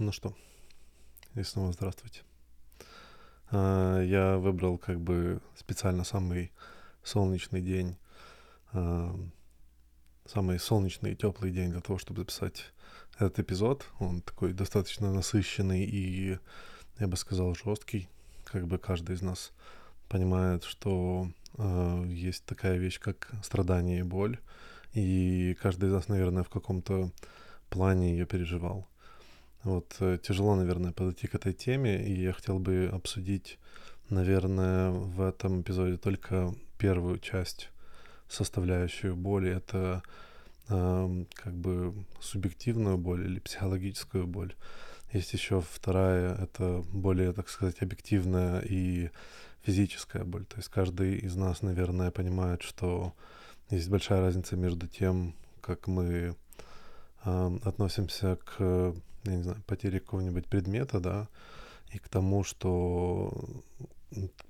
Ну 0.00 0.12
что, 0.12 0.32
и 1.34 1.42
снова 1.42 1.72
здравствуйте. 1.72 2.20
А, 3.50 4.00
я 4.00 4.36
выбрал 4.36 4.78
как 4.78 5.00
бы 5.00 5.40
специально 5.56 6.04
самый 6.04 6.52
солнечный 7.02 7.60
день, 7.60 7.96
а, 8.72 9.12
самый 10.24 10.60
солнечный 10.60 11.14
и 11.14 11.16
теплый 11.16 11.50
день 11.50 11.72
для 11.72 11.80
того, 11.80 11.98
чтобы 11.98 12.20
записать 12.20 12.66
этот 13.18 13.40
эпизод. 13.40 13.86
Он 13.98 14.20
такой 14.20 14.52
достаточно 14.52 15.12
насыщенный 15.12 15.82
и, 15.82 16.38
я 17.00 17.08
бы 17.08 17.16
сказал, 17.16 17.56
жесткий. 17.56 18.08
Как 18.44 18.68
бы 18.68 18.78
каждый 18.78 19.16
из 19.16 19.22
нас 19.22 19.50
понимает, 20.08 20.62
что 20.62 21.28
э, 21.56 22.04
есть 22.06 22.44
такая 22.44 22.76
вещь, 22.76 23.00
как 23.00 23.32
страдание 23.42 23.98
и 23.98 24.04
боль. 24.04 24.38
И 24.92 25.56
каждый 25.60 25.88
из 25.88 25.92
нас, 25.92 26.06
наверное, 26.06 26.44
в 26.44 26.50
каком-то 26.50 27.10
плане 27.68 28.12
ее 28.12 28.26
переживал. 28.26 28.86
Вот 29.64 29.96
э, 30.00 30.18
тяжело, 30.22 30.54
наверное, 30.54 30.92
подойти 30.92 31.26
к 31.26 31.34
этой 31.34 31.52
теме, 31.52 32.02
и 32.04 32.22
я 32.22 32.32
хотел 32.32 32.58
бы 32.58 32.88
обсудить, 32.92 33.58
наверное, 34.08 34.90
в 34.90 35.20
этом 35.20 35.62
эпизоде 35.62 35.96
только 35.96 36.54
первую 36.78 37.18
часть, 37.18 37.70
составляющую 38.28 39.16
боли. 39.16 39.50
Это 39.50 40.02
э, 40.68 41.24
как 41.34 41.54
бы 41.54 41.94
субъективную 42.20 42.98
боль 42.98 43.26
или 43.26 43.40
психологическую 43.40 44.26
боль. 44.26 44.54
Есть 45.12 45.32
еще 45.32 45.60
вторая, 45.60 46.34
это 46.34 46.84
более, 46.92 47.32
так 47.32 47.48
сказать, 47.48 47.82
объективная 47.82 48.60
и 48.60 49.10
физическая 49.62 50.24
боль. 50.24 50.44
То 50.44 50.56
есть 50.56 50.68
каждый 50.68 51.16
из 51.18 51.34
нас, 51.34 51.62
наверное, 51.62 52.10
понимает, 52.10 52.62
что 52.62 53.14
есть 53.70 53.88
большая 53.88 54.20
разница 54.20 54.56
между 54.56 54.86
тем, 54.86 55.34
как 55.60 55.86
мы 55.88 56.36
относимся 57.24 58.36
к 58.36 58.94
я 59.24 59.36
не 59.36 59.42
знаю, 59.42 59.62
потери 59.66 59.98
какого-нибудь 59.98 60.46
предмета, 60.46 61.00
да, 61.00 61.28
и 61.94 61.98
к 61.98 62.08
тому, 62.08 62.44
что 62.44 63.32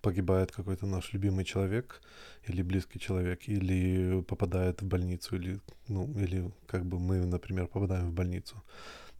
погибает 0.00 0.52
какой-то 0.52 0.86
наш 0.86 1.12
любимый 1.12 1.44
человек 1.44 2.00
или 2.46 2.62
близкий 2.62 3.00
человек, 3.00 3.48
или 3.48 4.22
попадает 4.22 4.82
в 4.82 4.86
больницу, 4.86 5.36
или, 5.36 5.60
ну, 5.88 6.12
или 6.18 6.50
как 6.66 6.84
бы 6.84 6.98
мы, 6.98 7.26
например, 7.26 7.66
попадаем 7.66 8.10
в 8.10 8.12
больницу. 8.12 8.62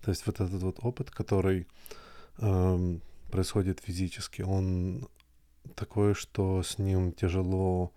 То 0.03 0.11
есть 0.11 0.27
вот 0.27 0.41
этот 0.41 0.63
вот 0.63 0.79
опыт, 0.83 1.11
который 1.11 1.67
э, 2.39 2.99
происходит 3.31 3.81
физически, 3.81 4.43
он 4.43 5.09
такой, 5.75 6.15
что 6.15 6.63
с 6.63 6.79
ним 6.79 7.13
тяжело 7.13 7.93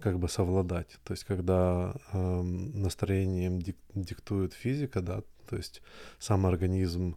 как 0.00 0.18
бы 0.18 0.28
совладать. 0.28 0.98
То 1.04 1.12
есть 1.12 1.24
когда 1.24 1.94
э, 2.12 2.42
настроением 2.42 3.60
дик, 3.60 3.76
диктует 3.94 4.52
физика, 4.52 5.00
да, 5.00 5.22
то 5.48 5.56
есть 5.56 5.82
сам 6.18 6.46
организм 6.46 7.16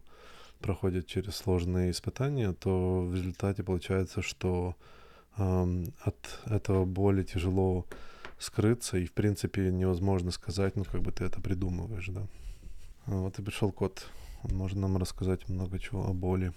проходит 0.60 1.06
через 1.06 1.36
сложные 1.36 1.90
испытания, 1.90 2.52
то 2.52 3.02
в 3.02 3.14
результате 3.14 3.62
получается, 3.62 4.22
что 4.22 4.76
э, 5.36 5.84
от 6.02 6.40
этого 6.46 6.84
боли 6.84 7.22
тяжело 7.22 7.86
скрыться, 8.38 8.98
и 8.98 9.06
в 9.06 9.12
принципе 9.12 9.70
невозможно 9.70 10.30
сказать, 10.30 10.76
ну 10.76 10.84
как 10.84 11.02
бы 11.02 11.12
ты 11.12 11.24
это 11.24 11.40
придумываешь, 11.40 12.08
да. 12.08 12.26
А 13.06 13.12
вот 13.12 13.38
и 13.38 13.42
пришел 13.42 13.72
кот. 13.72 14.06
Он 14.44 14.56
может 14.56 14.76
нам 14.78 14.96
рассказать 14.96 15.48
много 15.48 15.78
чего 15.78 16.04
о 16.06 16.12
боли 16.12 16.52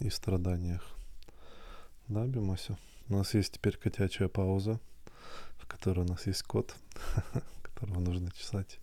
и 0.00 0.10
страданиях. 0.10 0.84
Да, 2.08 2.26
Бимося? 2.26 2.76
У 3.08 3.14
нас 3.14 3.32
есть 3.34 3.54
теперь 3.54 3.76
котячая 3.76 4.28
пауза, 4.28 4.80
в 5.62 5.66
которой 5.66 6.00
у 6.00 6.08
нас 6.08 6.26
есть 6.26 6.42
кот, 6.42 6.76
которого 7.62 8.00
нужно 8.00 8.30
чесать 8.32 8.78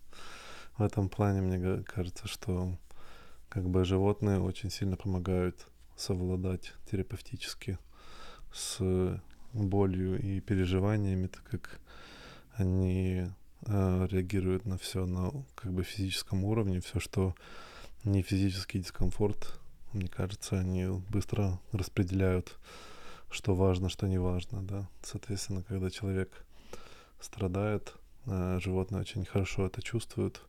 в 0.80 0.82
этом 0.82 1.10
плане 1.10 1.42
мне 1.42 1.82
кажется, 1.82 2.26
что 2.26 2.74
как 3.50 3.68
бы 3.68 3.84
животные 3.84 4.40
очень 4.40 4.70
сильно 4.70 4.96
помогают 4.96 5.66
совладать 5.94 6.72
терапевтически 6.90 7.78
с 8.50 9.20
болью 9.52 10.18
и 10.18 10.40
переживаниями, 10.40 11.26
так 11.26 11.42
как 11.42 11.80
они 12.54 13.26
э, 13.66 14.06
реагируют 14.10 14.64
на 14.64 14.78
все 14.78 15.04
на 15.04 15.30
как 15.54 15.74
бы 15.74 15.82
физическом 15.82 16.44
уровне, 16.44 16.80
все, 16.80 16.98
что 16.98 17.34
не 18.04 18.22
физический 18.22 18.78
дискомфорт, 18.78 19.60
мне 19.92 20.08
кажется, 20.08 20.58
они 20.58 20.86
быстро 21.10 21.60
распределяют, 21.72 22.58
что 23.30 23.54
важно, 23.54 23.90
что 23.90 24.08
не 24.08 24.18
важно, 24.18 24.62
да. 24.62 24.88
Соответственно, 25.02 25.62
когда 25.62 25.90
человек 25.90 26.46
страдает, 27.20 27.94
э, 28.26 28.58
животные 28.60 29.00
очень 29.00 29.24
хорошо 29.24 29.66
это 29.66 29.82
чувствуют, 29.82 30.42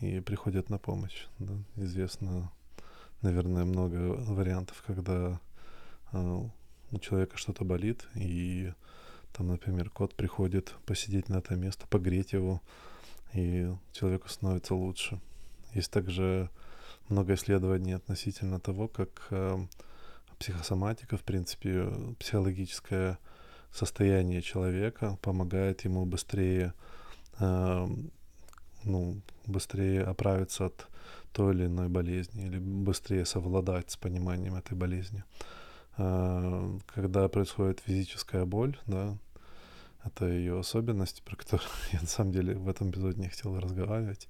и 0.00 0.20
приходят 0.20 0.70
на 0.70 0.78
помощь. 0.78 1.26
Да. 1.38 1.54
Известно, 1.76 2.52
наверное, 3.22 3.64
много 3.64 3.96
вариантов, 3.96 4.82
когда 4.86 5.40
э, 6.12 6.40
у 6.90 6.98
человека 6.98 7.36
что-то 7.36 7.64
болит, 7.64 8.06
и 8.14 8.72
там, 9.32 9.48
например, 9.48 9.90
кот 9.90 10.14
приходит 10.14 10.74
посидеть 10.86 11.28
на 11.28 11.36
это 11.36 11.56
место, 11.56 11.86
погреть 11.88 12.32
его, 12.32 12.62
и 13.34 13.72
человеку 13.92 14.28
становится 14.28 14.74
лучше. 14.74 15.20
Есть 15.74 15.90
также 15.90 16.50
много 17.08 17.34
исследований 17.34 17.92
относительно 17.92 18.60
того, 18.60 18.88
как 18.88 19.26
э, 19.30 19.58
психосоматика, 20.38 21.16
в 21.16 21.24
принципе, 21.24 21.90
психологическое 22.18 23.18
состояние 23.72 24.42
человека 24.42 25.18
помогает 25.22 25.84
ему 25.84 26.04
быстрее 26.04 26.72
э, 27.38 27.86
ну, 28.84 29.20
быстрее 29.46 30.04
оправиться 30.04 30.66
от 30.66 30.86
той 31.32 31.54
или 31.54 31.66
иной 31.66 31.88
болезни 31.88 32.46
или 32.46 32.58
быстрее 32.58 33.24
совладать 33.24 33.90
с 33.90 33.96
пониманием 33.96 34.54
этой 34.54 34.76
болезни. 34.76 35.24
А, 35.96 36.78
когда 36.86 37.28
происходит 37.28 37.80
физическая 37.80 38.44
боль, 38.44 38.78
да, 38.86 39.16
это 40.04 40.26
ее 40.26 40.58
особенность, 40.60 41.22
про 41.22 41.36
которую 41.36 41.68
я 41.92 42.00
на 42.00 42.06
самом 42.06 42.32
деле 42.32 42.54
в 42.54 42.68
этом 42.68 42.90
эпизоде 42.90 43.20
не 43.20 43.28
хотел 43.28 43.58
разговаривать, 43.58 44.28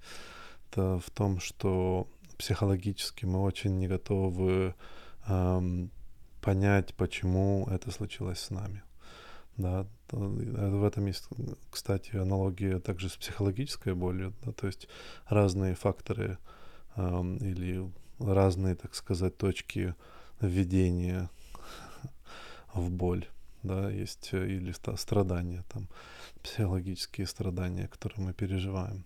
это 0.70 0.99
в 0.99 1.10
том, 1.10 1.41
что 1.41 2.09
психологически 2.37 3.25
мы 3.25 3.43
очень 3.43 3.78
не 3.78 3.88
готовы 3.88 4.75
эм, 5.26 5.91
понять, 6.41 6.94
почему 6.94 7.66
это 7.70 7.91
случилось 7.91 8.38
с 8.38 8.50
нами. 8.50 8.82
Да, 9.59 9.87
в 10.13 10.85
этом 10.85 11.07
есть, 11.07 11.29
кстати, 11.71 12.15
аналогия 12.15 12.79
также 12.79 13.09
с 13.09 13.17
психологической 13.17 13.93
болью, 13.93 14.33
да, 14.45 14.53
то 14.53 14.69
есть 14.69 14.89
разные 15.27 15.75
факторы 15.75 16.39
э, 16.95 17.23
или 17.41 17.91
разные, 18.21 18.77
так 18.77 18.95
сказать, 18.95 19.37
точки 19.37 19.97
введения 20.41 21.29
в 22.73 22.89
боль, 22.89 23.27
да, 23.65 23.91
есть 23.91 24.29
э, 24.33 24.47
или 24.47 24.73
страдания, 24.97 25.65
там, 25.73 25.89
психологические 26.45 27.27
страдания, 27.27 27.89
которые 27.89 28.27
мы 28.27 28.33
переживаем. 28.33 29.05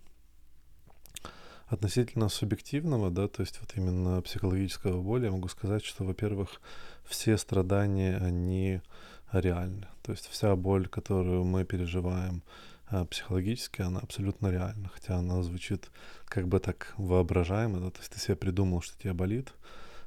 Относительно 1.65 2.29
субъективного, 2.29 3.09
да, 3.09 3.27
то 3.27 3.41
есть 3.41 3.59
вот 3.59 3.75
именно 3.75 4.21
психологического 4.21 5.01
боли, 5.01 5.25
я 5.25 5.31
могу 5.31 5.47
сказать, 5.47 5.83
что, 5.83 6.03
во-первых, 6.03 6.61
все 7.05 7.37
страдания, 7.37 8.17
они 8.17 8.81
реальны. 9.33 9.87
То 10.01 10.11
есть 10.11 10.27
вся 10.27 10.55
боль, 10.55 10.87
которую 10.87 11.43
мы 11.43 11.65
переживаем 11.65 12.43
э, 12.91 13.05
психологически, 13.05 13.81
она 13.81 13.99
абсолютно 13.99 14.51
реальна, 14.51 14.89
хотя 14.93 15.17
она 15.17 15.41
звучит 15.43 15.89
как 16.25 16.47
бы 16.47 16.59
так 16.59 16.93
воображаемо, 16.97 17.79
да, 17.79 17.89
то 17.89 17.99
есть 17.99 18.11
ты 18.11 18.19
себе 18.19 18.35
придумал, 18.35 18.81
что 18.81 18.97
тебе 18.99 19.13
болит, 19.13 19.53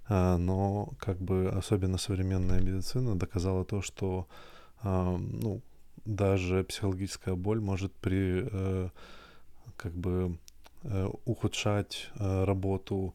э, 0.09 0.37
но 0.37 0.93
как 0.99 1.19
бы 1.19 1.49
особенно 1.49 1.99
современная 1.99 2.61
медицина 2.61 3.19
доказала 3.19 3.65
то, 3.65 3.83
что 3.83 4.27
э, 4.83 5.17
ну, 5.19 5.61
даже 6.05 6.65
психологическая 6.65 7.35
боль 7.35 7.61
может 7.61 7.93
при 7.93 8.91
как 9.77 9.93
бы 9.93 10.39
ухудшать 11.25 12.11
работу 12.15 13.15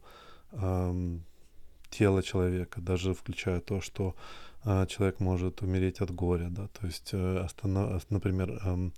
э, 0.51 1.17
тела 1.91 2.23
человека, 2.23 2.81
даже 2.81 3.13
включая 3.13 3.59
то, 3.59 3.81
что 3.81 4.15
человек 4.63 5.19
может 5.19 5.61
умереть 5.61 6.01
от 6.01 6.11
горя, 6.11 6.49
да, 6.49 6.67
то 6.67 6.85
есть, 6.85 7.09
э, 7.13 7.37
останов, 7.37 8.05
например, 8.09 8.59
э, 8.63 8.89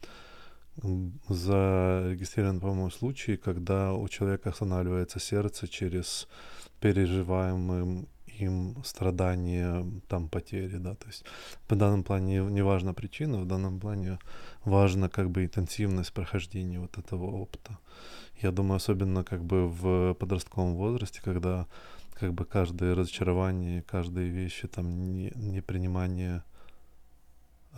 зарегистрирован, 1.30 2.60
по-моему, 2.60 2.90
случай, 2.90 3.38
когда 3.38 3.94
у 3.94 4.08
человека 4.08 4.50
останавливается 4.50 5.20
сердце 5.20 5.68
через 5.68 6.28
переживаемым 6.80 8.08
им 8.40 8.84
страдания, 8.84 9.86
там 10.08 10.28
потери, 10.28 10.78
да, 10.78 10.96
то 10.96 11.08
есть 11.08 11.24
в 11.70 11.76
данном 11.76 12.04
плане 12.04 12.40
не 12.40 12.64
важна 12.64 12.94
причина, 12.94 13.40
в 13.40 13.48
данном 13.48 13.80
плане 13.80 14.20
важна 14.66 15.10
как 15.10 15.30
бы 15.30 15.46
интенсивность 15.46 16.14
прохождения 16.14 16.80
вот 16.80 16.98
этого 16.98 17.26
опыта. 17.26 17.78
Я 18.42 18.52
думаю, 18.52 18.78
особенно 18.78 19.24
как 19.24 19.44
бы 19.44 19.68
в 19.68 20.16
подростковом 20.16 20.76
возрасте, 20.76 21.22
когда 21.24 21.68
как 22.14 22.34
бы 22.34 22.46
каждое 22.46 22.96
разочарование, 22.96 23.82
каждые 23.82 24.30
вещи, 24.30 24.68
там, 24.68 25.14
не, 25.14 25.32
непринимание 25.36 26.44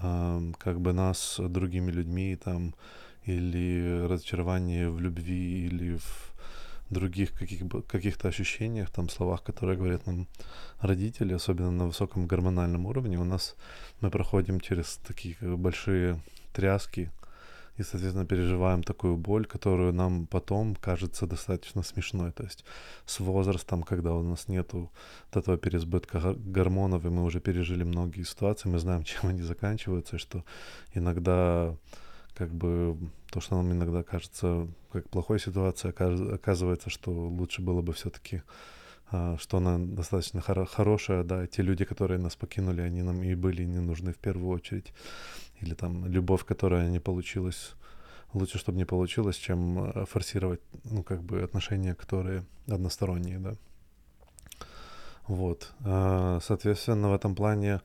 э, 0.02 0.52
как 0.58 0.80
бы 0.80 0.94
нас 0.94 1.40
другими 1.40 1.92
людьми, 1.92 2.36
там, 2.36 2.76
или 3.24 4.06
разочарование 4.08 4.90
в 4.90 5.00
любви, 5.00 5.66
или 5.66 5.98
в 5.98 6.36
других 6.90 7.32
каких, 7.34 7.64
каких-то 7.88 8.28
ощущениях, 8.28 8.90
там, 8.90 9.10
словах, 9.10 9.44
которые 9.44 9.78
говорят 9.78 10.06
нам 10.06 10.28
родители, 10.80 11.34
особенно 11.34 11.72
на 11.72 11.86
высоком 11.88 12.28
гормональном 12.28 12.86
уровне, 12.86 13.18
у 13.20 13.24
нас 13.24 13.56
мы 14.02 14.10
проходим 14.10 14.60
через 14.60 15.00
такие 15.08 15.36
большие 15.42 16.20
тряски, 16.54 17.12
и, 17.78 17.84
соответственно, 17.84 18.26
переживаем 18.26 18.84
такую 18.84 19.18
боль, 19.18 19.46
которую 19.46 19.94
нам 19.94 20.28
потом 20.28 20.76
кажется 20.76 21.28
достаточно 21.28 21.84
смешной. 21.84 22.32
То 22.32 22.44
есть 22.44 22.64
с 23.06 23.20
возрастом, 23.20 23.84
когда 23.84 24.14
у 24.14 24.24
нас 24.24 24.48
нету 24.48 24.92
вот 25.32 25.44
этого 25.44 25.58
переизбытка 25.58 26.36
гормонов, 26.38 27.06
и 27.06 27.10
мы 27.10 27.24
уже 27.24 27.40
пережили 27.40 27.84
многие 27.84 28.24
ситуации, 28.24 28.70
мы 28.70 28.80
знаем, 28.80 29.04
чем 29.06 29.30
они 29.30 29.42
заканчиваются, 29.42 30.18
что 30.18 30.44
иногда 30.94 31.76
как 32.34 32.54
бы 32.54 32.98
то, 33.32 33.42
что 33.42 33.56
нам 33.56 33.72
иногда 33.72 34.04
кажется 34.04 34.68
как 34.92 35.10
плохой 35.10 35.40
ситуацией, 35.40 35.94
оказывается, 36.34 36.90
что 36.90 37.12
лучше 37.12 37.62
было 37.62 37.82
бы 37.82 37.94
все-таки 37.94 38.42
что 39.10 39.58
она 39.58 39.78
достаточно 39.78 40.40
хоро- 40.40 40.66
хорошая, 40.66 41.24
да, 41.24 41.48
те 41.48 41.62
люди, 41.62 41.86
которые 41.86 42.20
нас 42.20 42.36
покинули, 42.36 42.82
они 42.82 43.04
нам 43.04 43.24
и 43.24 43.36
были 43.36 43.64
не 43.64 43.80
нужны 43.80 44.12
в 44.12 44.18
первую 44.18 44.50
очередь. 44.50 44.94
Или 45.62 45.74
там 45.74 46.06
любовь, 46.06 46.44
которая 46.44 46.90
не 46.90 47.00
получилась, 47.00 47.76
лучше, 48.34 48.58
чтобы 48.58 48.78
не 48.78 48.86
получилось, 48.86 49.38
чем 49.38 49.80
э, 49.80 50.06
форсировать, 50.06 50.62
ну, 50.84 51.04
как 51.04 51.22
бы 51.24 51.42
отношения, 51.42 51.96
которые 51.96 52.44
односторонние, 52.68 53.40
да. 53.40 53.56
Вот. 55.28 55.74
А, 55.84 56.40
соответственно, 56.42 57.10
в 57.10 57.14
этом 57.14 57.36
плане 57.36 57.82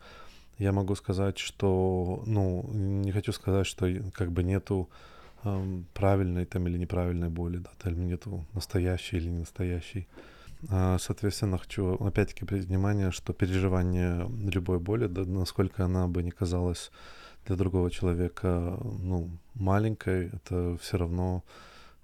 я 0.59 0.73
могу 0.73 0.95
сказать, 0.95 1.39
что, 1.39 2.23
ну, 2.27 2.69
не 2.73 3.13
хочу 3.13 3.33
сказать, 3.33 3.67
что 3.67 3.87
как 4.13 4.31
бы 4.31 4.43
нету 4.43 4.91
эм, 5.45 5.87
правильной 5.95 6.45
там 6.45 6.69
или 6.69 6.77
неправильной 6.77 7.31
боли, 7.31 7.59
да, 7.59 7.71
там 7.79 8.07
нету 8.07 8.45
настоящей 8.53 9.17
или 9.17 9.29
не 9.29 9.39
настоящей. 9.39 10.07
А, 10.69 10.99
соответственно, 10.99 11.59
хочу 11.59 11.95
опять-таки 11.95 12.45
обратить 12.45 12.69
внимание, 12.69 13.11
что 13.11 13.33
переживание 13.33 14.29
любой 14.29 14.79
боли, 14.79 15.07
да, 15.07 15.25
насколько 15.25 15.85
она 15.85 16.07
бы 16.07 16.23
не 16.23 16.31
казалась 16.31 16.91
для 17.47 17.57
другого 17.57 17.91
человека, 17.91 18.79
ну, 18.83 19.31
маленькой, 19.55 20.29
это 20.29 20.77
все 20.81 20.99
равно 20.99 21.45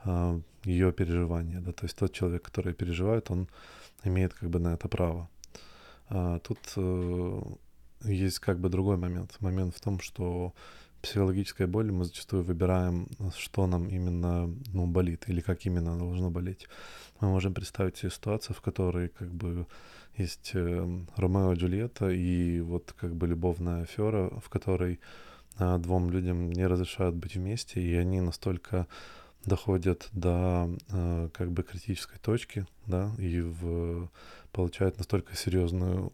а, 0.04 0.40
ее 0.64 0.92
переживание, 0.92 1.60
да, 1.60 1.72
то 1.72 1.84
есть 1.84 1.96
тот 1.96 2.12
человек, 2.12 2.42
который 2.42 2.72
переживает, 2.72 3.30
он 3.30 3.48
имеет 4.04 4.32
как 4.34 4.48
бы 4.50 4.58
на 4.58 4.74
это 4.74 4.88
право. 4.88 5.28
А, 6.08 6.38
тут 6.38 6.58
э, 6.76 7.42
есть 8.04 8.38
как 8.38 8.58
бы 8.58 8.68
другой 8.68 8.96
момент. 8.96 9.36
Момент 9.40 9.74
в 9.74 9.80
том, 9.80 10.00
что 10.00 10.54
психологическая 11.06 11.68
боль 11.68 11.92
мы 11.92 12.04
зачастую 12.04 12.42
выбираем, 12.42 13.06
что 13.36 13.66
нам 13.68 13.86
именно 13.86 14.52
ну, 14.72 14.86
болит 14.86 15.28
или 15.28 15.40
как 15.40 15.64
именно 15.64 15.96
должно 15.96 16.30
болеть. 16.30 16.66
Мы 17.20 17.28
можем 17.28 17.54
представить 17.54 17.96
себе 17.96 18.10
ситуацию, 18.10 18.56
в 18.56 18.60
которой 18.60 19.08
как 19.08 19.32
бы 19.32 19.66
есть 20.16 20.50
э, 20.54 21.04
Ромео 21.16 21.52
и 21.52 21.56
Джульетта 21.56 22.08
и 22.08 22.60
вот 22.60 22.92
как 22.98 23.14
бы 23.14 23.28
любовная 23.28 23.82
афера, 23.82 24.30
в 24.40 24.48
которой 24.48 24.98
э, 25.60 25.78
двум 25.78 26.10
людям 26.10 26.50
не 26.50 26.66
разрешают 26.66 27.14
быть 27.14 27.36
вместе, 27.36 27.80
и 27.80 27.94
они 27.94 28.20
настолько 28.20 28.88
доходят 29.44 30.08
до 30.12 30.68
э, 30.88 31.28
как 31.32 31.52
бы 31.52 31.62
критической 31.62 32.18
точки, 32.18 32.66
да, 32.86 33.12
и 33.18 33.40
в, 33.40 34.10
получают 34.50 34.98
настолько 34.98 35.36
серьезную 35.36 36.12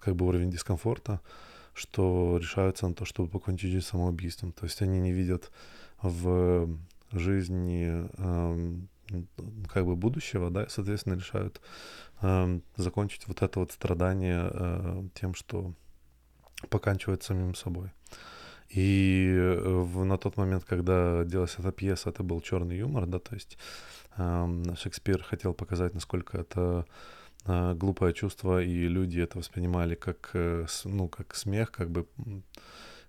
как 0.00 0.16
бы 0.16 0.26
уровень 0.26 0.50
дискомфорта, 0.50 1.20
что 1.74 2.38
решаются 2.38 2.88
на 2.88 2.94
то, 2.94 3.04
чтобы 3.04 3.28
покончить 3.28 3.84
самоубийством. 3.84 4.52
То 4.52 4.64
есть 4.64 4.80
они 4.80 5.00
не 5.00 5.12
видят 5.12 5.50
в 6.00 6.68
жизни 7.12 8.08
э, 8.16 8.76
как 9.68 9.84
бы 9.84 9.96
будущего, 9.96 10.50
да, 10.50 10.64
и, 10.64 10.68
соответственно, 10.68 11.14
решают 11.14 11.60
э, 12.22 12.60
закончить 12.76 13.26
вот 13.26 13.42
это 13.42 13.60
вот 13.60 13.72
страдание 13.72 14.50
э, 14.50 15.02
тем, 15.14 15.34
что 15.34 15.74
поканчивают 16.70 17.22
самим 17.22 17.54
собой. 17.54 17.90
И 18.70 19.36
в, 19.64 20.04
на 20.04 20.16
тот 20.16 20.36
момент, 20.36 20.64
когда 20.64 21.24
делалась 21.24 21.56
эта 21.58 21.70
пьеса, 21.70 22.10
это 22.10 22.22
был 22.22 22.40
черный 22.40 22.78
юмор, 22.78 23.06
да, 23.06 23.18
то 23.18 23.34
есть 23.34 23.58
э, 24.16 24.74
Шекспир 24.76 25.22
хотел 25.22 25.54
показать, 25.54 25.94
насколько 25.94 26.38
это 26.38 26.86
глупое 27.46 28.14
чувство, 28.14 28.62
и 28.62 28.88
люди 28.88 29.20
это 29.20 29.38
воспринимали 29.38 29.94
как, 29.94 30.30
э, 30.34 30.66
ну, 30.84 31.08
как 31.08 31.34
смех, 31.34 31.70
как 31.70 31.90
бы 31.90 32.06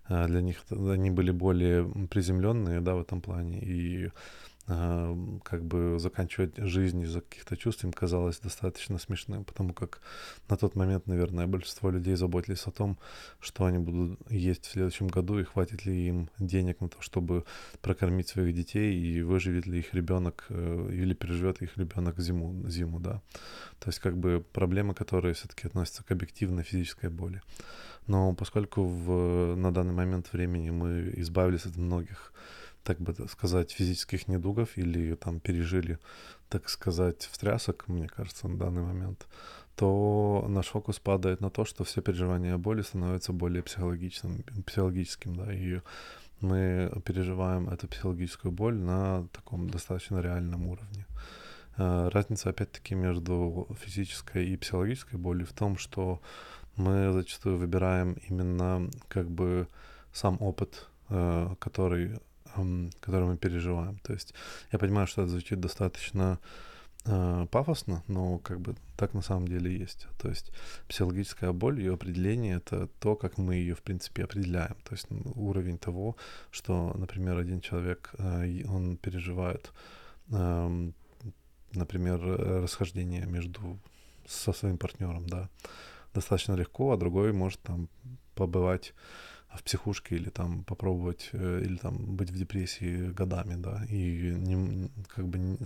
а, 0.08 0.26
для 0.26 0.40
них 0.40 0.62
они 0.70 1.10
были 1.10 1.30
более 1.30 1.84
приземленные, 2.10 2.80
да, 2.80 2.94
в 2.94 3.00
этом 3.00 3.20
плане, 3.20 3.60
и 3.60 4.10
как 4.66 5.64
бы 5.64 5.98
заканчивать 6.00 6.56
жизнь 6.56 7.00
из-за 7.02 7.20
каких-то 7.20 7.56
чувств 7.56 7.84
им 7.84 7.92
казалось 7.92 8.40
достаточно 8.40 8.98
смешным, 8.98 9.44
потому 9.44 9.72
как 9.72 10.00
на 10.48 10.56
тот 10.56 10.74
момент, 10.74 11.06
наверное, 11.06 11.46
большинство 11.46 11.90
людей 11.90 12.16
заботились 12.16 12.66
о 12.66 12.72
том, 12.72 12.98
что 13.38 13.64
они 13.64 13.78
будут 13.78 14.18
есть 14.28 14.66
в 14.66 14.72
следующем 14.72 15.06
году 15.06 15.38
и 15.38 15.44
хватит 15.44 15.86
ли 15.86 16.08
им 16.08 16.30
денег 16.40 16.80
на 16.80 16.88
то, 16.88 17.00
чтобы 17.00 17.44
прокормить 17.80 18.28
своих 18.28 18.56
детей 18.56 18.92
и 18.92 19.22
выживет 19.22 19.66
ли 19.66 19.78
их 19.78 19.94
ребенок 19.94 20.46
э, 20.48 20.88
или 20.92 21.14
переживет 21.14 21.62
их 21.62 21.76
ребенок 21.76 22.18
зиму, 22.18 22.68
зиму, 22.68 22.98
да. 22.98 23.22
То 23.78 23.90
есть 23.90 24.00
как 24.00 24.16
бы 24.16 24.44
проблемы, 24.52 24.94
которые 24.94 25.34
все-таки 25.34 25.68
относятся 25.68 26.02
к 26.02 26.10
объективной 26.10 26.64
физической 26.64 27.08
боли. 27.08 27.40
Но 28.08 28.34
поскольку 28.34 28.84
в, 28.84 29.54
на 29.56 29.72
данный 29.72 29.94
момент 29.94 30.32
времени 30.32 30.70
мы 30.70 31.12
избавились 31.16 31.66
от 31.66 31.76
многих 31.76 32.32
так 32.86 33.00
бы 33.00 33.28
сказать, 33.28 33.72
физических 33.72 34.28
недугов 34.28 34.78
или 34.78 35.16
там 35.16 35.40
пережили, 35.40 35.98
так 36.48 36.68
сказать, 36.68 37.28
встрясок, 37.32 37.88
мне 37.88 38.08
кажется, 38.08 38.48
на 38.48 38.56
данный 38.56 38.82
момент, 38.82 39.26
то 39.74 40.46
наш 40.48 40.66
фокус 40.68 41.00
падает 41.00 41.40
на 41.40 41.50
то, 41.50 41.64
что 41.64 41.82
все 41.82 42.00
переживания 42.00 42.56
боли 42.56 42.82
становятся 42.82 43.32
более 43.32 43.62
психологичным, 43.62 44.44
психологическим, 44.64 45.34
да, 45.34 45.52
и 45.52 45.80
мы 46.40 46.92
переживаем 47.04 47.68
эту 47.68 47.88
психологическую 47.88 48.52
боль 48.52 48.76
на 48.76 49.26
таком 49.32 49.68
достаточно 49.68 50.20
реальном 50.20 50.68
уровне. 50.68 51.06
А, 51.76 52.08
разница, 52.10 52.50
опять-таки, 52.50 52.94
между 52.94 53.66
физической 53.80 54.46
и 54.46 54.56
психологической 54.56 55.18
болью 55.18 55.46
в 55.46 55.52
том, 55.52 55.76
что 55.76 56.20
мы 56.76 57.12
зачастую 57.12 57.58
выбираем 57.58 58.16
именно 58.28 58.88
как 59.08 59.28
бы 59.28 59.66
сам 60.12 60.36
опыт, 60.40 60.88
а, 61.08 61.56
который 61.56 62.20
который 63.00 63.26
мы 63.26 63.36
переживаем. 63.36 63.98
То 63.98 64.12
есть 64.12 64.34
я 64.72 64.78
понимаю, 64.78 65.06
что 65.06 65.22
это 65.22 65.30
звучит 65.30 65.60
достаточно 65.60 66.38
э, 67.04 67.46
пафосно, 67.50 68.02
но 68.08 68.38
как 68.38 68.60
бы 68.60 68.74
так 68.96 69.14
на 69.14 69.22
самом 69.22 69.48
деле 69.48 69.76
есть. 69.76 70.06
То 70.18 70.28
есть 70.28 70.52
психологическая 70.88 71.52
боль, 71.52 71.80
ее 71.80 71.94
определение— 71.94 72.56
это 72.66 72.88
то, 73.00 73.16
как 73.16 73.38
мы 73.38 73.54
ее, 73.54 73.74
в 73.74 73.82
принципе, 73.82 74.24
определяем. 74.24 74.76
То 74.84 74.94
есть 74.94 75.06
уровень 75.34 75.78
того, 75.78 76.16
что, 76.50 76.92
например, 76.96 77.38
один 77.38 77.60
человек, 77.60 78.10
э, 78.18 78.64
он 78.68 78.96
переживает, 78.96 79.72
э, 80.30 80.90
например, 81.72 82.20
расхождение 82.62 83.26
между 83.26 83.78
со 84.26 84.52
своим 84.52 84.76
партнером, 84.76 85.26
да, 85.26 85.48
достаточно 86.14 86.54
легко, 86.54 86.92
а 86.92 86.96
другой 86.96 87.32
может 87.32 87.60
там 87.60 87.88
побывать 88.34 88.94
в 89.56 89.62
психушке 89.62 90.16
или 90.16 90.30
там 90.30 90.64
попробовать 90.64 91.30
э, 91.32 91.62
или 91.64 91.76
там 91.76 92.16
быть 92.16 92.30
в 92.30 92.36
депрессии 92.36 93.10
годами, 93.10 93.54
да, 93.54 93.84
и 93.88 94.34
не, 94.34 94.90
как 95.08 95.26
бы 95.26 95.38
не, 95.38 95.58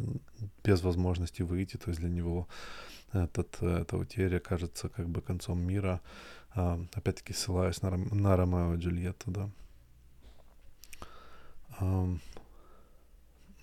без 0.65 0.83
возможности 0.83 1.43
выйти, 1.43 1.77
то 1.77 1.91
есть 1.91 2.01
для 2.01 2.09
него 2.09 2.49
этот, 3.13 3.63
эта 3.63 3.97
утеря 3.97 4.39
кажется 4.39 4.89
как 4.89 5.09
бы 5.09 5.21
концом 5.21 5.61
мира, 5.61 6.01
а, 6.55 6.81
опять-таки 6.95 7.33
ссылаясь 7.33 7.83
на, 7.83 7.91
на 7.97 8.37
Ромео 8.37 8.75
и 8.75 8.79
Джульетту, 8.79 9.31
да. 9.31 9.51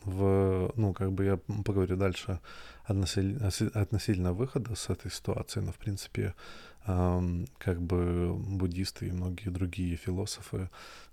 В, 0.03 0.71
ну, 0.77 0.93
как 0.93 1.11
бы 1.11 1.25
я 1.25 1.37
поговорю 1.65 1.97
дальше 1.97 2.39
относительно, 2.85 3.51
относительно 3.73 4.33
выхода 4.33 4.73
с 4.73 4.89
этой 4.89 5.11
ситуации, 5.11 5.59
но, 5.59 5.73
в 5.73 5.77
принципе, 5.77 6.33
как 6.87 7.81
бы 7.81 8.33
буддисты 8.33 9.07
и 9.07 9.11
многие 9.11 9.49
другие 9.49 9.97
философы 9.97 10.69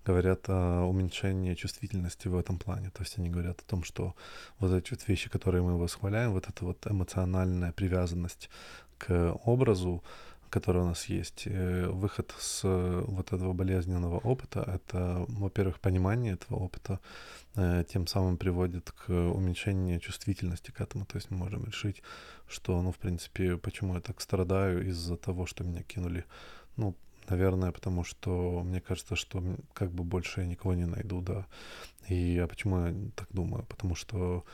говорят 0.06 0.48
о 0.48 0.84
уменьшении 0.84 1.54
чувствительности 1.54 2.28
в 2.28 2.36
этом 2.36 2.58
плане. 2.58 2.90
То 2.90 3.02
есть 3.02 3.18
они 3.18 3.28
говорят 3.28 3.60
о 3.60 3.70
том, 3.70 3.82
что 3.82 4.14
вот 4.60 4.72
эти 4.72 4.90
вот 4.92 5.08
вещи, 5.08 5.28
которые 5.28 5.62
мы 5.62 5.76
восхваляем, 5.76 6.32
вот 6.32 6.48
эта 6.48 6.64
вот 6.64 6.86
эмоциональная 6.86 7.72
привязанность 7.72 8.50
к 8.98 9.36
образу, 9.44 10.02
который 10.48 10.82
у 10.82 10.86
нас 10.86 11.06
есть, 11.06 11.42
э, 11.46 11.88
выход 11.88 12.32
с 12.38 12.62
вот 12.62 13.32
этого 13.32 13.52
болезненного 13.52 14.18
опыта, 14.18 14.60
это, 14.60 15.24
во-первых, 15.28 15.80
понимание 15.80 16.34
этого 16.34 16.58
опыта, 16.58 17.00
тем 17.54 18.06
самым 18.06 18.36
приводит 18.36 18.90
к 18.90 19.10
уменьшению 19.10 20.00
чувствительности 20.00 20.70
к 20.70 20.80
этому. 20.80 21.06
То 21.06 21.16
есть 21.16 21.30
мы 21.30 21.38
можем 21.38 21.64
решить, 21.64 22.02
что, 22.48 22.80
ну, 22.82 22.90
в 22.90 22.98
принципе, 22.98 23.56
почему 23.56 23.94
я 23.94 24.00
так 24.00 24.20
страдаю 24.20 24.88
из-за 24.88 25.16
того, 25.16 25.46
что 25.46 25.64
меня 25.64 25.82
кинули. 25.82 26.24
Ну, 26.76 26.96
наверное, 27.28 27.70
потому 27.70 28.04
что 28.04 28.62
мне 28.64 28.80
кажется, 28.80 29.16
что 29.16 29.42
как 29.72 29.92
бы 29.92 30.04
больше 30.04 30.40
я 30.40 30.46
никого 30.46 30.74
не 30.74 30.86
найду, 30.86 31.20
да. 31.20 31.46
И 32.08 32.38
а 32.38 32.48
почему 32.48 32.86
я 32.86 32.94
так 33.14 33.28
думаю? 33.30 33.64
Потому 33.64 33.94
что 33.94 34.44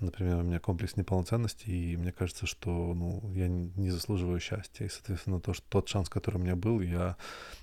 например, 0.00 0.36
у 0.36 0.42
меня 0.42 0.60
комплекс 0.60 0.96
неполноценности, 0.96 1.70
и 1.70 1.96
мне 1.96 2.12
кажется, 2.12 2.46
что, 2.46 2.70
ну, 2.94 3.22
я 3.32 3.48
не 3.48 3.90
заслуживаю 3.90 4.40
счастья, 4.40 4.84
и, 4.84 4.88
соответственно, 4.88 5.40
то, 5.40 5.54
что 5.54 5.64
тот 5.68 5.88
шанс, 5.88 6.08
который 6.08 6.36
у 6.36 6.40
меня 6.40 6.56
был, 6.56 6.80
я 6.80 7.16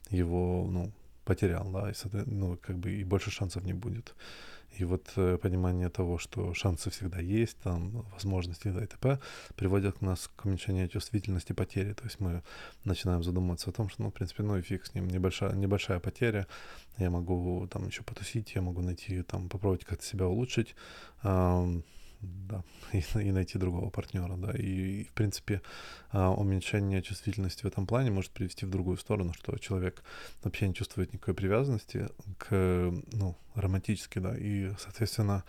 его, 0.10 0.68
ну, 0.70 0.92
потерял, 1.26 1.70
да, 1.72 1.92
и, 1.92 1.94
ну, 2.26 2.58
как 2.58 2.78
бы 2.78 2.92
и 2.92 3.04
больше 3.04 3.32
шансов 3.32 3.64
не 3.64 3.74
будет. 3.74 4.16
И 4.80 4.86
вот 4.86 5.12
э, 5.16 5.38
понимание 5.38 5.90
того, 5.90 6.18
что 6.18 6.54
шансы 6.54 6.90
всегда 6.90 7.20
есть, 7.20 7.58
там, 7.60 8.06
возможности 8.14 8.68
и 8.68 8.88
т.п., 8.88 9.20
приводит 9.56 10.02
нас 10.02 10.30
к 10.36 10.46
уменьшению 10.46 10.90
чувствительности 10.90 11.54
потери. 11.54 11.94
То 11.94 12.04
есть 12.06 12.20
мы 12.20 12.44
начинаем 12.84 13.24
задумываться 13.24 13.70
о 13.70 13.74
том, 13.74 13.90
что, 13.90 14.04
ну, 14.04 14.10
в 14.10 14.14
принципе, 14.14 14.44
ну 14.44 14.58
и 14.58 14.62
фиг 14.62 14.86
с 14.86 14.96
ним, 14.96 15.08
небольшая, 15.08 15.54
небольшая 15.54 16.00
потеря, 16.00 16.48
я 16.98 17.10
могу 17.10 17.68
там 17.68 17.88
еще 17.88 18.04
потусить, 18.04 18.56
я 18.56 18.62
могу 18.62 18.82
найти, 18.82 19.22
там, 19.24 19.50
попробовать 19.50 19.86
как-то 19.86 20.06
себя 20.06 20.28
улучшить, 20.28 20.76
да, 22.24 22.64
и, 22.94 23.04
и 23.20 23.32
найти 23.32 23.58
другого 23.58 23.90
партнера, 23.90 24.36
да, 24.36 24.52
и, 24.52 25.02
и 25.02 25.04
в 25.06 25.14
принципе 25.14 25.62
а, 26.12 26.32
уменьшение 26.32 27.02
чувствительности 27.02 27.64
в 27.64 27.66
этом 27.66 27.86
плане 27.86 28.12
может 28.12 28.32
привести 28.32 28.66
в 28.66 28.70
другую 28.70 28.98
сторону, 28.98 29.34
что 29.34 29.58
человек 29.58 30.04
вообще 30.44 30.68
не 30.68 30.74
чувствует 30.74 31.14
никакой 31.14 31.34
привязанности 31.34 32.10
к, 32.38 32.94
ну, 33.12 33.36
романтически, 33.56 34.20
да, 34.20 34.36
и, 34.38 34.72
соответственно, 34.80 35.44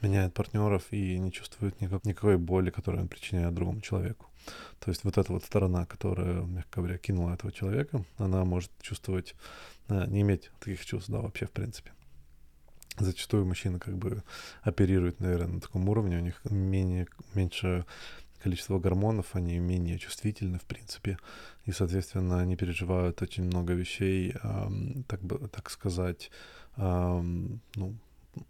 меняет 0.00 0.34
партнеров 0.34 0.84
и 0.90 1.18
не 1.18 1.32
чувствует 1.32 1.80
никак, 1.80 2.04
никакой 2.04 2.38
боли, 2.38 2.70
которую 2.70 3.02
он 3.02 3.08
причиняет 3.08 3.54
другому 3.54 3.80
человеку. 3.80 4.26
То 4.78 4.90
есть 4.90 5.04
вот 5.04 5.18
эта 5.18 5.32
вот 5.32 5.44
сторона, 5.44 5.84
которая, 5.84 6.42
мягко 6.42 6.80
говоря, 6.80 6.98
кинула 6.98 7.34
этого 7.34 7.52
человека, 7.52 8.04
она 8.16 8.44
может 8.44 8.70
чувствовать, 8.80 9.34
а, 9.88 10.06
не 10.06 10.22
иметь 10.22 10.50
таких 10.60 10.84
чувств, 10.84 11.10
да, 11.10 11.18
вообще 11.18 11.46
в 11.46 11.50
принципе 11.50 11.92
зачастую 13.04 13.46
мужчины 13.46 13.78
как 13.78 13.96
бы 13.96 14.22
оперируют, 14.62 15.20
наверное, 15.20 15.54
на 15.54 15.60
таком 15.60 15.88
уровне, 15.88 16.18
у 16.18 16.20
них 16.20 16.40
менее, 16.44 17.06
меньше 17.34 17.84
количество 18.42 18.78
гормонов, 18.78 19.34
они 19.34 19.58
менее 19.58 19.98
чувствительны, 19.98 20.58
в 20.58 20.64
принципе, 20.64 21.18
и, 21.66 21.72
соответственно, 21.72 22.40
они 22.40 22.56
переживают 22.56 23.20
очень 23.22 23.44
много 23.44 23.74
вещей, 23.74 24.34
эм, 24.42 25.04
так, 25.06 25.20
бы, 25.22 25.48
так 25.48 25.70
сказать, 25.70 26.30
эм, 26.76 27.60
ну, 27.74 27.94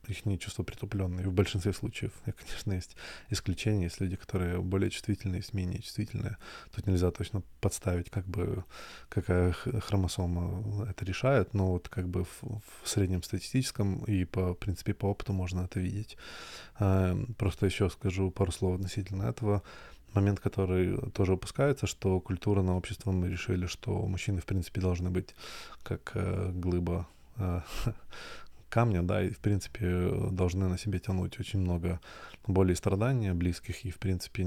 их 0.09 0.27
не 0.27 0.39
чувство 0.39 0.63
притупленные. 0.63 1.29
В 1.29 1.33
большинстве 1.33 1.73
случаев, 1.73 2.13
конечно, 2.25 2.73
есть 2.73 2.97
исключения, 3.31 3.85
есть 3.85 4.01
люди, 4.01 4.17
которые 4.17 4.61
более 4.61 4.91
чувствительные, 4.91 5.39
есть 5.39 5.55
менее 5.55 5.81
чувствительные. 5.81 6.37
Тут 6.75 6.87
нельзя 6.87 7.11
точно 7.11 7.43
подставить, 7.61 8.11
как 8.11 8.27
бы, 8.27 8.65
какая 9.09 9.53
хромосома 9.53 10.87
это 10.89 11.05
решает, 11.05 11.55
но 11.55 11.73
вот 11.73 11.89
как 11.89 12.09
бы 12.09 12.25
в, 12.25 12.43
в 12.83 12.89
среднем 12.89 13.23
статистическом 13.23 14.05
и, 14.05 14.25
по, 14.25 14.55
в 14.55 14.59
принципе, 14.59 14.95
по 14.95 15.07
опыту 15.07 15.33
можно 15.33 15.63
это 15.63 15.81
видеть. 15.81 16.17
Эм, 16.79 17.35
просто 17.35 17.67
еще 17.67 17.91
скажу 17.91 18.31
пару 18.31 18.53
слов 18.53 18.77
относительно 18.77 19.25
этого 19.25 19.63
момент, 20.15 20.41
который 20.41 20.97
тоже 21.13 21.35
упускается, 21.35 21.87
что 21.87 22.21
культурно 22.21 22.77
обществом 22.77 23.17
мы 23.17 23.29
решили, 23.29 23.67
что 23.67 24.07
мужчины, 24.07 24.41
в 24.41 24.47
принципе, 24.47 24.81
должны 24.81 25.11
быть 25.11 25.35
как 25.83 26.13
э, 26.15 26.51
глыба 26.53 27.07
э, 27.37 27.61
камня, 28.71 29.03
да, 29.03 29.23
и, 29.23 29.31
в 29.31 29.41
принципе, 29.41 30.31
должны 30.31 30.69
на 30.69 30.79
себе 30.79 30.99
тянуть 30.99 31.39
очень 31.39 31.61
много 31.61 32.01
боли 32.47 32.73
и 32.73 32.77
страдания 32.77 33.35
близких, 33.35 33.85
и, 33.85 33.91
в 33.91 33.99
принципе, 33.99 34.45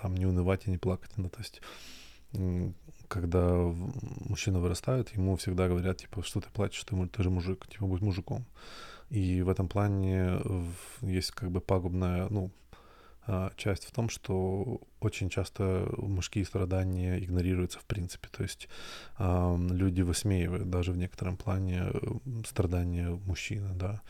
там 0.00 0.16
не 0.16 0.26
унывать 0.26 0.66
и 0.66 0.70
не 0.70 0.78
плакать. 0.78 1.12
Ну, 1.16 1.30
то 1.30 1.38
есть, 1.38 1.62
когда 3.08 3.54
мужчина 4.28 4.58
вырастает, 4.58 5.14
ему 5.16 5.36
всегда 5.36 5.68
говорят, 5.68 5.98
типа, 5.98 6.22
что 6.22 6.40
ты 6.40 6.48
плачешь, 6.50 6.84
ты, 6.84 7.06
ты 7.06 7.22
же 7.22 7.30
мужик, 7.30 7.66
типа, 7.68 7.86
будь 7.86 8.02
мужиком. 8.02 8.44
И 9.10 9.42
в 9.42 9.48
этом 9.48 9.68
плане 9.68 10.40
есть 11.02 11.32
как 11.32 11.50
бы 11.50 11.60
пагубная, 11.60 12.28
ну, 12.30 12.50
часть 13.56 13.84
в 13.84 13.92
том, 13.92 14.08
что 14.08 14.80
очень 15.00 15.28
часто 15.28 15.88
мужские 15.96 16.44
страдания 16.44 17.18
игнорируются 17.18 17.78
в 17.78 17.84
принципе. 17.84 18.28
То 18.28 18.42
есть 18.42 18.68
э, 19.18 19.56
люди 19.70 20.02
высмеивают 20.02 20.70
даже 20.70 20.92
в 20.92 20.96
некотором 20.96 21.36
плане 21.36 21.84
страдания 22.46 23.10
мужчины, 23.26 23.74
да. 23.74 24.00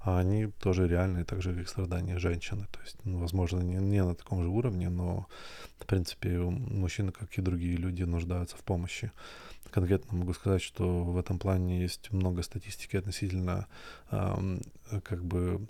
А 0.00 0.18
они 0.18 0.46
тоже 0.46 0.86
реальные, 0.86 1.24
так 1.24 1.42
же, 1.42 1.54
как 1.54 1.68
страдания 1.68 2.18
женщины. 2.18 2.66
То 2.70 2.80
есть, 2.80 2.96
ну, 3.04 3.18
возможно, 3.18 3.60
не, 3.60 3.76
не 3.76 4.04
на 4.04 4.14
таком 4.14 4.42
же 4.42 4.48
уровне, 4.48 4.90
но, 4.90 5.26
в 5.78 5.86
принципе, 5.86 6.38
мужчины, 6.38 7.12
как 7.12 7.36
и 7.38 7.42
другие 7.42 7.76
люди, 7.76 8.02
нуждаются 8.02 8.56
в 8.56 8.60
помощи. 8.60 9.12
Конкретно 9.70 10.18
могу 10.18 10.32
сказать, 10.34 10.62
что 10.62 11.04
в 11.04 11.18
этом 11.18 11.38
плане 11.38 11.80
есть 11.80 12.10
много 12.10 12.42
статистики 12.42 12.96
относительно 12.96 13.66
э, 14.10 14.58
как 15.04 15.24
бы 15.24 15.66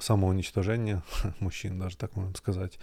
самоуничтожение 0.00 1.02
мужчин, 1.40 1.78
даже 1.78 1.96
так 1.96 2.16
можно 2.16 2.34
сказать. 2.36 2.78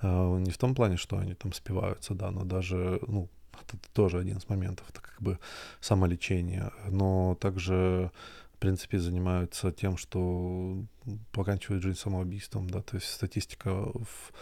А, 0.00 0.36
не 0.38 0.50
в 0.50 0.58
том 0.58 0.74
плане, 0.74 0.96
что 0.96 1.18
они 1.18 1.34
там 1.34 1.52
спиваются, 1.52 2.14
да, 2.14 2.30
но 2.30 2.44
даже, 2.44 3.00
ну, 3.06 3.28
это 3.52 3.76
тоже 3.92 4.18
один 4.18 4.38
из 4.38 4.48
моментов, 4.48 4.88
это 4.90 5.00
как 5.00 5.20
бы 5.20 5.38
самолечение. 5.80 6.70
Но 6.88 7.36
также, 7.40 8.10
в 8.54 8.58
принципе, 8.58 8.98
занимаются 8.98 9.72
тем, 9.72 9.96
что 9.96 10.84
поканчивают 11.32 11.82
жизнь 11.82 11.98
самоубийством, 11.98 12.70
да, 12.70 12.82
то 12.82 12.96
есть 12.96 13.08
статистика 13.08 13.70
в 13.70 14.32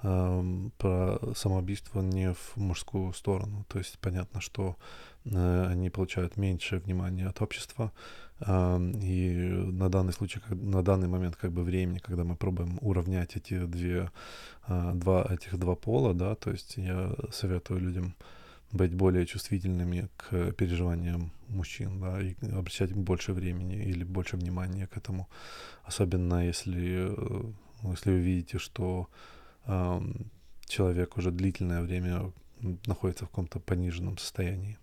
про 0.00 1.18
самоубийство 1.34 2.00
не 2.00 2.32
в 2.32 2.56
мужскую 2.56 3.12
сторону. 3.12 3.64
То 3.68 3.78
есть 3.78 3.98
понятно, 3.98 4.40
что 4.40 4.76
э, 5.24 5.66
они 5.66 5.90
получают 5.90 6.36
меньше 6.36 6.78
внимания 6.78 7.26
от 7.26 7.42
общества, 7.42 7.92
и 8.40 9.32
на 9.72 9.88
данный 9.88 10.12
случай, 10.12 10.40
на 10.50 10.82
данный 10.82 11.08
момент 11.08 11.36
как 11.36 11.52
бы 11.52 11.62
времени, 11.62 11.98
когда 11.98 12.22
мы 12.24 12.36
пробуем 12.36 12.78
уравнять 12.80 13.36
эти 13.36 13.66
две, 13.66 14.10
а, 14.62 14.92
два, 14.94 15.26
этих 15.28 15.58
два 15.58 15.74
пола, 15.74 16.14
да, 16.14 16.34
то 16.34 16.50
есть 16.50 16.76
я 16.76 17.14
советую 17.32 17.80
людям 17.80 18.14
быть 18.70 18.94
более 18.94 19.26
чувствительными 19.26 20.08
к 20.16 20.52
переживаниям 20.52 21.32
мужчин, 21.48 22.00
да, 22.00 22.20
и 22.20 22.36
обращать 22.52 22.92
больше 22.92 23.32
времени 23.32 23.76
или 23.76 24.04
больше 24.04 24.36
внимания 24.36 24.86
к 24.86 24.96
этому. 24.96 25.28
Особенно 25.84 26.46
если, 26.46 27.08
э, 27.10 27.52
если 27.90 28.10
вы 28.10 28.20
видите, 28.20 28.58
что 28.58 29.08
человек 30.66 31.16
уже 31.18 31.30
длительное 31.30 31.82
время 31.82 32.32
находится 32.86 33.26
в 33.26 33.28
каком-то 33.28 33.60
пониженном 33.60 34.16
состоянии. 34.16 34.78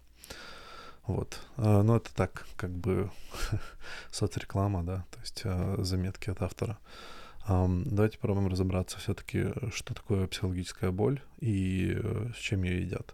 Вот. 1.07 1.39
А, 1.57 1.83
ну, 1.83 1.95
это 1.95 2.13
так, 2.13 2.47
как 2.55 2.71
бы 2.71 3.09
соцреклама, 4.11 4.83
да, 4.83 5.05
то 5.11 5.19
есть 5.19 5.41
а, 5.45 5.75
заметки 5.79 6.29
от 6.29 6.41
автора. 6.41 6.77
Давайте 7.47 8.17
попробуем 8.17 8.47
разобраться 8.47 8.97
все-таки, 8.97 9.49
что 9.71 9.93
такое 9.93 10.25
психологическая 10.25 10.89
боль 10.89 11.21
и 11.39 11.93
э, 11.95 12.31
с 12.35 12.39
чем 12.39 12.63
ее 12.63 12.81
едят. 12.81 13.13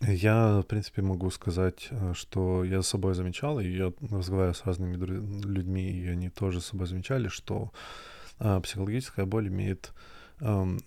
Я, 0.00 0.60
в 0.60 0.62
принципе, 0.62 1.02
могу 1.02 1.28
сказать, 1.30 1.88
э, 1.90 2.12
что 2.14 2.62
я 2.62 2.82
за 2.82 2.88
собой 2.88 3.14
замечал, 3.14 3.58
и 3.58 3.68
я 3.68 3.92
разговариваю 4.12 4.54
с 4.54 4.64
разными 4.64 4.94
людьми, 4.94 5.90
и 5.90 6.06
они 6.06 6.30
тоже 6.30 6.60
с 6.60 6.66
собой 6.66 6.86
замечали, 6.86 7.26
что 7.26 7.72
психологическая 8.38 9.26
боль 9.26 9.48
имеет 9.48 9.92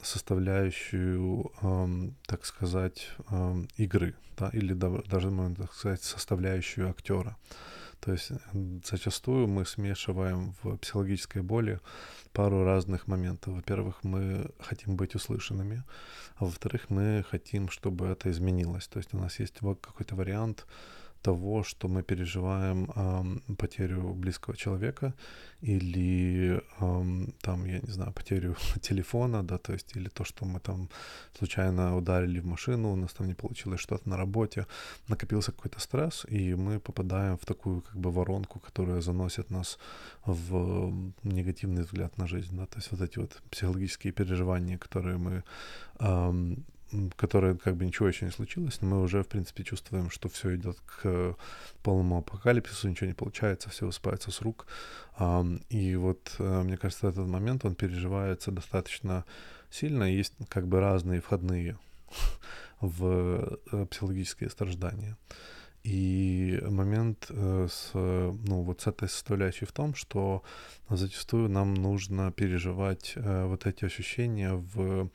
составляющую, 0.01 1.51
так 2.25 2.45
сказать, 2.45 3.09
игры, 3.77 4.15
да, 4.37 4.49
или 4.53 4.73
даже, 4.73 5.29
можно 5.31 5.55
так 5.55 5.73
сказать, 5.73 6.03
составляющую 6.03 6.89
актера. 6.89 7.35
То 7.99 8.13
есть 8.13 8.31
зачастую 8.85 9.47
мы 9.47 9.65
смешиваем 9.65 10.53
в 10.63 10.77
психологической 10.77 11.41
боли 11.41 11.81
пару 12.31 12.63
разных 12.63 13.07
моментов. 13.07 13.55
Во-первых, 13.55 14.03
мы 14.03 14.51
хотим 14.59 14.95
быть 14.95 15.15
услышанными, 15.15 15.83
а 16.35 16.45
во-вторых, 16.45 16.89
мы 16.89 17.25
хотим, 17.29 17.67
чтобы 17.69 18.05
это 18.05 18.29
изменилось. 18.31 18.87
То 18.87 18.99
есть 18.99 19.13
у 19.13 19.17
нас 19.17 19.39
есть 19.39 19.55
какой-то 19.59 20.15
вариант, 20.15 20.65
того, 21.21 21.63
что 21.63 21.87
мы 21.87 22.03
переживаем 22.03 22.91
эм, 22.95 23.55
потерю 23.57 24.13
близкого 24.13 24.55
человека 24.55 25.13
или 25.61 26.61
эм, 26.79 27.33
там, 27.41 27.65
я 27.65 27.79
не 27.79 27.91
знаю, 27.91 28.13
потерю 28.13 28.55
телефона, 28.81 29.43
да, 29.43 29.57
то 29.57 29.73
есть 29.73 29.97
или 29.97 30.09
то, 30.09 30.23
что 30.23 30.45
мы 30.45 30.59
там 30.59 30.89
случайно 31.37 31.97
ударили 31.97 32.39
в 32.39 32.45
машину, 32.45 32.91
у 32.91 32.95
нас 32.95 33.13
там 33.13 33.27
не 33.27 33.33
получилось 33.33 33.81
что-то 33.81 34.09
на 34.09 34.17
работе, 34.17 34.65
накопился 35.07 35.51
какой-то 35.51 35.79
стресс, 35.79 36.25
и 36.31 36.55
мы 36.55 36.79
попадаем 36.79 37.37
в 37.37 37.45
такую 37.45 37.81
как 37.81 37.95
бы 37.95 38.11
воронку, 38.11 38.59
которая 38.59 39.01
заносит 39.01 39.51
нас 39.51 39.79
в 40.25 40.93
негативный 41.23 41.83
взгляд 41.83 42.17
на 42.17 42.27
жизнь, 42.27 42.55
да, 42.57 42.65
то 42.65 42.77
есть 42.77 42.91
вот 42.91 43.01
эти 43.01 43.19
вот 43.19 43.41
психологические 43.51 44.13
переживания, 44.13 44.77
которые 44.77 45.17
мы 45.17 45.43
эм, 45.99 46.65
которое 47.15 47.55
как 47.55 47.75
бы 47.75 47.85
ничего 47.85 48.07
еще 48.07 48.25
не 48.25 48.31
случилось, 48.31 48.81
но 48.81 48.87
мы 48.87 49.01
уже, 49.01 49.23
в 49.23 49.27
принципе, 49.27 49.63
чувствуем, 49.63 50.09
что 50.09 50.29
все 50.29 50.55
идет 50.55 50.77
к 50.81 51.35
полному 51.83 52.17
апокалипсису, 52.17 52.89
ничего 52.89 53.07
не 53.07 53.13
получается, 53.13 53.69
все 53.69 53.85
высыпается 53.85 54.31
с 54.31 54.41
рук. 54.41 54.67
И 55.69 55.95
вот, 55.95 56.35
э, 56.39 56.61
мне 56.63 56.77
кажется, 56.77 57.07
этот 57.07 57.27
момент, 57.27 57.65
он 57.65 57.75
переживается 57.75 58.51
достаточно 58.51 59.25
сильно. 59.69 60.03
Есть 60.03 60.33
как 60.47 60.67
бы 60.67 60.79
разные 60.79 61.21
входные 61.21 61.77
в 62.81 63.59
э, 63.71 63.85
психологические 63.85 64.49
страждания. 64.49 65.17
И 65.83 66.59
момент 66.69 67.27
э, 67.29 67.67
с, 67.69 67.91
ну, 67.93 68.63
вот 68.63 68.81
с 68.81 68.87
этой 68.87 69.07
составляющей 69.07 69.65
в 69.65 69.71
том, 69.71 69.95
что 69.95 70.43
зачастую 70.89 71.49
нам 71.49 71.73
нужно 71.73 72.31
переживать 72.31 73.13
э, 73.15 73.45
вот 73.45 73.65
эти 73.65 73.85
ощущения 73.85 74.53
в 74.53 75.09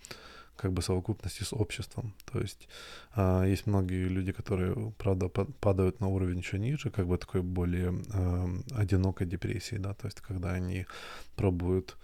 как 0.56 0.72
бы 0.72 0.82
совокупности 0.82 1.42
с 1.42 1.52
обществом. 1.52 2.14
То 2.32 2.40
есть 2.40 2.68
э, 3.16 3.44
есть 3.46 3.66
многие 3.66 4.08
люди, 4.08 4.32
которые, 4.32 4.92
правда, 4.98 5.28
падают 5.28 6.00
на 6.00 6.08
уровень 6.08 6.38
еще 6.38 6.58
ниже, 6.58 6.90
как 6.90 7.06
бы 7.06 7.18
такой 7.18 7.42
более 7.42 7.94
э, 8.12 8.46
одинокой 8.72 9.26
депрессии, 9.26 9.76
да, 9.76 9.94
то 9.94 10.06
есть 10.06 10.20
когда 10.20 10.52
они 10.52 10.86
пробуют 11.36 11.96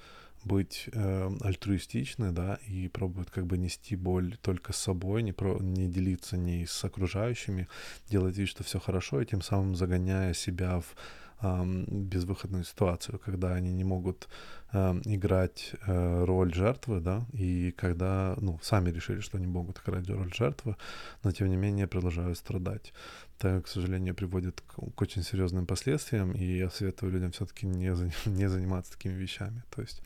быть 0.45 0.88
э, 0.92 1.30
альтруистичны, 1.42 2.33
да, 2.33 2.59
и 2.66 2.88
пробуют 2.88 3.30
как 3.30 3.47
бы 3.47 3.59
нести 3.59 3.97
боль 3.97 4.37
только 4.42 4.73
с 4.73 4.76
собой, 4.76 5.23
не, 5.23 5.33
про, 5.33 5.59
не 5.61 5.87
делиться 5.87 6.37
ни 6.37 6.64
с 6.64 6.85
окружающими, 6.85 7.69
делать 8.09 8.37
вид, 8.38 8.49
что 8.49 8.64
все 8.64 8.78
хорошо, 8.78 9.21
и 9.21 9.26
тем 9.26 9.42
самым 9.42 9.75
загоняя 9.75 10.33
себя 10.33 10.80
в 10.80 10.95
безвыходную 11.42 12.64
ситуацию, 12.64 13.18
когда 13.18 13.54
они 13.54 13.73
не 13.73 13.85
могут 13.85 14.28
э, 14.73 15.00
играть 15.04 15.73
э, 15.87 16.25
роль 16.25 16.52
жертвы, 16.54 17.00
да, 17.00 17.25
и 17.32 17.73
когда, 17.73 18.37
ну, 18.40 18.59
сами 18.62 18.90
решили, 18.90 19.20
что 19.20 19.38
не 19.38 19.47
могут 19.47 19.78
играть 19.78 20.09
роль 20.11 20.32
жертвы, 20.35 20.76
но 21.23 21.32
тем 21.32 21.49
не 21.49 21.56
менее 21.56 21.87
продолжают 21.87 22.38
страдать. 22.38 22.92
Это, 23.38 23.62
к 23.62 23.68
сожалению, 23.68 24.14
приводит 24.14 24.61
к, 24.61 24.75
к 24.94 25.02
очень 25.02 25.23
серьезным 25.23 25.66
последствиям, 25.66 26.32
и 26.32 26.44
я 26.59 26.70
советую 26.70 27.12
людям 27.12 27.30
все-таки 27.30 27.66
не, 27.66 27.90
не 28.26 28.49
заниматься 28.49 28.92
такими 28.92 29.14
вещами. 29.14 29.62
То 29.70 29.82
есть 29.82 30.02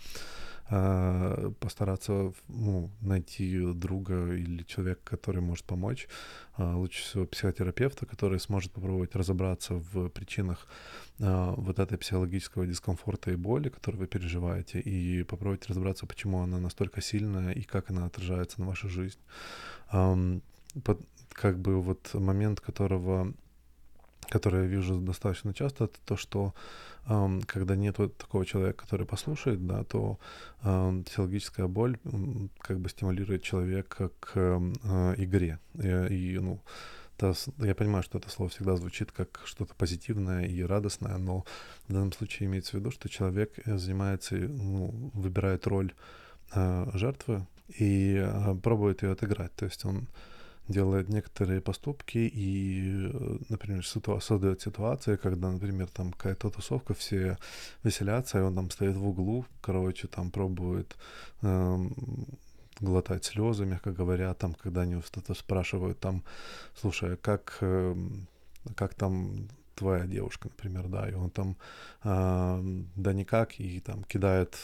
э, 0.70 1.52
постараться 1.60 2.32
ну, 2.48 2.90
найти 3.00 3.72
друга 3.74 4.32
или 4.34 4.62
человека, 4.62 5.00
который 5.04 5.40
может 5.40 5.64
помочь. 5.64 6.08
Э, 6.56 6.74
лучше 6.74 7.02
всего 7.02 7.26
психотерапевта, 7.26 8.06
который 8.06 8.40
сможет 8.40 8.72
попробовать 8.72 9.14
разобраться 9.14 9.74
в 9.74 10.08
причинах 10.08 10.66
э, 11.18 11.54
вот 11.56 11.78
этой 11.78 11.98
психологического 11.98 12.66
дискомфорта 12.66 13.30
и 13.30 13.36
боли, 13.36 13.68
которую 13.68 14.00
вы 14.00 14.06
переживаете, 14.06 14.80
и 14.80 15.22
попробовать 15.24 15.66
разобраться, 15.66 16.06
почему 16.06 16.42
она 16.42 16.58
настолько 16.58 17.00
сильная 17.00 17.52
и 17.52 17.62
как 17.62 17.90
она 17.90 18.06
отражается 18.06 18.60
на 18.60 18.66
вашу 18.66 18.88
жизнь. 18.88 19.18
Как 21.34 21.58
бы 21.58 21.82
вот 21.82 22.14
момент, 22.14 22.60
которого 22.60 23.34
который 24.28 24.62
я 24.62 24.66
вижу 24.66 25.00
достаточно 25.00 25.54
часто, 25.54 25.84
это 25.84 25.98
то, 26.04 26.16
что 26.16 26.54
когда 27.46 27.76
нет 27.76 27.98
вот 27.98 28.16
такого 28.16 28.46
человека, 28.46 28.84
который 28.84 29.04
послушает, 29.06 29.66
да, 29.66 29.84
то 29.84 30.18
эм, 30.62 31.04
психологическая 31.04 31.66
боль 31.66 31.98
эм, 32.04 32.50
как 32.58 32.80
бы 32.80 32.88
стимулирует 32.88 33.42
человека 33.42 34.10
к 34.20 34.30
э, 34.36 35.14
игре. 35.18 35.58
И, 35.74 35.88
и 36.34 36.38
ну, 36.38 36.62
это, 37.16 37.34
я 37.58 37.74
понимаю, 37.74 38.02
что 38.02 38.18
это 38.18 38.28
слово 38.28 38.50
всегда 38.50 38.76
звучит 38.76 39.12
как 39.12 39.40
что-то 39.44 39.74
позитивное 39.74 40.46
и 40.46 40.62
радостное, 40.62 41.16
но 41.16 41.44
в 41.88 41.92
данном 41.92 42.12
случае 42.12 42.48
имеется 42.48 42.72
в 42.72 42.74
виду, 42.80 42.90
что 42.90 43.08
человек 43.08 43.52
э, 43.64 43.76
занимается, 43.76 44.34
ну, 44.36 45.10
выбирает 45.14 45.66
роль 45.66 45.92
э, 46.54 46.86
жертвы 46.94 47.46
и 47.78 48.16
э, 48.16 48.54
пробует 48.62 49.02
ее 49.02 49.12
отыграть. 49.12 49.54
То 49.54 49.66
есть 49.66 49.84
он 49.84 50.08
делает 50.68 51.08
некоторые 51.08 51.60
поступки 51.60 52.18
и, 52.18 53.10
э, 53.12 53.38
например, 53.48 53.84
создает 53.86 54.62
ситуации, 54.62 55.16
когда, 55.16 55.50
например, 55.50 55.88
там 55.88 56.12
какая-то 56.12 56.50
тусовка, 56.50 56.94
все 56.94 57.36
веселятся, 57.82 58.38
и 58.38 58.42
он 58.42 58.54
там 58.54 58.70
стоит 58.70 58.96
в 58.96 59.06
углу, 59.06 59.44
короче, 59.60 60.08
там 60.08 60.30
пробует 60.30 60.96
эм, 61.42 61.94
глотать 62.80 63.24
слезы, 63.24 63.66
мягко 63.66 63.92
говоря, 63.92 64.32
там, 64.34 64.54
когда 64.54 64.82
они 64.82 65.00
что-то 65.02 65.34
спрашивают, 65.34 66.00
там, 66.00 66.24
слушай, 66.74 67.14
а 67.14 67.16
как, 67.16 67.58
э, 67.60 67.94
как 68.74 68.94
там 68.94 69.48
твоя 69.74 70.06
девушка, 70.06 70.48
например, 70.48 70.88
да, 70.88 71.08
и 71.08 71.14
он 71.14 71.30
там, 71.30 71.56
э, 72.04 72.84
да 72.96 73.12
никак, 73.12 73.60
и 73.60 73.80
там 73.80 74.04
кидает 74.04 74.56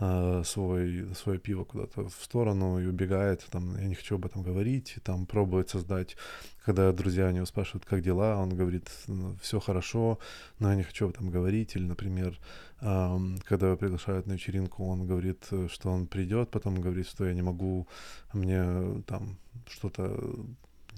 э, 0.00 0.42
свой, 0.44 1.14
свое 1.14 1.38
пиво 1.38 1.64
куда-то 1.64 2.08
в 2.08 2.22
сторону 2.22 2.78
и 2.80 2.86
убегает, 2.86 3.46
там, 3.50 3.76
я 3.76 3.86
не 3.86 3.94
хочу 3.94 4.14
об 4.16 4.26
этом 4.26 4.42
говорить, 4.42 4.96
там 5.02 5.26
пробует 5.26 5.68
создать, 5.70 6.16
когда 6.64 6.92
друзья 6.92 7.28
у 7.28 7.30
него 7.30 7.46
спрашивают, 7.46 7.84
как 7.84 8.02
дела, 8.02 8.36
он 8.36 8.56
говорит, 8.56 8.90
«Ну, 9.06 9.36
все 9.40 9.60
хорошо, 9.60 10.18
но 10.58 10.70
я 10.70 10.76
не 10.76 10.82
хочу 10.82 11.06
об 11.06 11.14
этом 11.14 11.30
говорить, 11.30 11.76
или, 11.76 11.84
например, 11.84 12.38
э, 12.80 13.18
когда 13.44 13.66
его 13.66 13.76
приглашают 13.76 14.26
на 14.26 14.32
вечеринку, 14.32 14.86
он 14.86 15.06
говорит, 15.06 15.48
что 15.68 15.90
он 15.90 16.06
придет, 16.06 16.50
потом 16.50 16.80
говорит, 16.80 17.08
что 17.08 17.26
я 17.26 17.34
не 17.34 17.42
могу, 17.42 17.86
мне 18.32 19.02
там 19.06 19.38
что-то 19.66 20.18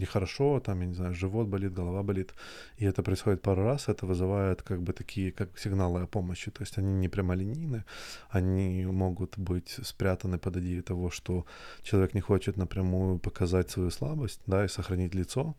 нехорошо, 0.01 0.61
там, 0.61 0.81
я 0.81 0.87
не 0.87 0.95
знаю, 0.95 1.15
живот 1.15 1.49
болит, 1.49 1.73
голова 1.73 2.03
болит, 2.03 2.35
и 2.79 2.85
это 2.85 3.03
происходит 3.03 3.43
пару 3.43 3.65
раз, 3.65 3.89
это 3.89 4.07
вызывает 4.07 4.63
как 4.63 4.83
бы 4.83 4.93
такие, 4.93 5.33
как 5.33 5.59
сигналы 5.59 6.03
о 6.03 6.07
помощи, 6.07 6.51
то 6.51 6.63
есть 6.63 6.79
они 6.79 6.93
не 6.93 7.09
прямолинейны, 7.09 7.85
они 8.31 8.87
могут 8.87 9.39
быть 9.39 9.77
спрятаны 9.83 10.39
под 10.39 10.57
идеей 10.57 10.83
того, 10.83 11.11
что 11.11 11.45
человек 11.83 12.15
не 12.15 12.21
хочет 12.21 12.57
напрямую 12.57 13.19
показать 13.19 13.71
свою 13.71 13.91
слабость, 13.91 14.41
да, 14.47 14.65
и 14.65 14.69
сохранить 14.69 15.15
лицо, 15.15 15.55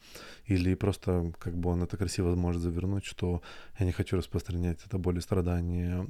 или 0.46 0.76
просто 0.76 1.32
как 1.40 1.56
бы 1.56 1.70
он 1.70 1.84
это 1.84 1.98
красиво 1.98 2.36
может 2.36 2.62
завернуть, 2.62 3.06
что 3.06 3.42
я 3.80 3.86
не 3.86 3.92
хочу 3.92 4.18
распространять 4.18 4.80
это 4.86 4.98
боль 4.98 5.18
и 5.18 5.22
страдания 5.22 6.08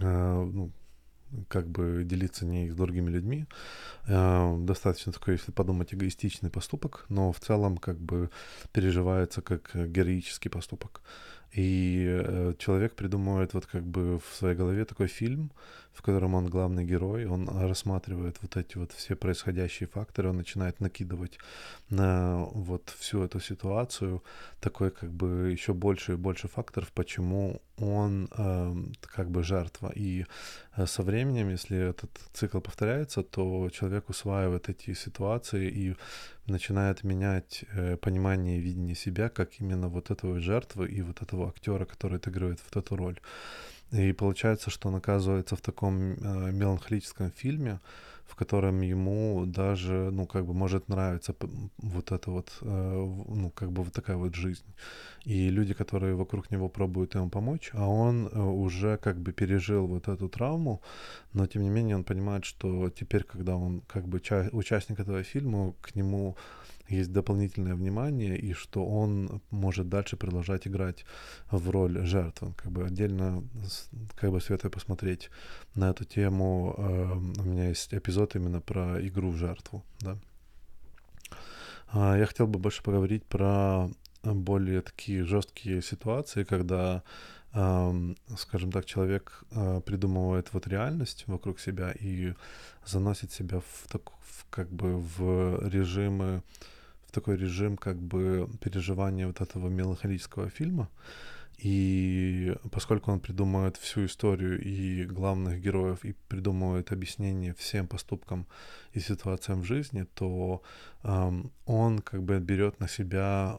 э, 0.00 0.50
ну, 0.52 0.70
как 1.48 1.68
бы 1.68 2.02
делиться 2.04 2.44
не 2.44 2.70
с 2.70 2.74
другими 2.74 3.10
людьми. 3.10 3.46
Э, 4.08 4.56
достаточно 4.58 5.12
такой, 5.12 5.34
если 5.34 5.52
подумать, 5.52 5.94
эгоистичный 5.94 6.50
поступок, 6.50 7.06
но 7.08 7.32
в 7.32 7.40
целом 7.40 7.76
как 7.76 7.98
бы 7.98 8.30
переживается 8.72 9.42
как 9.42 9.70
героический 9.74 10.48
поступок. 10.48 11.02
И 11.52 12.06
э, 12.06 12.54
человек 12.58 12.94
придумывает 12.94 13.54
вот 13.54 13.66
как 13.66 13.82
бы 13.82 14.18
в 14.18 14.36
своей 14.36 14.54
голове 14.54 14.84
такой 14.84 15.08
фильм, 15.08 15.50
в 15.92 16.02
котором 16.02 16.34
он 16.34 16.46
главный 16.46 16.84
герой, 16.84 17.26
он 17.26 17.48
рассматривает 17.48 18.36
вот 18.42 18.56
эти 18.56 18.78
вот 18.78 18.92
все 18.92 19.16
происходящие 19.16 19.88
факторы, 19.88 20.30
он 20.30 20.36
начинает 20.36 20.80
накидывать 20.80 21.38
на 21.90 22.44
вот 22.52 22.94
всю 22.98 23.24
эту 23.24 23.40
ситуацию 23.40 24.22
такой 24.60 24.90
как 24.90 25.10
бы 25.10 25.50
еще 25.50 25.72
больше 25.72 26.12
и 26.12 26.16
больше 26.16 26.48
факторов, 26.48 26.92
почему 26.92 27.60
он 27.76 28.28
э, 28.36 28.74
как 29.16 29.30
бы 29.30 29.42
жертва. 29.42 29.92
И 29.96 30.26
э, 30.76 30.86
со 30.86 31.02
временем, 31.02 31.50
если 31.50 31.90
этот 31.90 32.10
цикл 32.32 32.60
повторяется, 32.60 33.22
то 33.22 33.68
человек 33.70 34.08
усваивает 34.08 34.68
эти 34.68 34.94
ситуации 34.94 35.68
и 35.68 35.96
начинает 36.50 37.04
менять 37.04 37.64
э, 37.72 37.96
понимание 37.96 38.58
и 38.58 38.60
видение 38.60 38.94
себя 38.94 39.28
как 39.28 39.60
именно 39.60 39.88
вот 39.88 40.10
этого 40.10 40.40
жертвы 40.40 40.88
и 40.88 41.02
вот 41.02 41.22
этого 41.22 41.48
актера, 41.48 41.84
который 41.84 42.18
отыгрывает 42.18 42.60
вот 42.64 42.84
эту 42.84 42.96
роль. 42.96 43.18
И 43.92 44.12
получается, 44.12 44.70
что 44.70 44.88
он 44.88 44.96
оказывается 44.96 45.56
в 45.56 45.60
таком 45.60 46.12
э, 46.12 46.52
меланхолическом 46.52 47.30
фильме, 47.32 47.80
в 48.30 48.36
котором 48.36 48.80
ему 48.82 49.44
даже, 49.46 50.10
ну, 50.12 50.26
как 50.26 50.46
бы 50.46 50.54
может 50.54 50.88
нравиться 50.88 51.34
вот 51.78 52.12
это 52.12 52.30
вот, 52.30 52.52
э, 52.62 52.66
ну, 53.28 53.50
как 53.50 53.72
бы 53.72 53.82
вот 53.82 53.92
такая 53.92 54.16
вот 54.16 54.34
жизнь. 54.36 54.64
И 55.24 55.50
люди, 55.50 55.74
которые 55.74 56.14
вокруг 56.14 56.50
него 56.52 56.68
пробуют 56.68 57.14
ему 57.16 57.28
помочь, 57.28 57.70
а 57.74 57.88
он 57.88 58.28
э, 58.28 58.40
уже 58.40 58.96
как 58.96 59.16
бы 59.16 59.32
пережил 59.32 59.86
вот 59.86 60.06
эту 60.06 60.28
травму, 60.28 60.80
но 61.32 61.46
тем 61.46 61.62
не 61.62 61.70
менее 61.70 61.96
он 61.96 62.04
понимает, 62.04 62.44
что 62.44 62.88
теперь, 62.90 63.24
когда 63.24 63.56
он 63.56 63.80
как 63.88 64.06
бы 64.06 64.22
участник 64.52 65.00
этого 65.00 65.24
фильма, 65.24 65.74
к 65.80 65.96
нему 65.96 66.36
есть 66.90 67.12
дополнительное 67.12 67.74
внимание, 67.74 68.36
и 68.36 68.52
что 68.52 68.84
он 68.84 69.40
может 69.50 69.88
дальше 69.88 70.16
продолжать 70.16 70.66
играть 70.66 71.04
в 71.50 71.70
роль 71.70 72.04
жертвы. 72.04 72.52
Как 72.56 72.70
бы 72.70 72.84
отдельно 72.84 73.42
как 74.16 74.30
бы 74.30 74.40
советую 74.40 74.70
посмотреть 74.70 75.30
на 75.74 75.90
эту 75.90 76.04
тему. 76.04 76.74
Эм, 76.78 77.34
у 77.38 77.42
меня 77.42 77.68
есть 77.68 77.94
эпизод 77.94 78.36
именно 78.36 78.60
про 78.60 79.00
игру 79.06 79.30
в 79.30 79.36
жертву. 79.36 79.84
Да? 80.00 80.18
А, 81.92 82.16
я 82.16 82.26
хотел 82.26 82.46
бы 82.46 82.58
больше 82.58 82.82
поговорить 82.82 83.24
про 83.24 83.88
более 84.22 84.82
такие 84.82 85.24
жесткие 85.24 85.80
ситуации, 85.82 86.44
когда 86.44 87.02
скажем 87.52 88.70
так, 88.70 88.84
человек 88.84 89.42
э, 89.50 89.80
придумывает 89.84 90.52
вот 90.52 90.68
реальность 90.68 91.24
вокруг 91.26 91.58
себя 91.58 91.90
и 91.90 92.34
заносит 92.86 93.32
себя 93.32 93.58
в, 93.58 93.88
так, 93.88 94.10
в 94.20 94.46
как 94.50 94.70
бы 94.70 94.96
в 94.96 95.68
режимы 95.68 96.42
в 97.10 97.12
такой 97.12 97.36
режим 97.36 97.76
как 97.76 97.96
бы 97.96 98.48
переживания 98.60 99.26
вот 99.26 99.40
этого 99.40 99.68
меланхолического 99.68 100.48
фильма. 100.48 100.88
И 101.64 102.54
поскольку 102.70 103.12
он 103.12 103.20
придумывает 103.20 103.76
всю 103.76 104.06
историю 104.06 104.60
и 104.62 105.04
главных 105.04 105.60
героев, 105.60 106.04
и 106.04 106.14
придумывает 106.28 106.92
объяснение 106.92 107.52
всем 107.52 107.86
поступкам 107.86 108.46
и 108.94 109.00
ситуациям 109.00 109.60
в 109.60 109.64
жизни, 109.64 110.06
то 110.14 110.62
эм, 111.02 111.50
он 111.66 111.98
как 111.98 112.22
бы 112.22 112.38
берет 112.38 112.80
на 112.80 112.88
себя 112.88 113.58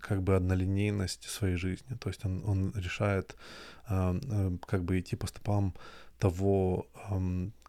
как 0.00 0.22
бы 0.22 0.36
однолинейность 0.36 1.24
своей 1.24 1.56
жизни. 1.56 1.96
То 1.96 2.10
есть 2.10 2.24
он, 2.24 2.44
он 2.46 2.72
решает 2.76 3.34
э, 3.88 4.20
э, 4.22 4.56
как 4.66 4.84
бы 4.84 5.00
идти 5.00 5.16
по 5.16 5.26
стопам 5.26 5.74
того 6.22 6.86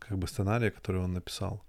как 0.07 0.17
бы 0.17 0.27
сценария, 0.27 0.71
который 0.71 1.01
он 1.01 1.13
написал. 1.13 1.63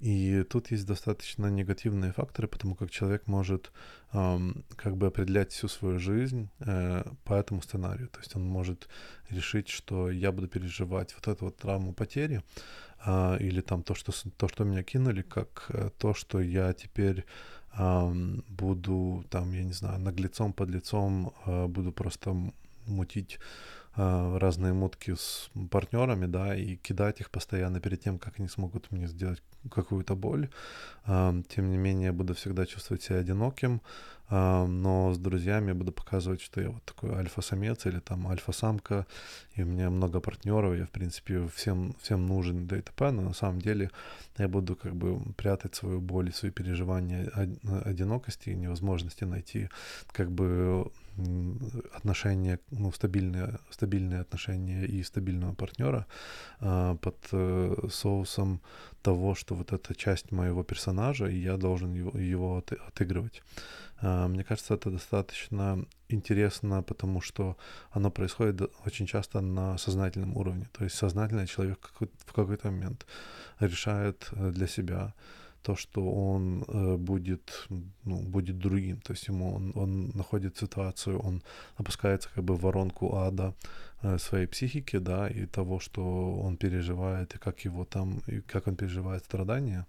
И 0.00 0.42
тут 0.42 0.72
есть 0.72 0.86
достаточно 0.86 1.50
негативные 1.50 2.12
факторы, 2.12 2.48
потому 2.48 2.74
как 2.74 2.90
человек 2.90 3.26
может 3.26 3.72
эм, 4.12 4.64
как 4.76 4.96
бы 4.96 5.06
определять 5.06 5.52
всю 5.52 5.68
свою 5.68 5.98
жизнь 5.98 6.48
э, 6.60 7.04
по 7.24 7.34
этому 7.34 7.62
сценарию. 7.62 8.08
То 8.08 8.20
есть 8.20 8.36
он 8.36 8.42
может 8.42 8.88
решить, 9.30 9.68
что 9.68 10.10
я 10.10 10.32
буду 10.32 10.48
переживать 10.48 11.14
вот 11.14 11.28
эту 11.28 11.44
вот 11.44 11.56
травму 11.56 11.92
потери, 11.92 12.42
э, 13.06 13.36
или 13.40 13.60
там 13.60 13.82
то, 13.82 13.94
что, 13.94 14.12
то, 14.36 14.48
что 14.48 14.64
меня 14.64 14.82
кинули, 14.82 15.22
как 15.22 15.66
э, 15.68 15.90
то, 15.98 16.14
что 16.14 16.40
я 16.40 16.72
теперь 16.72 17.24
э, 17.78 18.12
буду 18.48 19.24
там, 19.28 19.52
я 19.52 19.64
не 19.64 19.74
знаю, 19.74 20.00
наглецом, 20.00 20.52
подлецом, 20.52 21.32
э, 21.46 21.66
буду 21.66 21.92
просто 21.92 22.34
мутить 22.86 23.38
разные 24.38 24.72
мутки 24.72 25.14
с 25.14 25.50
партнерами, 25.70 26.26
да, 26.26 26.56
и 26.56 26.76
кидать 26.76 27.20
их 27.20 27.30
постоянно 27.30 27.80
перед 27.80 28.00
тем, 28.00 28.18
как 28.18 28.38
они 28.38 28.48
смогут 28.48 28.90
мне 28.90 29.06
сделать 29.06 29.42
какую-то 29.70 30.14
боль. 30.16 30.48
А, 31.04 31.34
тем 31.48 31.70
не 31.70 31.76
менее, 31.76 32.06
я 32.06 32.12
буду 32.12 32.34
всегда 32.34 32.66
чувствовать 32.66 33.02
себя 33.02 33.18
одиноким, 33.18 33.80
а, 34.28 34.66
но 34.66 35.12
с 35.12 35.18
друзьями 35.18 35.72
буду 35.72 35.92
показывать, 35.92 36.40
что 36.40 36.60
я 36.60 36.70
вот 36.70 36.84
такой 36.84 37.10
альфа-самец 37.10 37.86
или 37.86 37.98
там 37.98 38.28
альфа-самка, 38.28 39.06
и 39.56 39.62
у 39.62 39.66
меня 39.66 39.90
много 39.90 40.20
партнеров, 40.20 40.78
я, 40.78 40.86
в 40.86 40.90
принципе, 40.90 41.48
всем, 41.48 41.94
всем 42.00 42.26
нужен, 42.26 42.66
да 42.66 42.78
и 42.78 42.80
т.п., 42.80 43.10
но 43.10 43.22
на 43.22 43.34
самом 43.34 43.60
деле 43.60 43.90
я 44.38 44.48
буду 44.48 44.76
как 44.76 44.94
бы 44.94 45.20
прятать 45.36 45.74
свою 45.74 46.00
боль 46.00 46.28
и 46.28 46.32
свои 46.32 46.50
переживания 46.52 47.30
одинокости 47.84 48.50
и 48.50 48.54
невозможности 48.54 49.24
найти 49.24 49.68
как 50.12 50.30
бы 50.30 50.90
отношения, 51.92 52.58
ну, 52.70 52.92
стабильные, 52.92 53.58
стабильные 53.70 54.20
отношения 54.20 54.84
и 54.86 55.02
стабильного 55.02 55.54
партнера 55.54 56.06
э, 56.60 56.96
под 57.00 57.16
э, 57.32 57.88
соусом 57.90 58.60
того, 59.02 59.34
что 59.34 59.54
вот 59.54 59.72
эта 59.72 59.94
часть 59.94 60.32
моего 60.32 60.62
персонажа, 60.62 61.26
и 61.26 61.36
я 61.36 61.56
должен 61.56 61.94
его, 61.94 62.18
его 62.18 62.56
от, 62.56 62.72
отыгрывать. 62.72 63.42
Э, 64.02 64.26
мне 64.28 64.44
кажется, 64.44 64.74
это 64.74 64.90
достаточно 64.90 65.84
интересно, 66.08 66.82
потому 66.82 67.20
что 67.20 67.56
оно 67.90 68.10
происходит 68.10 68.70
очень 68.86 69.06
часто 69.06 69.40
на 69.40 69.78
сознательном 69.78 70.36
уровне. 70.36 70.68
То 70.72 70.84
есть 70.84 70.96
сознательный 70.96 71.46
человек 71.46 71.90
в 72.26 72.32
какой-то 72.32 72.70
момент 72.70 73.06
решает 73.60 74.28
э, 74.32 74.50
для 74.50 74.66
себя, 74.66 75.14
то, 75.62 75.76
что 75.76 76.00
он 76.10 76.64
э, 76.68 76.96
будет, 76.96 77.68
ну, 78.04 78.22
будет 78.22 78.58
другим. 78.58 79.00
То 79.00 79.12
есть 79.12 79.28
ему 79.28 79.54
он, 79.54 79.72
он 79.74 80.10
находит 80.14 80.56
ситуацию, 80.56 81.18
он 81.18 81.42
опускается 81.76 82.28
как 82.34 82.44
бы 82.44 82.54
в 82.54 82.60
воронку 82.60 83.16
ада 83.16 83.54
э, 84.02 84.18
своей 84.18 84.46
психики, 84.46 84.98
да, 84.98 85.28
и 85.28 85.46
того, 85.46 85.80
что 85.80 86.02
он 86.40 86.56
переживает, 86.56 87.34
и 87.34 87.38
как 87.38 87.64
его 87.64 87.84
там, 87.84 88.22
и 88.26 88.40
как 88.40 88.66
он 88.66 88.76
переживает 88.76 89.24
страдания, 89.24 89.86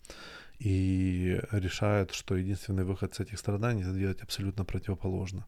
и 0.59 1.39
решает, 1.51 2.11
что 2.11 2.35
единственный 2.35 2.83
выход 2.83 3.13
с 3.13 3.19
этих 3.19 3.39
страданий 3.39 3.81
это 3.83 3.93
делать 3.93 4.21
абсолютно 4.21 4.65
противоположно. 4.65 5.45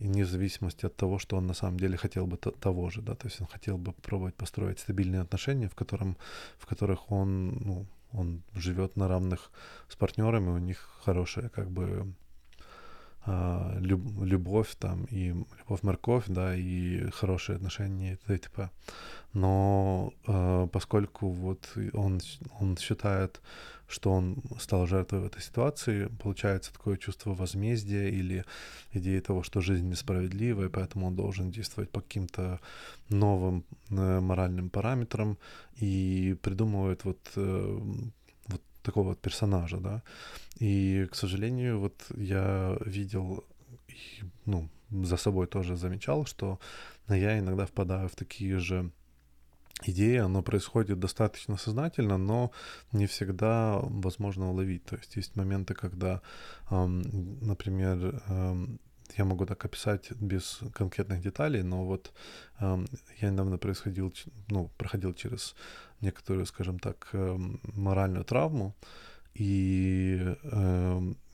И 0.00 0.06
вне 0.06 0.24
зависимости 0.24 0.86
от 0.86 0.96
того, 0.96 1.18
что 1.18 1.36
он 1.36 1.46
на 1.46 1.54
самом 1.54 1.78
деле 1.78 1.96
хотел 1.96 2.26
бы 2.26 2.36
того 2.36 2.90
же, 2.90 3.02
да, 3.02 3.14
то 3.14 3.28
есть 3.28 3.40
он 3.40 3.46
хотел 3.46 3.76
бы 3.78 3.92
пробовать 3.92 4.34
построить 4.34 4.78
стабильные 4.78 5.20
отношения, 5.20 5.68
в, 5.68 5.74
котором, 5.74 6.16
в 6.58 6.66
которых 6.66 7.12
он, 7.12 7.48
ну, 7.64 7.86
он 8.12 8.42
живет 8.54 8.96
на 8.96 9.08
равных 9.08 9.50
с 9.88 9.96
партнерами, 9.96 10.50
у 10.50 10.58
них 10.58 10.88
хорошая 11.04 11.48
как 11.48 11.70
бы 11.70 12.14
а, 13.26 13.76
люб, 13.78 14.00
любовь 14.22 14.74
там 14.78 15.04
и 15.04 15.34
любовь-морковь, 15.58 16.24
да, 16.28 16.54
и 16.56 17.10
хорошие 17.10 17.56
отношения 17.56 18.18
и 18.28 18.38
т.п. 18.38 18.70
Но 19.34 20.12
э, 20.26 20.68
поскольку 20.72 21.28
вот 21.28 21.70
он, 21.92 22.20
он 22.58 22.76
считает, 22.78 23.40
что 23.90 24.12
он 24.12 24.42
стал 24.58 24.86
жертвой 24.86 25.20
в 25.20 25.26
этой 25.26 25.42
ситуации, 25.42 26.08
получается 26.22 26.72
такое 26.72 26.96
чувство 26.96 27.34
возмездия 27.34 28.08
или 28.08 28.44
идея 28.92 29.20
того, 29.20 29.42
что 29.42 29.60
жизнь 29.60 29.88
несправедлива, 29.88 30.64
и 30.64 30.68
поэтому 30.68 31.06
он 31.06 31.16
должен 31.16 31.50
действовать 31.50 31.90
по 31.90 32.00
каким-то 32.00 32.60
новым 33.08 33.64
э, 33.90 34.20
моральным 34.20 34.70
параметрам 34.70 35.36
и 35.76 36.36
придумывает 36.42 37.04
вот, 37.04 37.18
э, 37.36 37.78
вот 38.46 38.62
такого 38.82 39.08
вот 39.08 39.20
персонажа, 39.20 39.78
да. 39.78 40.02
И, 40.60 41.06
к 41.10 41.14
сожалению, 41.14 41.80
вот 41.80 41.94
я 42.16 42.76
видел, 42.86 43.44
ну, 44.46 44.68
за 44.90 45.16
собой 45.16 45.46
тоже 45.46 45.76
замечал, 45.76 46.26
что 46.26 46.58
я 47.08 47.38
иногда 47.38 47.66
впадаю 47.66 48.08
в 48.08 48.14
такие 48.14 48.58
же 48.58 48.90
идея, 49.86 50.24
она 50.24 50.42
происходит 50.42 50.98
достаточно 50.98 51.56
сознательно, 51.56 52.18
но 52.18 52.50
не 52.92 53.06
всегда 53.06 53.78
возможно 53.82 54.50
уловить. 54.50 54.84
То 54.84 54.96
есть 54.96 55.16
есть 55.16 55.36
моменты, 55.36 55.74
когда, 55.74 56.20
например, 56.70 58.22
я 59.16 59.24
могу 59.24 59.44
так 59.46 59.64
описать 59.64 60.12
без 60.12 60.60
конкретных 60.72 61.20
деталей, 61.20 61.62
но 61.62 61.84
вот 61.84 62.12
я 62.60 63.30
недавно 63.30 63.58
происходил, 63.58 64.12
ну, 64.48 64.70
проходил 64.76 65.14
через 65.14 65.56
некоторую, 66.00 66.46
скажем 66.46 66.78
так, 66.78 67.08
моральную 67.74 68.24
травму, 68.24 68.74
и 69.34 70.36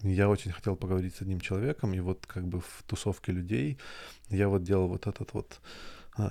я 0.03 0.29
очень 0.29 0.53
хотел 0.53 0.77
поговорить 0.77 1.17
с 1.17 1.23
одним 1.23 1.41
человеком, 1.41 1.95
и 1.95 2.01
вот 2.01 2.27
как 2.27 2.47
бы 2.47 2.61
в 2.61 2.83
тусовке 2.87 3.33
людей 3.33 3.79
я 4.31 4.49
вот 4.49 4.63
делал 4.63 4.89
вот 4.89 5.07
этот 5.07 5.35
вот 5.35 5.61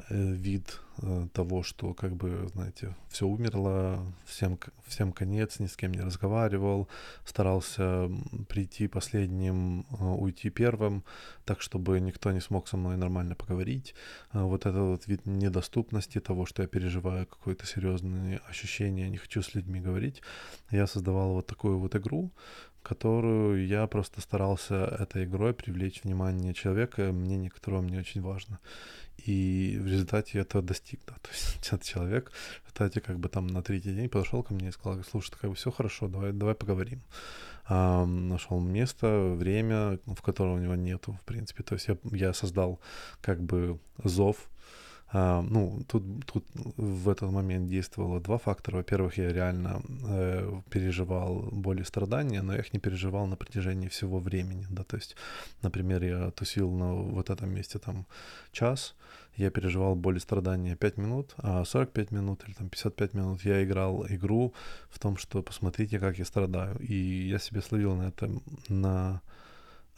вид 0.10 0.80
э, 0.98 1.28
того, 1.34 1.64
что 1.64 1.94
как 1.94 2.16
бы, 2.16 2.48
знаете, 2.54 2.96
все 3.10 3.28
умерло, 3.28 4.00
всем, 4.26 4.58
всем 4.86 5.12
конец, 5.12 5.60
ни 5.60 5.68
с 5.68 5.76
кем 5.76 5.94
не 5.94 6.02
разговаривал, 6.02 6.88
старался 7.26 8.10
прийти 8.48 8.88
последним, 8.88 9.82
э, 9.82 10.04
уйти 10.04 10.50
первым, 10.50 11.04
так, 11.46 11.62
чтобы 11.62 12.00
никто 12.00 12.32
не 12.32 12.42
смог 12.42 12.68
со 12.68 12.78
мной 12.78 12.98
нормально 12.98 13.36
поговорить. 13.36 13.94
Вот 14.34 14.66
этот 14.66 14.82
вот 14.82 15.08
вид 15.08 15.26
недоступности, 15.26 16.20
того, 16.20 16.46
что 16.46 16.64
я 16.64 16.68
переживаю 16.68 17.28
какое-то 17.28 17.66
серьезное 17.66 18.42
ощущение, 18.50 19.10
не 19.10 19.18
хочу 19.18 19.42
с 19.42 19.56
людьми 19.56 19.80
говорить, 19.80 20.22
я 20.72 20.88
создавал 20.88 21.34
вот 21.34 21.46
такую 21.46 21.80
вот 21.80 21.96
игру, 21.96 22.32
которую 22.88 23.66
я 23.68 23.88
просто 23.88 24.22
старался 24.22 24.76
этой 25.00 25.26
игрой 25.26 25.54
привлечь 25.54 26.04
внимание 26.04 26.54
человека, 26.54 27.12
мнение 27.12 27.50
которого 27.50 27.82
мне 27.82 28.00
очень 28.00 28.22
важно 28.22 28.60
и 29.18 29.78
в 29.82 29.88
результате 29.88 30.40
этого 30.40 30.64
достиг, 30.64 31.00
да, 31.08 31.14
то 31.22 31.30
есть 31.32 31.58
этот 31.68 31.84
человек 31.84 32.32
результате 32.76 33.02
как 33.02 33.20
бы 33.20 33.30
там 33.30 33.48
на 33.48 33.62
третий 33.62 33.94
день 33.94 34.10
подошел 34.10 34.44
ко 34.44 34.54
мне 34.54 34.70
и 34.70 34.72
сказал, 34.72 35.02
слушай, 35.04 35.34
как 35.40 35.50
бы 35.50 35.56
все 35.56 35.72
хорошо, 35.72 36.08
давай, 36.08 36.34
давай 36.34 36.56
поговорим. 36.56 37.02
А, 37.68 38.06
нашел 38.06 38.60
место, 38.60 39.36
время, 39.38 40.00
в 40.06 40.22
котором 40.22 40.56
у 40.56 40.60
него 40.60 40.76
нету, 40.76 41.14
в 41.14 41.26
принципе, 41.26 41.64
то 41.64 41.76
есть 41.76 41.88
я, 41.88 41.98
я 42.12 42.34
создал 42.34 42.80
как 43.22 43.42
бы 43.42 43.80
зов, 44.04 44.50
ну, 45.14 45.84
тут, 45.88 46.04
тут 46.26 46.46
в 46.78 47.10
этот 47.10 47.32
момент 47.32 47.70
действовало 47.70 48.20
два 48.20 48.38
фактора. 48.38 48.78
Во-первых, 48.78 49.18
я 49.18 49.32
реально 49.32 49.82
э, 50.08 50.62
переживал 50.70 51.50
боль 51.52 51.82
и 51.82 51.84
страдания, 51.84 52.42
но 52.42 52.54
я 52.54 52.60
их 52.60 52.74
не 52.74 52.80
переживал 52.80 53.28
на 53.28 53.36
протяжении 53.36 53.88
всего 53.88 54.20
времени, 54.20 54.66
да, 54.70 54.84
то 54.84 54.98
есть, 54.98 55.16
например, 55.62 56.04
я 56.04 56.32
тусил 56.32 56.72
на 56.72 56.94
вот 56.94 57.30
этом 57.30 57.54
месте 57.54 57.80
там 57.80 58.06
час, 58.52 58.96
я 59.38 59.50
переживал 59.50 59.96
боль 59.96 60.18
и 60.18 60.20
страдания 60.20 60.76
5 60.76 60.98
минут, 60.98 61.34
а 61.38 61.66
45 61.66 62.12
минут 62.12 62.44
или 62.48 62.54
там 62.54 62.70
55 62.70 63.14
минут 63.14 63.46
я 63.46 63.64
играл 63.64 64.06
игру 64.08 64.54
в 64.90 65.00
том, 65.00 65.18
что 65.18 65.44
посмотрите, 65.44 66.00
как 66.00 66.18
я 66.18 66.26
страдаю. 66.26 66.78
И 66.80 67.28
я 67.30 67.40
себе 67.40 67.62
словил 67.62 67.96
на 67.96 68.08
этом, 68.08 68.42
на, 68.70 69.22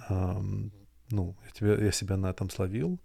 эм, 0.10 0.72
ну, 1.12 1.36
я, 1.46 1.52
тебя, 1.52 1.86
я 1.86 1.92
себя 1.92 2.18
на 2.18 2.32
этом 2.32 2.50
словил, 2.50 3.00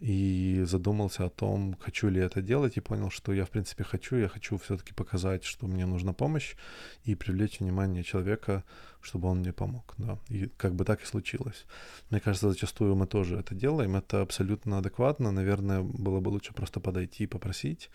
и 0.00 0.62
задумался 0.64 1.24
о 1.24 1.30
том, 1.30 1.76
хочу 1.80 2.08
ли 2.08 2.20
это 2.20 2.40
делать, 2.40 2.76
и 2.76 2.80
понял, 2.80 3.10
что 3.10 3.32
я, 3.32 3.44
в 3.44 3.50
принципе, 3.50 3.84
хочу. 3.84 4.16
Я 4.16 4.28
хочу 4.28 4.56
все-таки 4.56 4.94
показать, 4.94 5.44
что 5.44 5.66
мне 5.66 5.86
нужна 5.86 6.12
помощь, 6.12 6.54
и 7.04 7.14
привлечь 7.14 7.60
внимание 7.60 8.04
человека, 8.04 8.64
чтобы 9.00 9.28
он 9.28 9.38
мне 9.38 9.52
помог. 9.52 9.94
Да. 9.98 10.18
И 10.28 10.48
как 10.56 10.74
бы 10.74 10.84
так 10.84 11.02
и 11.02 11.06
случилось. 11.06 11.66
Мне 12.10 12.20
кажется, 12.20 12.50
зачастую 12.50 12.94
мы 12.94 13.06
тоже 13.06 13.36
это 13.36 13.54
делаем. 13.54 13.96
Это 13.96 14.22
абсолютно 14.22 14.78
адекватно. 14.78 15.32
Наверное, 15.32 15.82
было 15.82 16.20
бы 16.20 16.28
лучше 16.30 16.52
просто 16.54 16.80
подойти 16.80 17.24
и 17.24 17.28
попросить. 17.28 17.90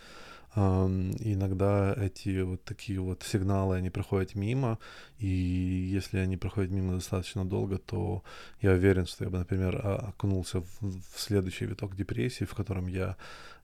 Иногда 0.56 1.96
эти 1.98 2.42
вот 2.42 2.64
такие 2.64 3.00
вот 3.00 3.24
сигналы, 3.24 3.78
они 3.78 3.90
проходят 3.90 4.36
мимо, 4.36 4.78
и 5.24 5.96
если 5.96 6.20
они 6.20 6.38
проходят 6.38 6.72
мимо 6.72 6.96
достаточно 6.96 7.46
долго, 7.46 7.78
то 7.78 8.24
я 8.62 8.72
уверен, 8.72 9.06
что 9.06 9.24
я 9.24 9.30
бы, 9.30 9.38
например, 9.38 9.82
окунулся 10.10 10.60
в, 10.60 10.68
в 10.82 11.20
следующий 11.20 11.66
виток 11.66 11.96
депрессии, 11.96 12.46
в 12.46 12.54
котором 12.54 12.88
я, 12.88 13.16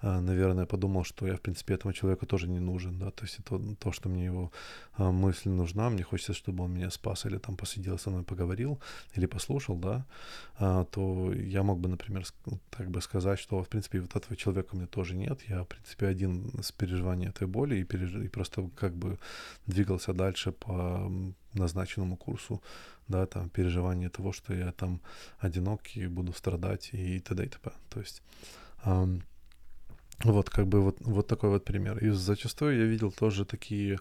э, 0.02 0.20
наверное, 0.22 0.66
подумал, 0.66 1.04
что 1.04 1.28
я, 1.28 1.36
в 1.36 1.42
принципе, 1.42 1.74
этому 1.74 1.94
человеку 1.94 2.26
тоже 2.26 2.48
не 2.48 2.60
нужен, 2.60 2.98
да, 2.98 3.12
то 3.12 3.26
есть 3.26 3.40
это 3.40 3.60
то, 3.76 3.92
что 3.92 4.10
мне 4.10 4.26
его 4.26 4.52
э, 4.98 5.12
мысль 5.12 5.50
нужна, 5.50 5.90
мне 5.90 6.04
хочется, 6.04 6.34
чтобы 6.34 6.64
он 6.64 6.74
меня 6.74 6.90
спас 6.92 7.26
или 7.26 7.38
там 7.38 7.58
посидел 7.58 8.00
со 8.00 8.10
мной, 8.10 8.24
поговорил 8.24 8.80
или 9.18 9.28
послушал, 9.28 9.76
да, 9.76 10.06
то 10.92 11.34
я 11.34 11.64
мог 11.64 11.80
бы, 11.80 11.90
например, 11.90 12.26
так 12.70 12.90
бы 12.90 13.02
сказать, 13.02 13.40
что, 13.40 13.62
в 13.62 13.68
принципе, 13.68 14.00
вот 14.00 14.16
этого 14.16 14.36
человека 14.36 14.70
у 14.76 14.78
меня 14.78 14.88
тоже 14.88 15.16
нет, 15.16 15.42
я, 15.50 15.64
в 15.64 15.68
принципе, 15.68 16.08
один 16.08 16.52
с 16.62 16.72
переживанием 16.72 17.32
этой 17.32 17.48
боли 17.48 17.76
и, 17.76 17.84
переж... 17.84 18.14
и 18.26 18.28
просто 18.30 18.70
как 18.76 18.94
бы 18.94 19.18
двигался 19.68 20.14
дальше 20.14 20.52
по 20.52 21.12
назначенному 21.54 22.18
курсу, 22.18 22.62
да, 23.08 23.26
там, 23.26 23.50
переживание 23.50 24.10
того, 24.10 24.34
что 24.34 24.54
я 24.54 24.72
там 24.72 25.02
одинок 25.40 25.82
и 25.96 26.08
буду 26.08 26.34
страдать 26.34 26.90
и 26.94 27.20
т.д. 27.20 27.46
и 27.46 27.50
т.п. 27.50 27.72
То 27.90 28.00
есть 28.00 28.22
эм, 28.86 29.24
вот 30.24 30.50
как 30.50 30.68
бы 30.68 30.82
вот, 30.82 30.98
вот 31.02 31.28
такой 31.28 31.50
вот 31.50 31.66
пример. 31.66 31.98
И 32.04 32.10
зачастую 32.10 32.78
я 32.78 32.86
видел 32.86 33.12
тоже 33.12 33.46
такие 33.46 34.00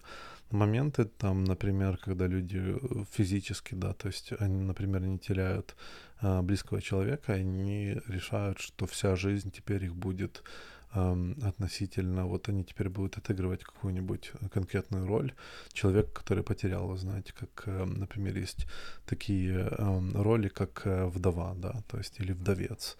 моменты, 0.51 1.05
там, 1.05 1.43
например, 1.43 1.97
когда 1.97 2.27
люди 2.27 2.75
физически, 3.11 3.75
да, 3.75 3.93
то 3.93 4.07
есть 4.07 4.33
они, 4.39 4.61
например, 4.61 5.01
не 5.01 5.19
теряют 5.19 5.75
э, 6.21 6.41
близкого 6.41 6.81
человека, 6.81 7.33
они 7.33 8.01
решают, 8.07 8.59
что 8.59 8.85
вся 8.85 9.15
жизнь 9.15 9.51
теперь 9.51 9.85
их 9.85 9.95
будет 9.95 10.43
относительно, 10.91 12.25
вот 12.25 12.49
они 12.49 12.63
теперь 12.63 12.89
будут 12.89 13.17
отыгрывать 13.17 13.63
какую-нибудь 13.63 14.31
конкретную 14.51 15.05
роль. 15.05 15.33
Человек, 15.71 16.11
который 16.13 16.43
потерял, 16.43 16.87
вы 16.87 16.97
знаете, 16.97 17.33
как, 17.37 17.67
например, 17.67 18.37
есть 18.37 18.65
такие 19.05 19.67
роли, 20.13 20.47
как 20.47 20.81
э, 20.85 21.05
вдова, 21.05 21.53
да, 21.55 21.83
то 21.87 21.97
есть 21.97 22.19
или 22.19 22.33
вдовец. 22.33 22.97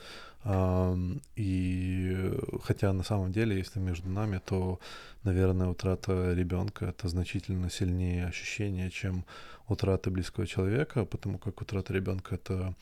И 1.36 2.32
хотя 2.64 2.94
на 2.94 3.04
самом 3.04 3.32
деле, 3.32 3.58
если 3.58 3.80
между 3.80 4.10
нами, 4.10 4.40
то, 4.46 4.80
наверное, 5.24 5.68
утрата 5.68 6.34
ребенка 6.34 6.86
это 6.86 7.10
значительно 7.10 7.70
сильнее 7.70 8.28
ощущение, 8.28 8.90
чем 8.90 9.26
утрата 9.68 10.10
близкого 10.10 10.48
человека, 10.48 11.06
потому 11.06 11.40
как 11.40 11.62
утрата 11.62 11.94
ребенка 11.94 12.36
это 12.36 12.74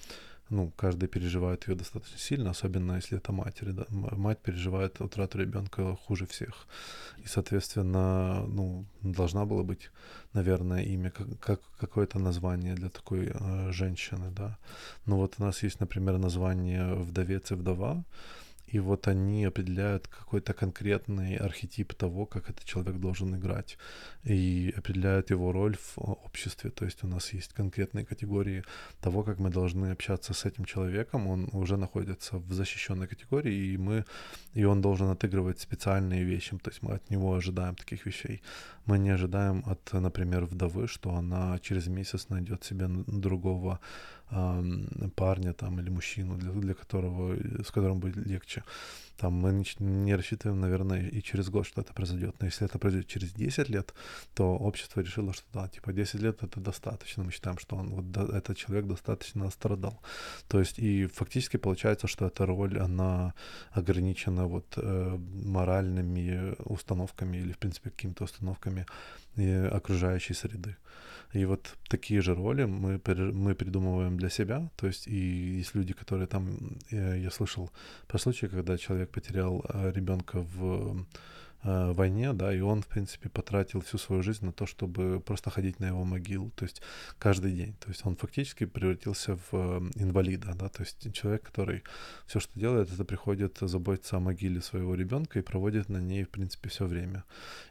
ну, 0.49 0.71
каждый 0.75 1.07
переживает 1.09 1.67
ее 1.67 1.75
достаточно 1.75 2.17
сильно, 2.17 2.49
особенно 2.49 2.95
если 2.95 3.17
это 3.17 3.31
матери. 3.31 3.71
Да? 3.71 3.85
Мать 3.89 4.39
переживает 4.39 5.01
утрату 5.01 5.39
ребенка 5.39 5.95
хуже 5.95 6.25
всех. 6.25 6.67
И, 7.25 7.27
соответственно, 7.27 8.45
ну, 8.47 8.85
должна 9.01 9.45
была 9.45 9.63
быть, 9.63 9.91
наверное, 10.33 10.83
имя, 10.83 11.11
как, 11.11 11.39
как 11.39 11.61
какое-то 11.79 12.19
название 12.19 12.75
для 12.75 12.89
такой 12.89 13.31
э, 13.33 13.71
женщины, 13.71 14.31
да. 14.31 14.57
Но 15.05 15.17
вот 15.17 15.35
у 15.39 15.43
нас 15.43 15.63
есть, 15.63 15.79
например, 15.79 16.17
название 16.17 16.95
«Вдовец 16.95 17.51
и 17.51 17.55
вдова», 17.55 18.03
и 18.67 18.79
вот 18.79 19.07
они 19.07 19.45
определяют 19.45 20.07
какой-то 20.07 20.53
конкретный 20.53 21.37
архетип 21.37 21.93
того, 21.93 22.25
как 22.25 22.49
этот 22.49 22.65
человек 22.65 22.97
должен 22.97 23.35
играть, 23.35 23.77
и 24.23 24.73
определяют 24.77 25.29
его 25.29 25.51
роль 25.51 25.77
в 25.77 25.97
обществе. 25.97 26.69
То 26.69 26.85
есть 26.85 27.03
у 27.03 27.07
нас 27.07 27.33
есть 27.33 27.53
конкретные 27.53 28.05
категории 28.05 28.63
того, 29.01 29.23
как 29.23 29.39
мы 29.39 29.49
должны 29.49 29.91
общаться 29.91 30.33
с 30.33 30.45
этим 30.45 30.65
человеком. 30.65 31.27
Он 31.27 31.49
уже 31.53 31.77
находится 31.77 32.37
в 32.37 32.53
защищенной 32.53 33.07
категории, 33.07 33.73
и 33.73 33.77
мы, 33.77 34.05
и 34.53 34.65
он 34.65 34.81
должен 34.81 35.07
отыгрывать 35.09 35.61
специальные 35.61 36.25
вещи. 36.25 36.57
То 36.57 36.69
есть 36.69 36.83
мы 36.83 36.95
от 36.95 37.09
него 37.09 37.33
ожидаем 37.33 37.75
таких 37.75 38.05
вещей. 38.05 38.41
Мы 38.85 38.99
не 38.99 39.11
ожидаем 39.11 39.63
от, 39.65 39.93
например, 39.93 40.45
вдовы, 40.45 40.87
что 40.87 41.15
она 41.15 41.59
через 41.59 41.87
месяц 41.87 42.29
найдет 42.29 42.63
себе 42.63 42.87
другого 42.87 43.79
парня 45.15 45.53
там 45.53 45.79
или 45.79 45.89
мужчину, 45.89 46.35
для, 46.35 46.51
для 46.51 46.73
которого, 46.73 47.35
с 47.63 47.71
которым 47.71 47.99
будет 47.99 48.27
легче. 48.27 48.63
Там 49.17 49.33
мы 49.33 49.51
не, 49.51 49.65
не 49.79 50.15
рассчитываем, 50.15 50.59
наверное, 50.61 51.07
и 51.07 51.21
через 51.21 51.49
год 51.49 51.65
что 51.65 51.81
это 51.81 51.93
произойдет. 51.93 52.35
Но 52.39 52.45
если 52.45 52.67
это 52.67 52.77
произойдет 52.77 53.09
через 53.09 53.33
10 53.33 53.69
лет, 53.69 53.93
то 54.33 54.55
общество 54.55 55.01
решило, 55.01 55.33
что 55.33 55.45
да, 55.53 55.67
типа 55.67 55.91
10 55.91 56.21
лет 56.21 56.43
это 56.43 56.59
достаточно. 56.59 57.23
Мы 57.23 57.31
считаем, 57.31 57.57
что 57.57 57.77
он, 57.77 57.89
вот 57.89 58.11
да, 58.11 58.21
этот 58.37 58.57
человек 58.57 58.85
достаточно 58.85 59.49
страдал. 59.49 59.99
То 60.47 60.59
есть 60.59 60.79
и 60.79 61.07
фактически 61.07 61.57
получается, 61.57 62.07
что 62.07 62.27
эта 62.27 62.45
роль, 62.45 62.77
она 62.77 63.33
ограничена 63.71 64.45
вот 64.45 64.77
э, 64.77 65.17
моральными 65.45 66.55
установками 66.65 67.37
или, 67.37 67.53
в 67.53 67.57
принципе, 67.57 67.89
какими-то 67.89 68.25
установками 68.25 68.85
э, 69.35 69.67
окружающей 69.67 70.35
среды. 70.35 70.75
И 71.33 71.45
вот 71.45 71.75
такие 71.89 72.21
же 72.21 72.35
роли 72.35 72.65
мы, 72.65 73.01
мы 73.33 73.55
придумываем 73.55 74.17
для 74.17 74.29
себя. 74.29 74.69
То 74.75 74.87
есть 74.87 75.07
и 75.07 75.57
есть 75.59 75.75
люди, 75.75 75.93
которые 75.93 76.27
там... 76.27 76.77
Я, 76.91 77.15
я 77.15 77.31
слышал 77.31 77.69
про 78.07 78.17
случаи, 78.17 78.47
когда 78.47 78.77
человек 78.77 79.09
потерял 79.09 79.65
э, 79.69 79.91
ребенка 79.93 80.39
в 80.39 81.05
э, 81.63 81.91
войне, 81.93 82.33
да, 82.33 82.53
и 82.53 82.59
он, 82.59 82.81
в 82.81 82.87
принципе, 82.87 83.29
потратил 83.29 83.81
всю 83.81 83.97
свою 83.97 84.23
жизнь 84.23 84.45
на 84.45 84.51
то, 84.51 84.65
чтобы 84.65 85.19
просто 85.19 85.49
ходить 85.49 85.79
на 85.79 85.87
его 85.87 86.03
могилу, 86.03 86.51
то 86.55 86.65
есть 86.65 86.81
каждый 87.19 87.51
день. 87.51 87.73
То 87.79 87.89
есть 87.89 88.05
он 88.05 88.15
фактически 88.15 88.65
превратился 88.65 89.35
в 89.35 89.53
э, 89.53 89.79
инвалида, 89.95 90.53
да, 90.55 90.69
то 90.69 90.83
есть 90.83 91.13
человек, 91.13 91.43
который 91.43 91.83
все, 92.25 92.39
что 92.39 92.59
делает, 92.59 92.93
это 92.93 93.05
приходит 93.05 93.57
заботиться 93.61 94.17
о 94.17 94.19
могиле 94.19 94.61
своего 94.61 94.95
ребенка 94.95 95.39
и 95.39 95.41
проводит 95.41 95.89
на 95.89 95.97
ней, 95.97 96.23
в 96.23 96.29
принципе, 96.29 96.69
все 96.69 96.85
время. 96.85 97.23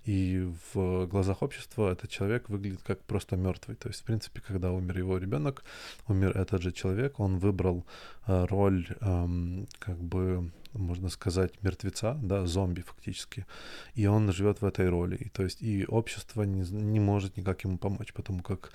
И 0.04 0.52
в 0.74 1.06
глазах 1.06 1.42
общества 1.42 1.92
этот 1.92 2.10
человек 2.10 2.48
выглядит 2.48 2.82
как 2.82 3.02
просто 3.02 3.36
мертвый. 3.36 3.76
То 3.76 3.88
есть, 3.88 4.00
в 4.00 4.04
принципе, 4.04 4.40
когда 4.40 4.72
умер 4.72 4.98
его 4.98 5.18
ребенок, 5.18 5.64
умер 6.08 6.36
этот 6.36 6.62
же 6.62 6.72
человек, 6.72 7.20
он 7.20 7.38
выбрал 7.38 7.84
э, 8.26 8.44
роль 8.46 8.86
эм, 9.00 9.66
как 9.78 9.98
бы 9.98 10.50
можно 10.76 11.08
сказать, 11.08 11.62
мертвеца, 11.62 12.18
да, 12.22 12.46
зомби 12.46 12.80
фактически, 12.80 13.46
и 13.94 14.06
он 14.06 14.32
живет 14.32 14.60
в 14.60 14.64
этой 14.64 14.88
роли. 14.88 15.16
И, 15.16 15.28
то 15.28 15.42
есть 15.42 15.62
и 15.62 15.84
общество 15.86 16.42
не, 16.42 16.62
не 16.70 17.00
может 17.00 17.36
никак 17.36 17.64
ему 17.64 17.78
помочь, 17.78 18.12
потому 18.12 18.42
как 18.42 18.72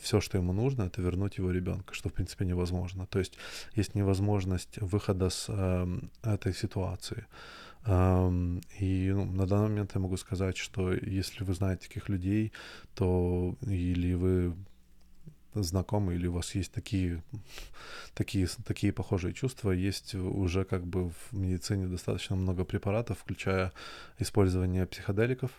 все, 0.00 0.20
что 0.20 0.38
ему 0.38 0.52
нужно, 0.52 0.84
это 0.84 1.02
вернуть 1.02 1.38
его 1.38 1.50
ребенка, 1.50 1.94
что 1.94 2.08
в 2.08 2.12
принципе 2.12 2.44
невозможно. 2.44 3.06
То 3.06 3.18
есть 3.18 3.38
есть 3.74 3.94
невозможность 3.94 4.78
выхода 4.80 5.30
с 5.30 5.46
э, 5.48 5.86
этой 6.22 6.54
ситуации. 6.54 7.26
Um, 7.86 8.62
и 8.80 9.12
ну, 9.12 9.26
на 9.26 9.46
данный 9.46 9.68
момент 9.68 9.92
я 9.94 10.00
могу 10.00 10.16
сказать, 10.16 10.56
что 10.56 10.94
если 10.94 11.44
вы 11.44 11.52
знаете 11.52 11.86
таких 11.86 12.08
людей, 12.08 12.52
то 12.94 13.56
или 13.60 14.14
вы 14.14 14.54
знакомы 15.54 16.14
или 16.14 16.26
у 16.26 16.32
вас 16.32 16.54
есть 16.54 16.72
такие, 16.72 17.22
такие, 18.14 18.48
такие 18.66 18.92
похожие 18.92 19.34
чувства, 19.34 19.70
есть 19.70 20.14
уже 20.14 20.64
как 20.64 20.86
бы 20.86 21.10
в 21.10 21.32
медицине 21.32 21.86
достаточно 21.86 22.36
много 22.36 22.64
препаратов, 22.64 23.18
включая 23.18 23.72
использование 24.18 24.86
психоделиков 24.86 25.50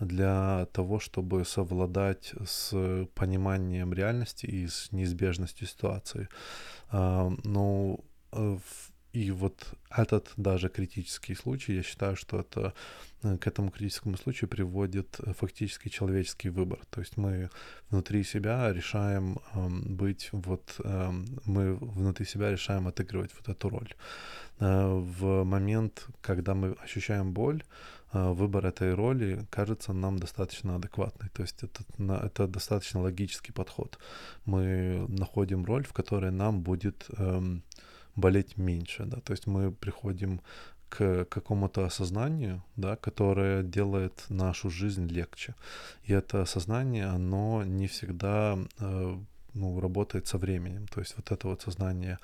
для 0.00 0.66
того, 0.72 0.98
чтобы 0.98 1.44
совладать 1.44 2.34
с 2.46 3.06
пониманием 3.14 3.92
реальности 3.92 4.46
и 4.46 4.66
с 4.66 4.92
неизбежностью 4.92 5.66
ситуации. 5.66 6.28
А, 6.90 7.30
ну, 7.44 8.04
и 9.12 9.30
вот 9.32 9.74
этот 9.90 10.32
даже 10.36 10.68
критический 10.68 11.34
случай, 11.34 11.74
я 11.74 11.82
считаю, 11.82 12.16
что 12.16 12.38
это 12.40 12.74
э, 13.22 13.38
к 13.38 13.46
этому 13.46 13.70
критическому 13.70 14.16
случаю 14.16 14.48
приводит 14.48 15.18
э, 15.20 15.32
фактически 15.32 15.88
человеческий 15.88 16.48
выбор. 16.48 16.78
То 16.90 17.00
есть 17.00 17.16
мы 17.16 17.50
внутри 17.90 18.22
себя 18.22 18.72
решаем 18.72 19.38
э, 19.54 19.68
быть 19.68 20.28
вот, 20.32 20.76
э, 20.84 21.12
мы 21.44 21.74
внутри 21.74 22.24
себя 22.24 22.50
решаем 22.50 22.86
отыгрывать 22.86 23.32
вот 23.34 23.48
эту 23.48 23.68
роль. 23.68 23.94
Э, 24.60 24.86
в 24.86 25.44
момент, 25.44 26.06
когда 26.20 26.54
мы 26.54 26.76
ощущаем 26.84 27.32
боль, 27.32 27.62
выбор 28.12 28.66
этой 28.66 28.94
роли 28.94 29.46
кажется 29.50 29.92
нам 29.92 30.18
достаточно 30.18 30.74
адекватной. 30.74 31.28
То 31.28 31.42
есть 31.42 31.62
это, 31.62 31.84
это 32.26 32.48
достаточно 32.48 33.00
логический 33.00 33.52
подход. 33.52 33.98
Мы 34.44 35.06
находим 35.08 35.64
роль, 35.64 35.84
в 35.84 35.92
которой 35.92 36.32
нам 36.32 36.62
будет... 36.62 37.06
Э, 37.18 37.40
болеть 38.16 38.56
меньше, 38.56 39.04
да, 39.04 39.20
то 39.20 39.32
есть 39.32 39.46
мы 39.46 39.72
приходим 39.72 40.40
к 40.88 41.24
какому-то 41.24 41.84
осознанию, 41.84 42.62
да, 42.76 42.96
которое 42.96 43.62
делает 43.62 44.24
нашу 44.28 44.70
жизнь 44.70 45.06
легче. 45.06 45.54
И 46.02 46.12
это 46.12 46.42
осознание, 46.42 47.06
оно 47.06 47.62
не 47.64 47.86
всегда 47.86 48.58
э, 48.80 49.18
ну, 49.54 49.80
работает 49.80 50.26
со 50.26 50.38
временем. 50.38 50.86
То 50.86 51.00
есть 51.00 51.16
вот 51.16 51.30
это 51.30 51.48
вот 51.48 51.62
сознание, 51.62 52.18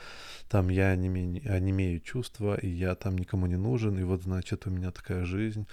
там 0.49 0.69
я 0.69 0.91
я 0.91 0.97
не 0.97 1.71
имею 1.71 2.01
чувства, 2.01 2.57
и 2.57 2.69
я 2.69 2.95
там 2.95 3.19
никому 3.19 3.47
не 3.47 3.57
нужен, 3.57 3.99
и 3.99 4.03
вот, 4.05 4.23
значит, 4.23 4.67
у 4.67 4.71
меня 4.71 4.91
такая 4.91 5.25
жизнь. 5.25 5.67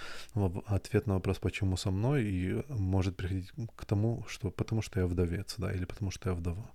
Ответ 0.65 1.07
на 1.07 1.15
вопрос, 1.15 1.39
почему 1.39 1.77
со 1.77 1.91
мной, 1.91 2.23
и 2.23 2.63
может 2.69 3.15
приходить 3.15 3.51
к 3.75 3.85
тому, 3.85 4.23
что 4.27 4.51
потому 4.51 4.81
что 4.81 4.99
я 4.99 5.07
вдовец, 5.07 5.55
да, 5.57 5.73
или 5.73 5.85
потому 5.85 6.11
что 6.11 6.29
я 6.29 6.35
вдова, 6.35 6.71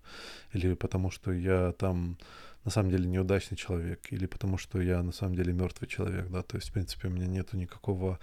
или 0.53 0.75
потому 0.75 1.11
что 1.11 1.33
я 1.33 1.73
там 1.73 2.19
на 2.69 2.73
самом 2.73 2.91
деле 2.91 3.07
неудачный 3.07 3.57
человек, 3.57 4.13
или 4.13 4.27
потому 4.27 4.59
что 4.59 4.83
я 4.83 5.03
на 5.03 5.13
самом 5.13 5.37
деле 5.37 5.55
мертвый 5.55 5.89
человек, 5.89 6.29
да, 6.29 6.43
то 6.43 6.57
есть, 6.57 6.69
в 6.69 6.73
принципе, 6.73 7.09
у 7.09 7.11
меня 7.11 7.27
нету 7.27 7.57
никакого 7.57 8.19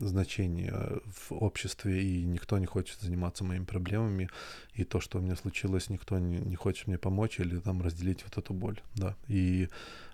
значение 0.00 0.72
в 1.06 1.32
обществе, 1.32 2.02
и 2.02 2.24
никто 2.24 2.58
не 2.58 2.66
хочет 2.66 3.00
заниматься 3.00 3.44
моими 3.44 3.64
проблемами, 3.64 4.30
и 4.74 4.84
то, 4.84 4.98
что 4.98 5.18
у 5.18 5.22
меня 5.22 5.36
случилось, 5.36 5.90
никто 5.90 6.18
не, 6.18 6.38
не 6.38 6.56
хочет 6.56 6.88
мне 6.88 6.98
помочь 6.98 7.38
или 7.38 7.60
там 7.60 7.82
разделить 7.82 8.24
вот 8.24 8.36
эту 8.36 8.52
боль, 8.52 8.80
да, 8.96 9.14
и 9.28 9.68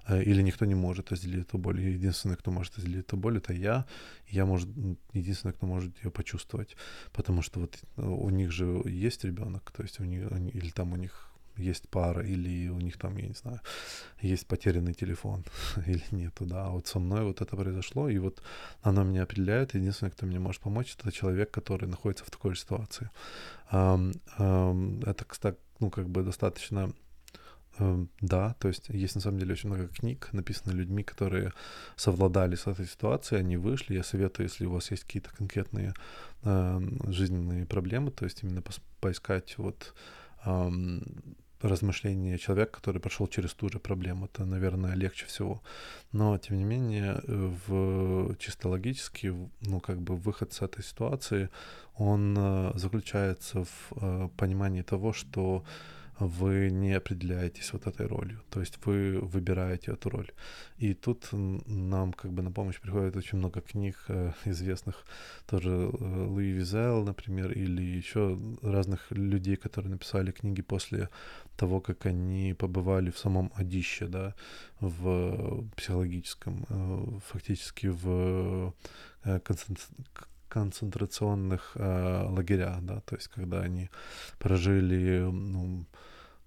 э, 0.09 0.23
или 0.23 0.43
никто 0.43 0.67
не 0.67 0.75
может 0.75 1.13
разделить 1.13 1.47
эту 1.47 1.57
боль. 1.57 1.81
И 1.81 1.93
единственный, 1.93 2.37
кто 2.37 2.51
может 2.51 2.77
разделить 2.77 3.07
эту 3.07 3.17
боль, 3.17 3.39
это 3.39 3.55
я. 3.55 3.87
Я, 4.29 4.45
может, 4.45 4.69
единственный, 5.15 5.55
кто 5.55 5.67
может 5.67 6.05
ее 6.05 6.11
почувствовать. 6.11 6.77
Потому 7.13 7.43
что 7.43 7.61
вот 7.61 7.79
э, 7.97 8.03
у 8.03 8.31
них 8.31 8.51
же 8.51 8.83
есть 8.85 9.25
ребенок, 9.25 9.71
то 9.71 9.83
есть 9.83 10.01
у 10.01 10.05
них, 10.05 10.31
или 10.55 10.71
там 10.71 10.93
у 10.93 10.97
них 10.97 11.26
есть 11.57 11.89
пара, 11.89 12.23
или 12.23 12.69
у 12.69 12.79
них 12.79 12.99
там, 12.99 13.17
я 13.17 13.29
не 13.29 13.35
знаю, 13.35 13.61
есть 14.21 14.47
потерянный 14.47 14.95
телефон, 14.95 15.45
или 15.87 16.03
нету, 16.11 16.47
да. 16.47 16.67
А 16.67 16.71
вот 16.71 16.87
со 16.87 16.99
мной 16.99 17.25
вот 17.25 17.41
это 17.41 17.57
произошло, 17.57 18.09
и 18.09 18.19
вот 18.19 18.43
оно 18.83 19.05
меня 19.05 19.23
определяет. 19.23 19.75
Единственный, 19.75 20.11
кто 20.11 20.27
мне 20.27 20.39
может 20.39 20.63
помочь, 20.63 20.97
это 20.99 21.13
человек, 21.13 21.51
который 21.51 21.89
находится 21.89 22.25
в 22.25 22.31
такой 22.31 22.55
же 22.55 22.61
ситуации. 22.61 23.11
Это, 23.71 25.25
кстати, 25.27 25.59
ну, 25.81 25.91
как 25.91 26.09
бы 26.09 26.23
достаточно 26.23 26.93
Um, 27.79 28.09
да, 28.23 28.55
то 28.59 28.69
есть 28.69 28.89
есть 28.89 29.17
на 29.17 29.21
самом 29.21 29.39
деле 29.39 29.53
очень 29.53 29.69
много 29.69 29.89
книг, 29.89 30.31
написанных 30.33 30.77
людьми, 30.77 31.03
которые 31.03 31.53
совладали 31.95 32.55
с 32.55 32.67
этой 32.67 32.87
ситуацией, 32.87 33.41
они 33.41 33.59
вышли. 33.59 33.95
Я 33.95 34.03
советую, 34.03 34.47
если 34.47 34.65
у 34.65 34.73
вас 34.73 34.91
есть 34.91 35.05
какие-то 35.05 35.31
конкретные 35.37 35.93
uh, 36.43 37.13
жизненные 37.13 37.67
проблемы, 37.67 38.11
то 38.11 38.25
есть 38.25 38.43
именно 38.43 38.63
поискать 39.01 39.59
вот 39.59 39.95
um, 40.47 41.37
размышления 41.69 42.39
человека, 42.39 42.73
который 42.73 43.01
прошел 43.01 43.27
через 43.29 43.55
ту 43.55 43.69
же 43.69 43.79
проблему. 43.79 44.27
Это, 44.27 44.45
наверное, 44.45 44.95
легче 44.95 45.27
всего. 45.27 45.63
Но, 46.13 46.39
тем 46.39 46.59
не 46.59 46.65
менее, 46.65 47.21
в, 47.27 48.37
чисто 48.39 48.69
логически, 48.69 49.35
ну, 49.61 49.81
как 49.81 50.01
бы 50.01 50.17
выход 50.17 50.53
с 50.53 50.63
этой 50.63 50.83
ситуации, 50.85 51.49
он 51.95 52.37
э, 52.39 52.73
заключается 52.75 53.65
в 53.65 53.93
э, 53.93 54.29
понимании 54.37 54.83
того, 54.83 55.13
что 55.13 55.65
вы 56.19 56.71
не 56.71 56.95
определяетесь 56.95 57.73
вот 57.73 57.87
этой 57.87 58.07
ролью, 58.07 58.41
то 58.51 58.61
есть 58.61 58.79
вы 58.87 59.19
выбираете 59.21 59.93
эту 59.93 60.09
роль. 60.09 60.31
И 60.79 60.95
тут 60.95 61.29
нам 61.33 62.13
как 62.13 62.33
бы 62.33 62.43
на 62.43 62.51
помощь 62.51 62.81
приходит 62.81 63.17
очень 63.17 63.39
много 63.39 63.61
книг 63.61 63.97
э, 64.09 64.33
известных, 64.47 65.05
тоже 65.47 65.71
э, 65.71 66.25
Луи 66.27 66.53
Визел, 66.53 67.05
например, 67.05 67.53
или 67.53 67.83
еще 67.83 68.39
разных 68.63 69.11
людей, 69.11 69.57
которые 69.57 69.91
написали 69.91 70.33
книги 70.33 70.63
после 70.63 71.11
того, 71.57 71.81
как 71.81 72.07
они 72.07 72.55
побывали 72.55 73.11
в 73.11 73.19
самом 73.19 73.51
Одище, 73.55 74.07
да, 74.07 74.35
в 74.81 75.65
психологическом, 75.77 76.67
э, 76.69 77.19
фактически 77.27 77.89
в 77.89 78.75
э, 79.25 79.41
концентрационных 80.49 81.73
э, 81.75 82.23
лагерях, 82.29 82.83
да, 82.83 83.01
то 83.01 83.17
есть 83.17 83.29
когда 83.29 83.63
они 83.63 83.91
прожили, 84.39 85.21
ну, 85.21 85.87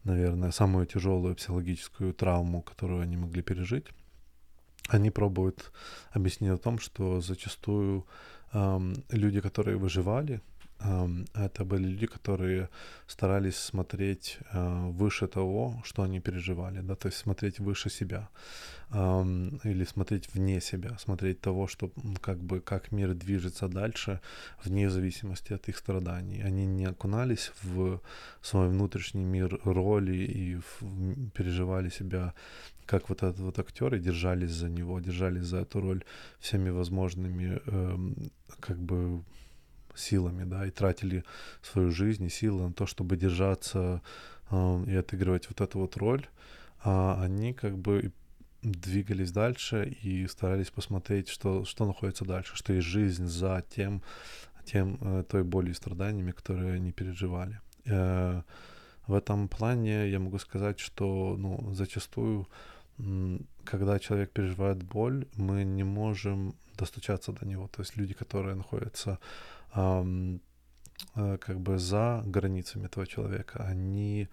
наверное, 0.03 0.51
самую 0.51 0.85
тяжелую 0.85 1.35
психологическую 1.35 2.13
травму, 2.13 2.61
которую 2.61 3.01
они 3.01 3.17
могли 3.17 3.41
пережить, 3.41 3.87
они 4.89 5.11
пробуют 5.11 5.71
объяснить 6.11 6.51
о 6.51 6.57
том, 6.57 6.79
что 6.79 7.21
зачастую 7.21 8.05
э, 8.53 8.79
люди, 9.11 9.41
которые 9.41 9.77
выживали, 9.77 10.41
это 10.79 11.65
были 11.65 11.87
люди, 11.87 12.07
которые 12.07 12.69
старались 13.07 13.57
смотреть 13.57 14.37
э, 14.53 14.89
выше 14.91 15.27
того, 15.27 15.81
что 15.83 16.03
они 16.03 16.19
переживали, 16.21 16.81
да, 16.81 16.95
то 16.95 17.07
есть 17.07 17.17
смотреть 17.17 17.59
выше 17.59 17.89
себя 17.89 18.29
или 18.91 19.85
смотреть 19.85 20.33
вне 20.33 20.61
себя, 20.61 20.97
смотреть 20.97 21.41
того, 21.41 21.67
что 21.67 21.91
как 22.21 22.39
бы 22.39 22.59
как 22.59 22.91
мир 22.91 23.13
движется 23.13 23.67
дальше 23.67 24.19
вне 24.63 24.89
зависимости 24.89 25.53
от 25.53 25.69
их 25.69 25.77
страданий. 25.77 26.41
Они 26.41 26.65
не 26.65 26.85
окунались 26.85 27.51
в 27.61 28.01
свой 28.41 28.67
внутренний 28.67 29.25
мир 29.25 29.59
роли 29.63 30.15
и 30.15 30.59
переживали 31.35 31.89
себя 31.89 32.33
как 32.87 33.09
вот 33.09 33.21
этот 33.21 33.39
вот 33.39 33.59
актер 33.59 33.93
и 33.93 33.99
держались 33.99 34.51
за 34.51 34.69
него, 34.69 34.99
держались 34.99 35.43
за 35.43 35.57
эту 35.57 35.81
роль 35.81 36.03
всеми 36.39 36.71
возможными 36.71 37.61
эм, 37.67 38.31
как 38.59 38.79
бы 38.79 39.23
силами, 39.99 40.43
да, 40.43 40.65
и 40.65 40.71
тратили 40.71 41.23
свою 41.61 41.91
жизнь 41.91 42.25
и 42.25 42.29
силы 42.29 42.67
на 42.67 42.73
то, 42.73 42.85
чтобы 42.85 43.17
держаться 43.17 44.01
э, 44.49 44.83
и 44.87 44.95
отыгрывать 44.95 45.47
вот 45.49 45.61
эту 45.61 45.79
вот 45.79 45.97
роль, 45.97 46.27
а 46.83 47.21
они 47.21 47.53
как 47.53 47.77
бы 47.77 48.11
двигались 48.61 49.31
дальше 49.31 49.97
и 50.01 50.27
старались 50.27 50.69
посмотреть, 50.69 51.29
что, 51.29 51.65
что 51.65 51.85
находится 51.85 52.25
дальше, 52.25 52.55
что 52.55 52.73
есть 52.73 52.87
жизнь 52.87 53.25
за 53.25 53.63
тем, 53.75 54.01
тем 54.65 54.97
э, 55.01 55.23
той 55.29 55.43
болью 55.43 55.71
и 55.71 55.75
страданиями, 55.75 56.31
которые 56.31 56.73
они 56.73 56.91
переживали. 56.91 57.59
Э, 57.85 58.41
в 59.07 59.13
этом 59.13 59.47
плане 59.47 60.09
я 60.09 60.19
могу 60.19 60.37
сказать, 60.37 60.79
что 60.79 61.35
ну, 61.37 61.73
зачастую, 61.73 62.47
когда 63.63 63.97
человек 63.97 64.29
переживает 64.29 64.83
боль, 64.83 65.25
мы 65.35 65.63
не 65.63 65.83
можем 65.83 66.53
достучаться 66.77 67.31
до 67.31 67.45
него. 67.45 67.67
То 67.67 67.81
есть 67.81 67.97
люди, 67.97 68.13
которые 68.13 68.55
находятся 68.55 69.17
эм, 69.75 70.41
э, 71.15 71.37
как 71.37 71.59
бы 71.59 71.77
за 71.77 72.23
границами 72.25 72.85
этого 72.85 73.07
человека, 73.07 73.63
они, 73.65 74.27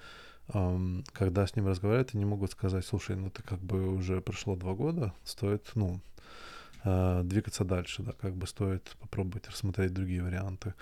эм, 0.53 1.05
когда 1.13 1.47
с 1.47 1.57
ним 1.57 1.67
разговаривают, 1.67 2.15
они 2.15 2.25
могут 2.25 2.53
сказать, 2.53 2.85
слушай, 2.85 3.17
ну 3.17 3.31
ты 3.31 3.43
как 3.43 3.61
бы 3.61 3.89
уже 3.89 4.21
прошло 4.21 4.57
два 4.57 4.75
года, 4.75 5.13
стоит, 5.25 5.71
ну, 5.75 6.01
э, 6.87 7.23
двигаться 7.25 7.65
дальше, 7.65 8.03
да, 8.03 8.13
как 8.13 8.35
бы 8.35 8.47
стоит 8.47 8.97
попробовать 9.01 9.49
рассмотреть 9.49 9.93
другие 9.93 10.23
варианты. 10.23 10.73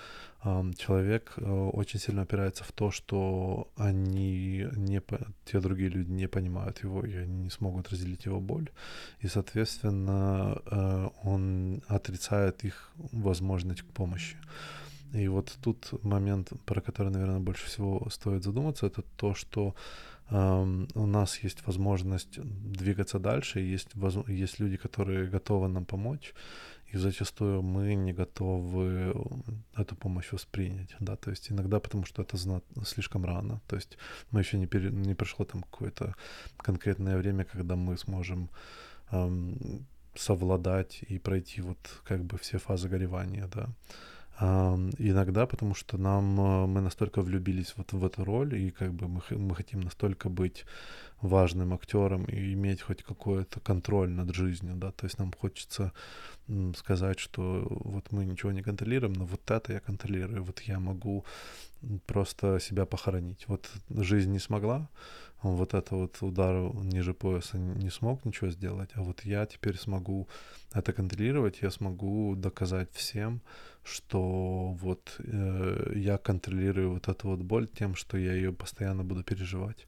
Человек 0.76 1.32
э, 1.36 1.70
очень 1.72 2.00
сильно 2.00 2.22
опирается 2.22 2.64
в 2.64 2.72
то, 2.72 2.90
что 2.90 3.68
они 3.76 4.66
не, 4.76 5.00
те 5.44 5.60
другие 5.60 5.88
люди 5.88 6.10
не 6.10 6.28
понимают 6.28 6.84
его, 6.84 7.04
и 7.04 7.16
они 7.16 7.44
не 7.44 7.50
смогут 7.50 7.88
разделить 7.90 8.26
его 8.26 8.40
боль, 8.40 8.68
и, 9.24 9.28
соответственно, 9.28 10.58
э, 10.66 11.08
он 11.22 11.82
отрицает 11.88 12.64
их 12.64 12.90
возможность 13.12 13.82
к 13.82 13.86
помощи. 13.86 14.36
И 15.14 15.28
вот 15.28 15.56
тут 15.62 16.04
момент, 16.04 16.52
про 16.66 16.80
который, 16.80 17.12
наверное, 17.12 17.40
больше 17.40 17.66
всего 17.66 18.08
стоит 18.10 18.44
задуматься, 18.44 18.86
это 18.86 19.02
то, 19.16 19.34
что 19.34 19.74
у 20.30 21.06
нас 21.06 21.38
есть 21.38 21.66
возможность 21.66 22.40
двигаться 22.40 23.18
дальше, 23.18 23.60
есть, 23.60 23.90
есть 24.28 24.58
люди, 24.58 24.76
которые 24.76 25.28
готовы 25.28 25.68
нам 25.68 25.84
помочь, 25.84 26.34
и 26.94 26.96
зачастую 26.96 27.62
мы 27.62 27.94
не 27.94 28.12
готовы 28.12 29.14
эту 29.76 29.96
помощь 29.96 30.32
воспринять, 30.32 30.94
да, 31.00 31.16
то 31.16 31.30
есть 31.30 31.50
иногда 31.50 31.78
потому, 31.78 32.06
что 32.06 32.22
это 32.22 32.36
знат, 32.36 32.64
слишком 32.86 33.24
рано, 33.24 33.60
то 33.66 33.76
есть 33.76 33.98
мы 34.30 34.40
еще 34.40 34.58
не, 34.58 34.66
пере, 34.66 34.90
не 34.90 35.14
прошло 35.14 35.44
там 35.44 35.62
какое-то 35.62 36.14
конкретное 36.56 37.18
время, 37.18 37.44
когда 37.44 37.76
мы 37.76 37.98
сможем 37.98 38.48
эм, 39.10 39.86
совладать 40.14 41.02
и 41.08 41.18
пройти 41.18 41.60
вот 41.60 41.78
как 42.04 42.24
бы 42.24 42.38
все 42.38 42.58
фазы 42.58 42.88
горевания, 42.88 43.48
да, 43.48 43.68
иногда, 44.40 45.46
потому 45.46 45.74
что 45.74 45.96
нам 45.96 46.40
э, 46.40 46.66
мы 46.66 46.80
настолько 46.80 47.22
влюбились 47.22 47.74
вот 47.76 47.92
в 47.92 48.04
эту 48.04 48.24
роль, 48.24 48.54
и 48.54 48.70
как 48.70 48.92
бы 48.92 49.06
мы, 49.06 49.22
мы 49.30 49.54
хотим 49.54 49.80
настолько 49.80 50.28
быть 50.28 50.64
важным 51.20 51.72
актером 51.72 52.24
и 52.24 52.52
иметь 52.54 52.82
хоть 52.82 53.02
какой-то 53.02 53.60
контроль 53.60 54.10
над 54.10 54.34
жизнью, 54.34 54.74
да, 54.76 54.90
то 54.90 55.06
есть 55.06 55.18
нам 55.18 55.32
хочется 55.32 55.92
сказать, 56.76 57.18
что 57.18 57.66
вот 57.84 58.12
мы 58.12 58.24
ничего 58.24 58.52
не 58.52 58.62
контролируем, 58.62 59.14
но 59.14 59.24
вот 59.24 59.50
это 59.50 59.72
я 59.72 59.80
контролирую, 59.80 60.44
вот 60.44 60.60
я 60.60 60.80
могу 60.80 61.24
просто 62.06 62.58
себя 62.60 62.84
похоронить. 62.84 63.44
Вот 63.48 63.70
жизнь 63.90 64.32
не 64.32 64.38
смогла, 64.38 64.88
вот 65.42 65.74
это 65.74 65.94
вот 65.96 66.22
удар 66.22 66.54
ниже 66.84 67.14
пояса 67.14 67.58
не 67.58 67.90
смог 67.90 68.24
ничего 68.24 68.50
сделать, 68.50 68.90
а 68.94 69.02
вот 69.02 69.24
я 69.24 69.46
теперь 69.46 69.76
смогу 69.76 70.28
это 70.72 70.92
контролировать, 70.92 71.62
я 71.62 71.70
смогу 71.70 72.34
доказать 72.36 72.88
всем, 72.92 73.40
что 73.84 74.76
вот 74.80 75.16
э, 75.18 75.92
я 75.94 76.18
контролирую 76.18 76.92
вот 76.94 77.08
эту 77.08 77.28
вот 77.28 77.40
боль 77.40 77.68
тем, 77.68 77.94
что 77.94 78.16
я 78.18 78.32
ее 78.34 78.52
постоянно 78.52 79.04
буду 79.04 79.22
переживать. 79.22 79.86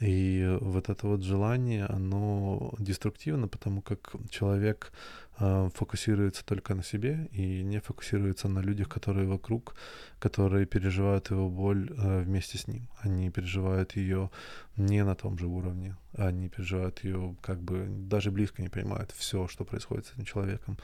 И 0.00 0.58
вот 0.60 0.88
это 0.88 1.06
вот 1.06 1.22
желание, 1.22 1.86
оно 1.86 2.74
деструктивно, 2.78 3.48
потому 3.48 3.82
как 3.82 4.14
человек 4.30 4.92
фокусируется 5.38 6.44
только 6.44 6.74
на 6.74 6.82
себе 6.82 7.28
и 7.32 7.62
не 7.62 7.80
фокусируется 7.80 8.48
на 8.48 8.60
людях, 8.60 8.88
которые 8.88 9.26
вокруг, 9.26 9.74
которые 10.18 10.66
переживают 10.66 11.30
его 11.30 11.50
боль 11.50 11.90
э, 11.90 12.22
вместе 12.22 12.56
с 12.58 12.68
ним. 12.68 12.88
Они 13.04 13.30
переживают 13.30 13.96
ее 13.96 14.30
не 14.76 15.04
на 15.04 15.14
том 15.14 15.38
же 15.38 15.46
уровне, 15.46 15.96
они 16.16 16.48
переживают 16.48 17.04
ее 17.04 17.36
как 17.42 17.60
бы 17.60 17.86
даже 17.88 18.30
близко 18.30 18.62
не 18.62 18.68
понимают 18.68 19.12
все, 19.12 19.46
что 19.46 19.64
происходит 19.64 20.06
с 20.06 20.12
этим 20.14 20.24
человеком, 20.24 20.78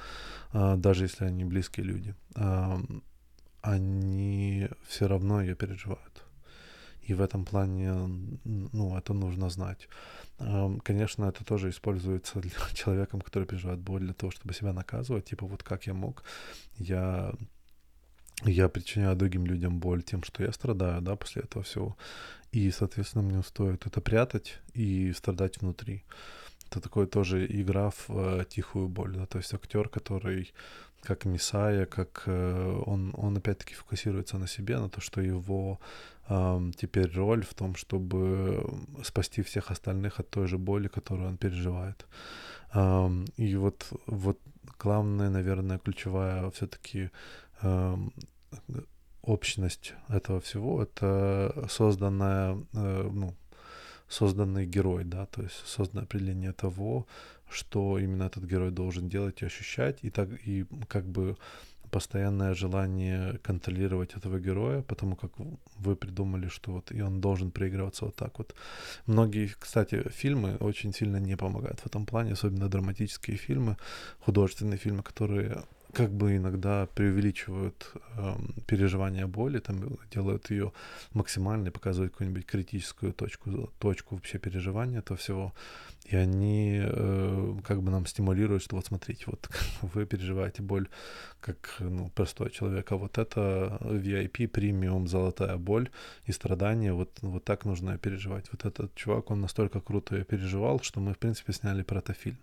э, 0.52 0.76
даже 0.76 1.04
если 1.04 1.24
они 1.24 1.44
близкие 1.44 1.86
люди. 1.86 2.14
Они 3.62 4.68
все 4.88 5.06
равно 5.06 5.40
ее 5.40 5.54
переживают 5.54 6.21
и 7.02 7.14
в 7.14 7.20
этом 7.20 7.44
плане, 7.44 7.92
ну, 8.44 8.96
это 8.96 9.12
нужно 9.12 9.50
знать. 9.50 9.88
Конечно, 10.84 11.24
это 11.24 11.44
тоже 11.44 11.68
используется 11.68 12.40
для 12.40 12.50
человеком, 12.74 13.20
который 13.20 13.44
переживает 13.44 13.80
боль, 13.80 14.00
для 14.00 14.14
того, 14.14 14.30
чтобы 14.30 14.54
себя 14.54 14.72
наказывать, 14.72 15.24
типа 15.24 15.46
вот 15.46 15.62
как 15.62 15.87
я 15.87 15.94
мог, 15.94 16.22
я 16.79 17.33
я 18.44 18.68
причиняю 18.68 19.16
другим 19.16 19.46
людям 19.46 19.79
боль 19.79 20.02
тем, 20.02 20.24
что 20.24 20.42
я 20.42 20.52
страдаю, 20.52 21.00
да, 21.00 21.14
после 21.16 21.42
этого 21.42 21.62
всего. 21.62 21.96
И, 22.50 22.70
соответственно, 22.70 23.22
мне 23.22 23.42
стоит 23.42 23.87
это 23.87 24.00
прятать 24.00 24.58
и 24.74 25.12
страдать 25.12 25.60
внутри. 25.60 26.04
Это 26.70 26.81
такое 26.81 27.06
тоже 27.06 27.46
игра 27.46 27.90
в 27.90 28.08
э, 28.08 28.44
тихую 28.48 28.88
боль, 28.88 29.14
да, 29.14 29.27
то 29.27 29.38
есть 29.38 29.54
актер, 29.54 29.88
который 29.88 30.52
как 31.03 31.25
Мисая, 31.25 31.87
как 31.87 32.23
э, 32.27 32.83
он, 32.87 33.15
он 33.17 33.37
опять-таки 33.37 33.75
фокусируется 33.75 34.38
на 34.38 34.46
себе, 34.46 34.79
на 34.79 34.88
то, 34.88 35.00
что 35.00 35.21
его 35.21 35.79
теперь 36.77 37.13
роль 37.15 37.42
в 37.42 37.53
том, 37.53 37.75
чтобы 37.75 38.65
спасти 39.05 39.42
всех 39.42 39.71
остальных 39.71 40.21
от 40.21 40.31
той 40.31 40.46
же 40.46 40.57
боли, 40.57 40.88
которую 40.88 41.29
он 41.29 41.37
переживает. 41.37 42.07
И 43.37 43.57
вот, 43.57 43.92
вот 44.07 44.38
главная, 44.79 45.31
наверное, 45.31 45.79
ключевая 45.79 46.48
все-таки 46.50 47.11
общность 49.23 49.94
этого 50.09 50.40
всего— 50.40 50.83
это 50.85 51.67
созданная, 51.69 52.59
э, 52.75 53.11
ну, 53.13 53.35
созданный 54.09 54.67
герой, 54.67 55.05
да, 55.05 55.27
то 55.27 55.42
есть 55.42 55.67
созданное 55.67 56.05
определение 56.05 56.53
того, 56.53 57.07
что 57.53 57.98
именно 57.98 58.25
этот 58.25 58.44
герой 58.44 58.71
должен 58.71 59.09
делать 59.09 59.42
и 59.42 59.46
ощущать, 59.46 59.98
и 60.03 60.11
так 60.11 60.29
и 60.46 60.67
как 60.88 61.05
бы 61.05 61.37
постоянное 61.92 62.55
желание 62.55 63.38
контролировать 63.42 64.17
этого 64.17 64.40
героя, 64.40 64.83
потому 64.83 65.15
как 65.15 65.31
вы 65.77 65.94
придумали, 65.94 66.48
что 66.48 66.73
вот 66.73 66.90
и 66.90 67.03
он 67.03 67.21
должен 67.21 67.50
проигрываться 67.50 68.07
вот 68.07 68.17
так 68.17 68.38
вот. 68.38 68.55
Многие, 69.07 69.55
кстати, 69.59 70.09
фильмы 70.09 70.57
очень 70.61 70.94
сильно 70.94 71.19
не 71.19 71.37
помогают 71.37 71.81
в 71.81 71.87
этом 71.87 72.07
плане, 72.07 72.33
особенно 72.33 72.69
драматические 72.69 73.37
фильмы, 73.37 73.77
художественные 74.21 74.79
фильмы, 74.79 75.03
которые 75.03 75.63
как 75.92 76.10
бы 76.10 76.36
иногда 76.36 76.86
преувеличивают 76.94 77.92
э, 78.16 78.34
переживания 78.66 79.26
боли, 79.26 79.58
там 79.58 79.98
делают 80.10 80.50
ее 80.50 80.72
максимальной, 81.12 81.70
показывают 81.70 82.12
какую-нибудь 82.12 82.46
критическую 82.46 83.12
точку, 83.12 83.70
точку 83.78 84.14
вообще 84.14 84.38
переживания 84.38 85.00
этого 85.00 85.18
всего. 85.18 85.52
И 86.06 86.16
они 86.16 86.80
э, 86.82 87.58
как 87.64 87.82
бы 87.82 87.90
нам 87.90 88.06
стимулируют, 88.06 88.62
что 88.62 88.76
вот 88.76 88.86
смотрите, 88.86 89.24
вот 89.26 89.48
вы 89.82 90.06
переживаете 90.06 90.62
боль 90.62 90.88
как 91.40 91.76
ну, 91.80 92.10
простой 92.14 92.50
человек, 92.50 92.90
а 92.92 92.96
вот 92.96 93.18
это 93.18 93.78
VIP, 93.82 94.48
премиум, 94.48 95.08
золотая 95.08 95.56
боль 95.56 95.90
и 96.26 96.32
страдания, 96.32 96.92
вот, 96.92 97.18
вот 97.22 97.44
так 97.44 97.64
нужно 97.64 97.98
переживать. 97.98 98.46
Вот 98.52 98.64
этот 98.64 98.94
чувак, 98.94 99.30
он 99.30 99.40
настолько 99.40 99.80
круто 99.80 100.16
ее 100.16 100.24
переживал, 100.24 100.80
что 100.80 101.00
мы, 101.00 101.12
в 101.12 101.18
принципе, 101.18 101.52
сняли 101.52 101.82
про 101.82 101.98
это 101.98 102.14
фильм. 102.14 102.38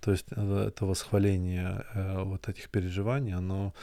То 0.00 0.12
есть 0.12 0.26
э, 0.30 0.66
это 0.68 0.86
восхваление 0.86 1.84
э, 1.94 2.22
вот 2.22 2.48
этих 2.48 2.70
переживаний, 2.70 3.34
оно, 3.34 3.74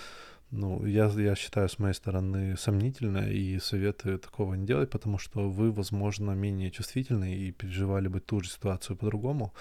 ну, 0.52 0.86
я, 0.86 1.06
я 1.08 1.36
считаю, 1.36 1.68
с 1.68 1.80
моей 1.80 1.94
стороны 1.94 2.56
сомнительно, 2.58 3.30
и 3.30 3.60
советую 3.60 4.20
такого 4.20 4.54
не 4.56 4.66
делать, 4.66 4.90
потому 4.90 5.18
что 5.18 5.50
вы, 5.50 5.72
возможно, 5.72 6.32
менее 6.32 6.72
чувствительны 6.72 7.36
и 7.36 7.52
переживали 7.52 8.08
бы 8.08 8.20
ту 8.20 8.42
же 8.42 8.50
ситуацию 8.50 8.96
по-другому. 8.96 9.54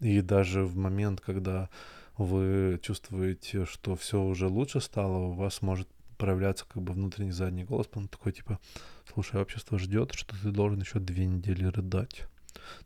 И 0.00 0.22
даже 0.22 0.64
в 0.64 0.76
момент, 0.76 1.20
когда 1.20 1.68
вы 2.16 2.78
чувствуете, 2.82 3.66
что 3.66 3.94
все 3.96 4.22
уже 4.22 4.46
лучше 4.46 4.80
стало, 4.80 5.18
у 5.18 5.32
вас 5.32 5.62
может 5.62 5.88
проявляться 6.16 6.66
как 6.66 6.82
бы 6.82 6.92
внутренний 6.92 7.32
задний 7.32 7.64
голос, 7.64 7.88
он 7.94 8.08
такой 8.08 8.32
типа, 8.32 8.58
слушай, 9.12 9.40
общество 9.40 9.78
ждет, 9.78 10.12
что 10.14 10.36
ты 10.42 10.50
должен 10.50 10.80
еще 10.80 10.98
две 10.98 11.26
недели 11.26 11.64
рыдать. 11.64 12.24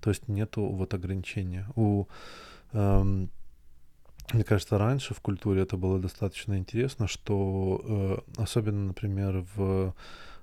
То 0.01 0.11
есть 0.11 0.29
нету 0.29 0.63
вот 0.67 0.95
ограничения. 0.95 1.67
У 1.75 2.07
Эм, 2.75 3.31
мне 4.33 4.43
кажется, 4.45 4.79
раньше 4.79 5.15
в 5.15 5.21
культуре 5.21 5.63
это 5.63 5.77
было 5.77 5.99
достаточно 5.99 6.59
интересно, 6.59 7.07
что 7.07 8.25
э, 8.37 8.43
особенно, 8.43 8.87
например, 8.87 9.47
в 9.55 9.95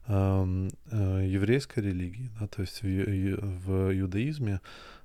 эм, 0.07 0.69
э, 0.91 1.25
еврейской 1.27 1.79
религии, 1.79 2.29
да, 2.39 2.47
то 2.47 2.61
есть 2.61 2.81
в, 2.83 2.85
в 2.85 3.99
иудаизме 3.99 4.61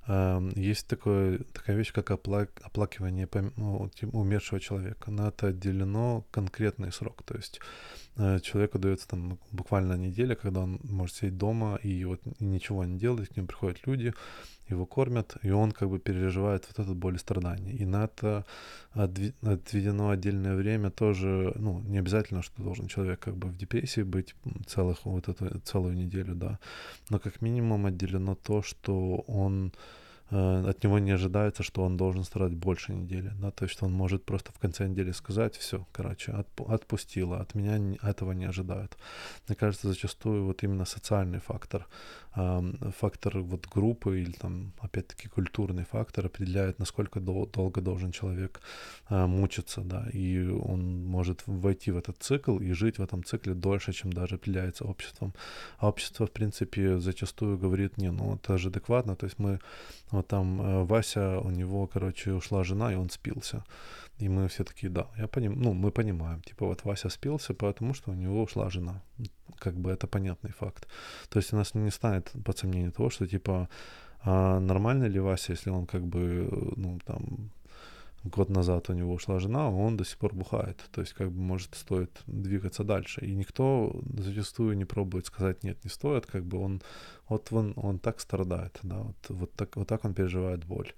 э, 0.06 0.50
есть 0.54 0.86
такое, 0.86 1.38
такая 1.52 1.76
вещь, 1.76 1.92
как 1.92 2.10
опла 2.10 2.46
оплакивание 2.62 3.28
ну, 3.56 3.90
умершего 4.12 4.60
человека. 4.60 5.10
На 5.10 5.28
это 5.28 5.48
отделено 5.48 6.24
конкретный 6.30 6.92
срок, 6.92 7.22
то 7.24 7.34
есть 7.34 7.60
э, 8.16 8.38
человеку 8.40 8.78
дается 8.78 9.08
там 9.08 9.38
буквально 9.52 9.94
неделя, 9.94 10.34
когда 10.34 10.60
он 10.60 10.80
может 10.84 11.16
сидеть 11.16 11.38
дома 11.38 11.76
и 11.82 12.04
вот 12.04 12.20
ничего 12.40 12.84
не 12.84 12.98
делать, 12.98 13.30
к 13.30 13.36
нему 13.36 13.48
приходят 13.48 13.86
люди, 13.86 14.14
его 14.68 14.86
кормят, 14.86 15.36
и 15.42 15.50
он 15.50 15.72
как 15.72 15.88
бы 15.88 15.98
переживает 15.98 16.66
вот 16.68 16.84
эту 16.84 16.94
боль 16.94 17.14
и 17.14 17.18
страдания. 17.18 17.72
И 17.72 17.84
на 17.84 18.04
это 18.04 18.44
отведено 18.92 20.10
отдельное 20.10 20.56
время 20.56 20.90
тоже, 20.90 21.52
ну, 21.56 21.80
не 21.80 21.98
обязательно, 21.98 22.42
что 22.42 22.62
должен 22.62 22.88
человек 22.88 23.20
как 23.20 23.36
бы 23.36 23.48
в 23.48 23.56
депрессии 23.56 24.02
быть 24.02 24.34
целых, 24.66 25.04
вот 25.04 25.28
эту 25.28 25.60
целую 25.60 25.94
неделю, 25.94 26.34
да, 26.34 26.58
но 27.10 27.18
как 27.18 27.42
минимум 27.42 27.86
отделено 27.86 28.34
то, 28.34 28.62
что 28.62 29.24
он 29.26 29.72
Э, 30.30 30.68
от 30.68 30.82
него 30.82 30.98
не 30.98 31.12
ожидается, 31.12 31.62
что 31.62 31.84
он 31.84 31.96
должен 31.96 32.24
страдать 32.24 32.54
больше 32.56 32.92
недели, 32.92 33.30
да, 33.40 33.50
то 33.50 33.64
есть 33.64 33.80
он 33.82 33.92
может 33.92 34.24
просто 34.24 34.52
в 34.52 34.58
конце 34.58 34.88
недели 34.88 35.12
сказать, 35.12 35.56
все, 35.56 35.86
короче, 35.92 36.32
отп- 36.32 36.74
отпустила, 36.74 37.38
от 37.40 37.54
меня 37.54 37.96
этого 38.02 38.32
не 38.32 38.46
ожидают. 38.46 38.96
Мне 39.46 39.56
кажется, 39.56 39.88
зачастую 39.88 40.44
вот 40.44 40.64
именно 40.64 40.84
социальный 40.84 41.38
фактор, 41.38 41.86
фактор 42.36 43.38
вот 43.38 43.66
группы 43.66 44.20
или 44.20 44.32
там, 44.32 44.72
опять-таки, 44.80 45.28
культурный 45.28 45.84
фактор 45.84 46.26
определяет, 46.26 46.78
насколько 46.78 47.18
дол- 47.20 47.46
долго 47.46 47.80
должен 47.80 48.12
человек 48.12 48.60
э, 49.08 49.26
мучиться, 49.26 49.80
да, 49.80 50.06
и 50.12 50.46
он 50.46 51.06
может 51.06 51.42
войти 51.46 51.90
в 51.92 51.96
этот 51.96 52.22
цикл 52.22 52.58
и 52.58 52.72
жить 52.72 52.98
в 52.98 53.02
этом 53.02 53.24
цикле 53.24 53.54
дольше, 53.54 53.92
чем 53.92 54.12
даже 54.12 54.34
определяется 54.34 54.84
обществом. 54.84 55.32
А 55.78 55.88
общество, 55.88 56.26
в 56.26 56.30
принципе, 56.30 56.98
зачастую 56.98 57.58
говорит, 57.58 57.98
не, 57.98 58.10
ну 58.10 58.34
это 58.34 58.58
же 58.58 58.68
адекватно, 58.68 59.16
то 59.16 59.26
есть 59.26 59.38
мы 59.38 59.58
вот 60.10 60.28
там 60.28 60.60
э, 60.60 60.84
Вася, 60.84 61.40
у 61.40 61.50
него, 61.50 61.86
короче, 61.86 62.32
ушла 62.32 62.64
жена, 62.64 62.92
и 62.92 62.96
он 62.96 63.10
спился. 63.10 63.64
И 64.18 64.28
мы 64.28 64.48
все 64.48 64.64
такие, 64.64 64.90
да, 64.90 65.06
я 65.18 65.26
поним, 65.26 65.60
ну, 65.60 65.74
мы 65.74 65.90
понимаем, 65.90 66.40
типа 66.42 66.66
вот 66.66 66.84
Вася 66.84 67.08
спился, 67.08 67.54
потому 67.54 67.94
что 67.94 68.10
у 68.10 68.14
него 68.14 68.42
ушла 68.42 68.70
жена. 68.70 69.02
Как 69.66 69.74
бы 69.74 69.90
это 69.90 70.06
понятный 70.06 70.52
факт. 70.52 70.86
То 71.28 71.40
есть 71.40 71.52
у 71.52 71.56
нас 71.56 71.74
не 71.74 71.90
станет 71.90 72.32
под 72.44 72.58
сомнение 72.58 72.90
того, 72.90 73.10
что 73.10 73.26
типа 73.26 73.68
а 74.20 74.60
нормально 74.60 75.08
ли 75.08 75.20
Вася, 75.20 75.52
если 75.52 75.70
он 75.70 75.86
как 75.86 76.02
бы, 76.02 76.48
ну, 76.76 76.98
там, 77.04 77.50
год 78.24 78.50
назад 78.50 78.90
у 78.90 78.92
него 78.92 79.12
ушла 79.14 79.38
жена, 79.38 79.70
он 79.70 79.96
до 79.96 80.04
сих 80.04 80.18
пор 80.18 80.34
бухает. 80.34 80.84
То 80.90 81.00
есть, 81.00 81.12
как 81.12 81.30
бы, 81.30 81.40
может, 81.40 81.74
стоит 81.74 82.10
двигаться 82.26 82.84
дальше. 82.84 83.20
И 83.20 83.34
никто 83.34 83.92
зачастую 84.18 84.76
не 84.76 84.84
пробует 84.84 85.26
сказать, 85.26 85.64
нет, 85.64 85.84
не 85.84 85.90
стоит, 85.90 86.26
как 86.26 86.44
бы 86.44 86.58
он, 86.58 86.82
вот 87.28 87.52
он, 87.52 87.72
он 87.76 87.98
так 87.98 88.20
страдает, 88.20 88.78
да, 88.82 88.98
вот, 88.98 89.16
вот, 89.28 89.52
так, 89.52 89.76
вот 89.76 89.88
так 89.88 90.04
он 90.04 90.14
переживает 90.14 90.64
боль. 90.64 90.92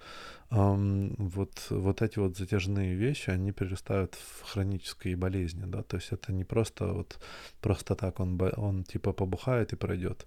Um, 0.50 1.14
вот, 1.18 1.66
вот 1.70 2.02
эти 2.02 2.18
вот 2.18 2.36
затяжные 2.36 2.94
вещи, 2.94 3.30
они 3.30 3.52
перерастают 3.52 4.14
в 4.14 4.52
хронические 4.52 5.16
болезни, 5.16 5.64
да, 5.66 5.82
то 5.82 5.96
есть 5.96 6.12
это 6.12 6.32
не 6.32 6.44
просто 6.44 6.86
вот, 6.86 7.18
просто 7.60 7.94
так 7.94 8.20
он, 8.20 8.40
он 8.56 8.84
типа 8.84 9.12
побухает 9.12 9.72
и 9.72 9.76
пройдет. 9.76 10.26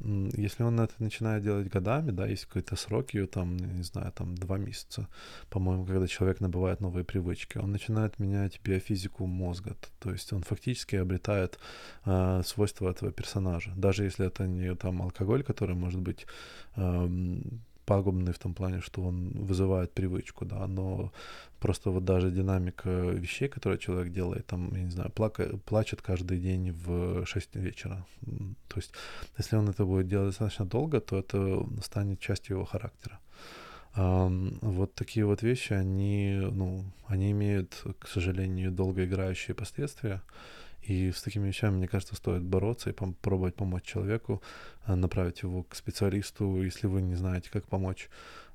Если 0.00 0.62
он 0.62 0.78
это 0.78 0.94
начинает 1.00 1.42
делать 1.42 1.68
годами, 1.68 2.12
да, 2.12 2.26
есть 2.26 2.44
какие-то 2.44 2.76
сроки, 2.76 3.26
там, 3.26 3.56
не 3.56 3.82
знаю, 3.82 4.12
там 4.12 4.36
два 4.36 4.56
месяца, 4.56 5.08
по-моему, 5.50 5.84
когда 5.84 6.06
человек 6.06 6.40
набывает 6.40 6.80
новые 6.80 7.04
привычки, 7.04 7.58
он 7.58 7.72
начинает 7.72 8.20
менять 8.20 8.60
биофизику 8.62 9.26
мозга, 9.26 9.74
то 9.98 10.12
есть 10.12 10.32
он 10.32 10.42
фактически 10.42 10.94
обретает 10.94 11.58
э, 12.04 12.42
свойства 12.44 12.90
этого 12.90 13.10
персонажа, 13.10 13.72
даже 13.76 14.04
если 14.04 14.26
это 14.26 14.46
не 14.46 14.72
там 14.76 15.02
алкоголь, 15.02 15.37
который 15.42 15.74
может 15.74 16.00
быть 16.00 16.26
э, 16.76 17.08
пагубный 17.88 18.32
в 18.32 18.38
том 18.38 18.54
плане, 18.54 18.80
что 18.80 19.02
он 19.02 19.30
вызывает 19.30 19.92
привычку, 19.92 20.44
да, 20.44 20.66
но 20.66 21.10
просто 21.58 21.90
вот 21.90 22.04
даже 22.04 22.30
динамика 22.30 22.90
вещей, 22.90 23.48
которые 23.48 23.78
человек 23.78 24.12
делает, 24.12 24.46
там, 24.46 24.74
я 24.76 24.82
не 24.82 24.90
знаю, 24.90 25.10
плака, 25.10 25.44
плачет 25.64 26.02
каждый 26.02 26.38
день 26.38 26.72
в 26.72 27.24
6 27.24 27.56
вечера. 27.56 28.04
То 28.68 28.76
есть, 28.76 28.92
если 29.38 29.56
он 29.56 29.68
это 29.68 29.84
будет 29.84 30.08
делать 30.08 30.28
достаточно 30.28 30.66
долго, 30.66 31.00
то 31.00 31.18
это 31.18 31.66
станет 31.82 32.20
частью 32.20 32.56
его 32.56 32.64
характера. 32.66 33.18
Вот 33.96 34.94
такие 34.94 35.24
вот 35.24 35.42
вещи, 35.42 35.72
они, 35.72 36.38
ну, 36.52 36.84
они 37.06 37.30
имеют, 37.30 37.84
к 37.98 38.08
сожалению, 38.08 38.70
долгоиграющие 38.70 39.54
последствия. 39.54 40.20
И 40.82 41.10
с 41.12 41.22
такими 41.22 41.48
вещами, 41.48 41.76
мне 41.76 41.88
кажется, 41.88 42.14
стоит 42.14 42.42
бороться 42.42 42.90
и 42.90 42.92
попробовать 42.92 43.54
помочь 43.54 43.84
человеку, 43.84 44.42
а, 44.84 44.96
направить 44.96 45.42
его 45.42 45.62
к 45.62 45.74
специалисту, 45.74 46.62
если 46.62 46.86
вы 46.86 47.02
не 47.02 47.14
знаете, 47.16 47.50
как 47.50 47.66
помочь. 47.66 48.08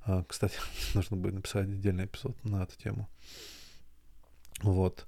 А, 0.06 0.24
кстати, 0.24 0.58
нужно 0.96 1.18
будет 1.18 1.36
написать 1.36 1.70
отдельный 1.70 2.06
эпизод 2.06 2.36
на 2.44 2.64
эту 2.64 2.78
тему. 2.78 3.08
Вот. 4.62 5.08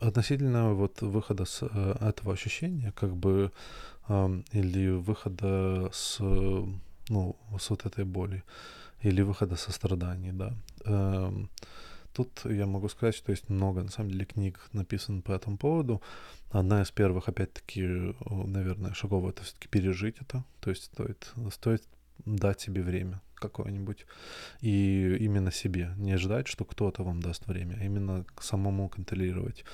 относительно 0.00 0.74
вот 0.74 1.02
выхода 1.02 1.44
с 1.44 1.62
э, 1.62 1.96
этого 2.00 2.32
ощущения, 2.32 2.92
как 2.92 3.16
бы, 3.16 3.50
или 4.54 4.90
выхода 4.90 5.90
с, 5.92 6.18
ну, 6.20 7.36
с 7.58 7.70
вот 7.70 7.86
этой 7.86 8.04
боли, 8.04 8.42
или 9.02 9.22
выхода 9.22 9.56
со 9.56 9.72
страданий, 9.72 10.32
да. 10.32 10.52
Тут 12.12 12.44
я 12.44 12.66
могу 12.66 12.88
сказать, 12.88 13.14
что 13.14 13.32
есть 13.32 13.48
много, 13.48 13.82
на 13.82 13.90
самом 13.90 14.10
деле, 14.10 14.24
книг 14.24 14.60
написано 14.72 15.22
по 15.22 15.32
этому 15.32 15.56
поводу. 15.56 16.02
Одна 16.50 16.82
из 16.82 16.90
первых, 16.90 17.28
опять-таки, 17.28 18.14
наверное, 18.30 18.92
шагов 18.94 19.28
это 19.28 19.42
все-таки 19.42 19.68
пережить 19.68 20.16
это. 20.20 20.44
То 20.60 20.70
есть 20.70 20.84
стоит, 20.84 21.32
стоит 21.52 21.84
дать 22.24 22.60
себе 22.60 22.82
время 22.82 23.20
какое-нибудь. 23.34 24.06
И 24.60 25.16
именно 25.20 25.52
себе. 25.52 25.94
Не 25.96 26.16
ждать, 26.16 26.48
что 26.48 26.64
кто-то 26.64 27.04
вам 27.04 27.20
даст 27.20 27.46
время, 27.46 27.78
а 27.80 27.84
именно 27.84 28.26
самому 28.40 28.88
контролировать 28.88 29.64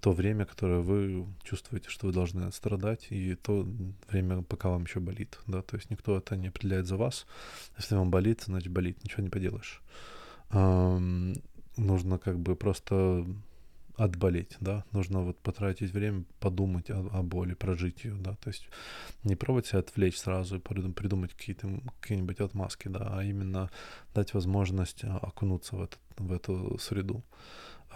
то 0.00 0.12
время, 0.12 0.44
которое 0.44 0.78
вы 0.80 1.26
чувствуете, 1.42 1.88
что 1.88 2.06
вы 2.06 2.12
должны 2.12 2.52
страдать, 2.52 3.08
и 3.10 3.34
то 3.34 3.66
время, 4.08 4.42
пока 4.42 4.68
вам 4.68 4.84
еще 4.84 5.00
болит, 5.00 5.40
да, 5.48 5.60
то 5.62 5.74
есть 5.74 5.90
никто 5.90 6.16
это 6.16 6.36
не 6.36 6.48
определяет 6.48 6.86
за 6.86 6.96
вас. 6.96 7.26
Если 7.76 7.96
вам 7.96 8.10
болит, 8.10 8.44
значит 8.46 8.72
болит, 8.72 9.02
ничего 9.02 9.24
не 9.24 9.28
поделаешь. 9.28 9.82
Нужно 11.78 12.18
как 12.18 12.38
бы 12.38 12.56
просто 12.56 13.24
отболеть, 13.98 14.56
да, 14.60 14.84
нужно 14.92 15.22
вот 15.22 15.38
потратить 15.38 15.92
время, 15.92 16.24
подумать 16.38 16.88
о, 16.88 17.08
о 17.12 17.22
боли, 17.22 17.54
прожить 17.54 18.04
ее, 18.04 18.14
да, 18.14 18.36
то 18.36 18.48
есть 18.48 18.68
не 19.24 19.34
пробовать 19.34 19.66
себя 19.66 19.80
отвлечь 19.80 20.18
сразу 20.18 20.56
и 20.56 20.60
придумать 20.60 21.34
какие-то 21.34 21.68
какие-нибудь 22.00 22.40
отмазки, 22.40 22.86
да, 22.88 23.18
а 23.18 23.24
именно 23.24 23.70
дать 24.14 24.34
возможность 24.34 25.02
а, 25.04 25.18
окунуться 25.18 25.76
в, 25.76 25.82
этот, 25.82 25.98
в 26.16 26.32
эту 26.32 26.78
среду. 26.78 27.24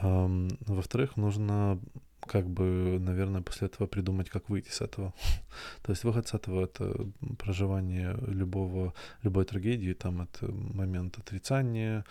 Во-вторых, 0.00 1.16
нужно 1.16 1.78
как 2.26 2.48
бы, 2.48 2.98
наверное, 3.00 3.42
после 3.42 3.66
этого 3.66 3.86
придумать, 3.86 4.30
как 4.30 4.48
выйти 4.48 4.70
с 4.70 4.80
этого. 4.80 5.12
То 5.82 5.92
есть 5.92 6.04
выход 6.04 6.28
с 6.28 6.34
этого— 6.34 6.62
это 6.64 6.94
проживание 7.38 8.16
любого, 8.28 8.94
любой 9.22 9.44
трагедии, 9.44 9.92
там 9.92 10.22
это 10.22 10.46
момент 10.50 11.18
отрицания, 11.18 12.04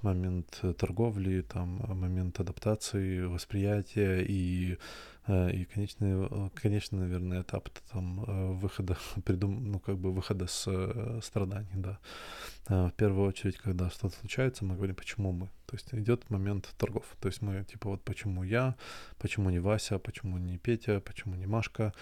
момент 0.00 0.62
торговли, 0.78 1.42
там 1.42 1.82
момент 1.88 2.40
адаптации, 2.40 3.20
восприятия 3.26 4.24
и 4.26 4.78
Э, 4.78 5.17
и 5.28 5.64
конечный, 5.64 6.26
э, 6.26 6.50
конечный, 6.54 7.00
наверное, 7.00 7.42
этап 7.42 7.68
там 7.92 8.24
э, 8.24 8.52
выхода, 8.54 8.96
придум, 9.24 9.70
ну, 9.70 9.78
как 9.78 9.98
бы 9.98 10.12
выхода 10.12 10.46
с 10.46 11.20
страданий, 11.22 11.74
да. 11.74 11.98
В 12.68 12.92
первую 12.96 13.28
очередь, 13.28 13.56
когда 13.56 13.88
что-то 13.88 14.16
случается, 14.16 14.64
мы 14.64 14.76
говорим, 14.76 14.94
почему 14.94 15.32
мы. 15.32 15.46
То 15.66 15.76
есть 15.76 15.88
идет 15.92 16.28
момент 16.30 16.68
торгов. 16.78 17.04
То 17.20 17.28
есть 17.28 17.42
мы 17.42 17.64
типа 17.64 17.90
вот 17.90 18.02
почему 18.02 18.42
я, 18.42 18.74
почему 19.18 19.50
не 19.50 19.58
Вася, 19.58 19.98
почему 19.98 20.38
не 20.38 20.58
Петя, 20.58 21.00
почему 21.00 21.34
не 21.34 21.46
Машка, 21.46 21.94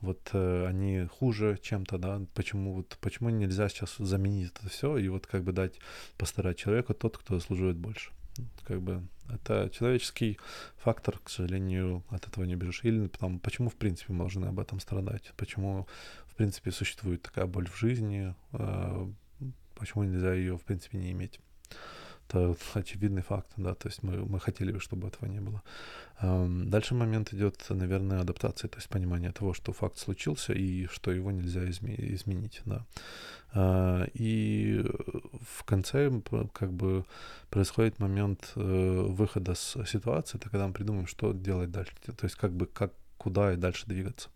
вот 0.00 0.30
э, 0.32 0.66
они 0.66 1.06
хуже 1.06 1.58
чем-то, 1.62 1.98
да, 1.98 2.22
почему 2.34 2.74
вот 2.74 2.98
почему 3.00 3.30
нельзя 3.30 3.68
сейчас 3.68 3.96
заменить 3.98 4.52
это 4.54 4.68
все 4.68 4.96
и 4.96 5.08
вот 5.08 5.26
как 5.26 5.42
бы 5.42 5.52
дать 5.52 5.78
постарать 6.16 6.58
человеку 6.58 6.94
тот, 6.94 7.18
кто 7.18 7.34
заслуживает 7.34 7.76
больше 7.76 8.10
как 8.64 8.82
бы 8.82 9.02
это 9.28 9.70
человеческий 9.70 10.38
фактор, 10.76 11.18
к 11.18 11.28
сожалению, 11.28 12.04
от 12.10 12.26
этого 12.26 12.44
не 12.44 12.56
бежишь. 12.56 12.84
Или 12.84 13.08
там, 13.08 13.38
почему, 13.38 13.70
в 13.70 13.74
принципе, 13.74 14.12
мы 14.12 14.20
должны 14.20 14.46
об 14.46 14.60
этом 14.60 14.80
страдать? 14.80 15.32
Почему, 15.36 15.86
в 16.26 16.34
принципе, 16.34 16.70
существует 16.70 17.22
такая 17.22 17.46
боль 17.46 17.68
в 17.68 17.78
жизни? 17.78 18.34
Э, 18.52 19.06
почему 19.74 20.04
нельзя 20.04 20.34
ее, 20.34 20.56
в 20.56 20.62
принципе, 20.62 20.98
не 20.98 21.12
иметь? 21.12 21.40
Это 22.28 22.56
очевидный 22.74 23.22
факт, 23.22 23.48
да, 23.56 23.74
то 23.74 23.88
есть 23.88 24.02
мы, 24.02 24.24
мы 24.24 24.40
хотели 24.40 24.72
бы, 24.72 24.80
чтобы 24.80 25.08
этого 25.08 25.28
не 25.28 25.40
было. 25.40 25.62
Дальше 26.20 26.94
момент 26.94 27.34
идет, 27.34 27.66
наверное, 27.68 28.20
адаптации, 28.20 28.68
то 28.68 28.78
есть 28.78 28.88
понимание 28.88 29.32
того, 29.32 29.52
что 29.52 29.72
факт 29.72 29.98
случился 29.98 30.52
и 30.52 30.86
что 30.86 31.12
его 31.12 31.30
нельзя 31.30 31.60
изме- 31.64 32.14
изменить, 32.14 32.62
да. 32.64 32.86
А, 33.52 34.06
и 34.14 34.84
в 35.48 35.64
конце 35.64 36.10
как 36.52 36.72
бы 36.72 37.04
происходит 37.50 38.00
момент 38.00 38.52
э, 38.56 39.06
выхода 39.08 39.54
с 39.54 39.84
ситуации, 39.86 40.38
это 40.38 40.50
когда 40.50 40.66
мы 40.66 40.72
придумаем, 40.72 41.06
что 41.06 41.32
делать 41.32 41.70
дальше, 41.70 41.92
то 42.04 42.24
есть 42.24 42.36
как 42.36 42.52
бы 42.52 42.66
как 42.66 42.92
куда 43.18 43.52
и 43.52 43.56
дальше 43.56 43.86
двигаться. 43.86 44.28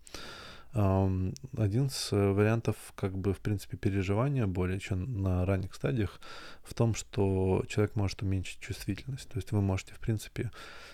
Один 0.71 1.87
из 1.87 2.09
э, 2.11 2.31
вариантов, 2.31 2.75
как 2.95 3.17
бы, 3.17 3.33
в 3.33 3.39
принципе, 3.39 3.75
переживания 3.75 4.45
боли 4.45 4.75
еще 4.75 4.93
на 4.93 5.43
ранних 5.43 5.73
стадиях 5.73 6.21
в 6.63 6.75
том, 6.75 6.93
что 6.93 7.63
человек 7.67 7.95
может 7.95 8.21
уменьшить 8.21 8.59
чувствительность. 8.59 9.27
То 9.29 9.37
есть 9.37 9.51
вы 9.51 9.61
можете, 9.61 9.93
в 9.95 9.99
принципе, 9.99 10.51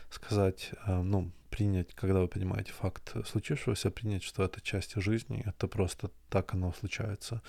сказать, 0.10 0.72
э, 0.88 1.02
ну, 1.02 1.30
принять, 1.50 1.94
когда 1.94 2.22
вы 2.22 2.30
понимаете 2.30 2.72
факт 2.72 3.16
случившегося, 3.26 3.92
принять, 3.92 4.24
что 4.24 4.44
это 4.44 4.62
часть 4.62 4.96
жизни, 4.96 5.44
это 5.46 5.68
просто 5.68 6.10
так 6.30 6.54
оно 6.54 6.72
случается. 6.72 7.42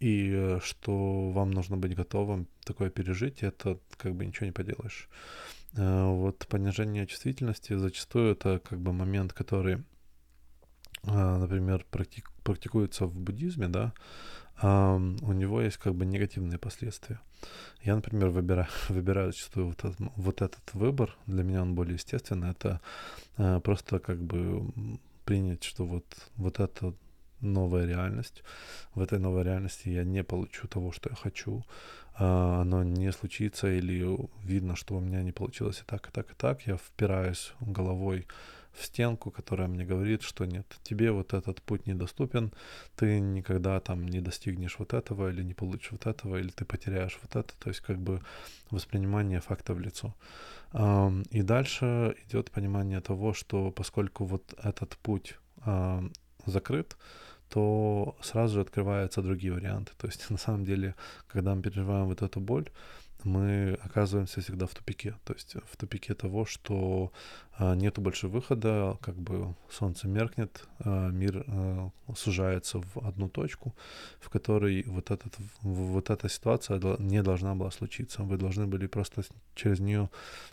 И 0.00 0.32
э, 0.34 0.60
что 0.62 1.30
вам 1.30 1.50
нужно 1.50 1.78
быть 1.78 1.94
готовым 1.94 2.46
такое 2.64 2.90
пережить, 2.90 3.42
это 3.42 3.78
как 3.96 4.14
бы 4.14 4.26
ничего 4.26 4.46
не 4.46 4.52
поделаешь. 4.52 5.08
Вот 5.76 6.46
понижение 6.46 7.04
чувствительности 7.04 7.76
зачастую 7.76 8.32
это 8.32 8.60
как 8.60 8.78
бы 8.78 8.92
момент, 8.92 9.32
который 9.32 9.82
например, 11.06 11.84
практик, 11.90 12.30
практикуется 12.42 13.06
в 13.06 13.14
буддизме, 13.14 13.68
да, 13.68 13.92
у 14.62 15.32
него 15.32 15.60
есть 15.60 15.78
как 15.78 15.94
бы 15.94 16.06
негативные 16.06 16.58
последствия. 16.58 17.20
Я, 17.82 17.96
например, 17.96 18.28
выбираю, 18.28 18.68
выбираю 18.88 19.32
зачастую 19.32 19.68
вот 19.68 19.84
этот, 19.84 19.98
вот 20.16 20.42
этот 20.42 20.74
выбор, 20.74 21.16
для 21.26 21.42
меня 21.42 21.62
он 21.62 21.74
более 21.74 21.94
естественный, 21.94 22.52
это 22.52 22.80
а, 23.36 23.60
просто 23.60 23.98
как 23.98 24.18
бы 24.18 24.72
принять, 25.24 25.64
что 25.64 25.84
вот, 25.84 26.04
вот 26.36 26.60
это 26.60 26.94
новая 27.40 27.86
реальность. 27.86 28.42
В 28.94 29.00
этой 29.00 29.18
новой 29.18 29.44
реальности 29.44 29.88
я 29.88 30.04
не 30.04 30.24
получу 30.24 30.66
того, 30.68 30.92
что 30.92 31.10
я 31.10 31.16
хочу. 31.16 31.64
Uh, 32.16 32.60
оно 32.60 32.84
не 32.84 33.10
случится, 33.10 33.68
или 33.68 34.06
видно, 34.44 34.76
что 34.76 34.94
у 34.94 35.00
меня 35.00 35.22
не 35.22 35.32
получилось 35.32 35.80
и 35.80 35.84
так, 35.84 36.08
и 36.08 36.12
так, 36.12 36.30
и 36.30 36.34
так. 36.34 36.64
Я 36.64 36.76
впираюсь 36.76 37.52
головой 37.58 38.28
в 38.74 38.84
стенку, 38.84 39.30
которая 39.30 39.68
мне 39.68 39.84
говорит, 39.84 40.22
что 40.22 40.44
нет, 40.44 40.66
тебе 40.82 41.10
вот 41.12 41.32
этот 41.34 41.62
путь 41.62 41.86
недоступен, 41.86 42.52
ты 42.96 43.20
никогда 43.20 43.80
там 43.80 44.06
не 44.06 44.20
достигнешь 44.20 44.78
вот 44.78 44.92
этого, 44.92 45.30
или 45.30 45.42
не 45.42 45.54
получишь 45.54 45.92
вот 45.92 46.06
этого, 46.06 46.36
или 46.36 46.50
ты 46.50 46.64
потеряешь 46.64 47.18
вот 47.22 47.36
это, 47.36 47.54
то 47.58 47.70
есть 47.70 47.80
как 47.80 47.98
бы 47.98 48.20
воспринимание 48.70 49.40
факта 49.40 49.74
в 49.74 49.80
лицо. 49.80 50.14
И 51.30 51.42
дальше 51.42 52.16
идет 52.26 52.50
понимание 52.50 53.00
того, 53.00 53.32
что 53.32 53.70
поскольку 53.70 54.24
вот 54.24 54.54
этот 54.62 54.96
путь 54.96 55.38
закрыт, 56.46 56.96
то 57.48 58.16
сразу 58.20 58.54
же 58.54 58.60
открываются 58.60 59.22
другие 59.22 59.52
варианты. 59.52 59.92
То 59.96 60.08
есть 60.08 60.30
на 60.30 60.38
самом 60.38 60.64
деле, 60.64 60.94
когда 61.28 61.54
мы 61.54 61.62
переживаем 61.62 62.06
вот 62.06 62.22
эту 62.22 62.40
боль, 62.40 62.68
мы 63.24 63.78
оказываемся 63.82 64.40
всегда 64.40 64.66
в 64.66 64.74
тупике. 64.74 65.14
То 65.24 65.34
есть 65.34 65.56
в 65.70 65.76
тупике 65.76 66.14
того, 66.14 66.44
что 66.44 67.12
а, 67.56 67.74
нету 67.74 68.00
больше 68.00 68.28
выхода, 68.28 68.98
как 69.00 69.16
бы 69.16 69.54
солнце 69.70 70.08
меркнет, 70.08 70.66
а, 70.80 71.08
мир 71.08 71.44
сужается 72.16 72.80
в 72.80 72.98
одну 72.98 73.28
точку, 73.28 73.74
в 74.20 74.28
которой 74.30 74.84
вот, 74.86 75.10
этот, 75.10 75.34
вот 75.62 76.10
эта 76.10 76.28
ситуация 76.28 76.80
не 76.98 77.22
должна 77.22 77.54
была 77.54 77.70
случиться. 77.70 78.22
Вы 78.22 78.36
должны 78.36 78.66
были 78.66 78.86
просто 78.86 79.22
через 79.54 79.80
нее 79.80 80.10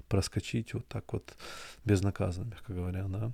проскочить 0.08 0.74
вот 0.74 0.88
так 0.88 1.14
вот 1.14 1.36
безнаказанно, 1.86 2.52
мягко 2.52 2.74
говоря, 2.74 3.06
да. 3.08 3.32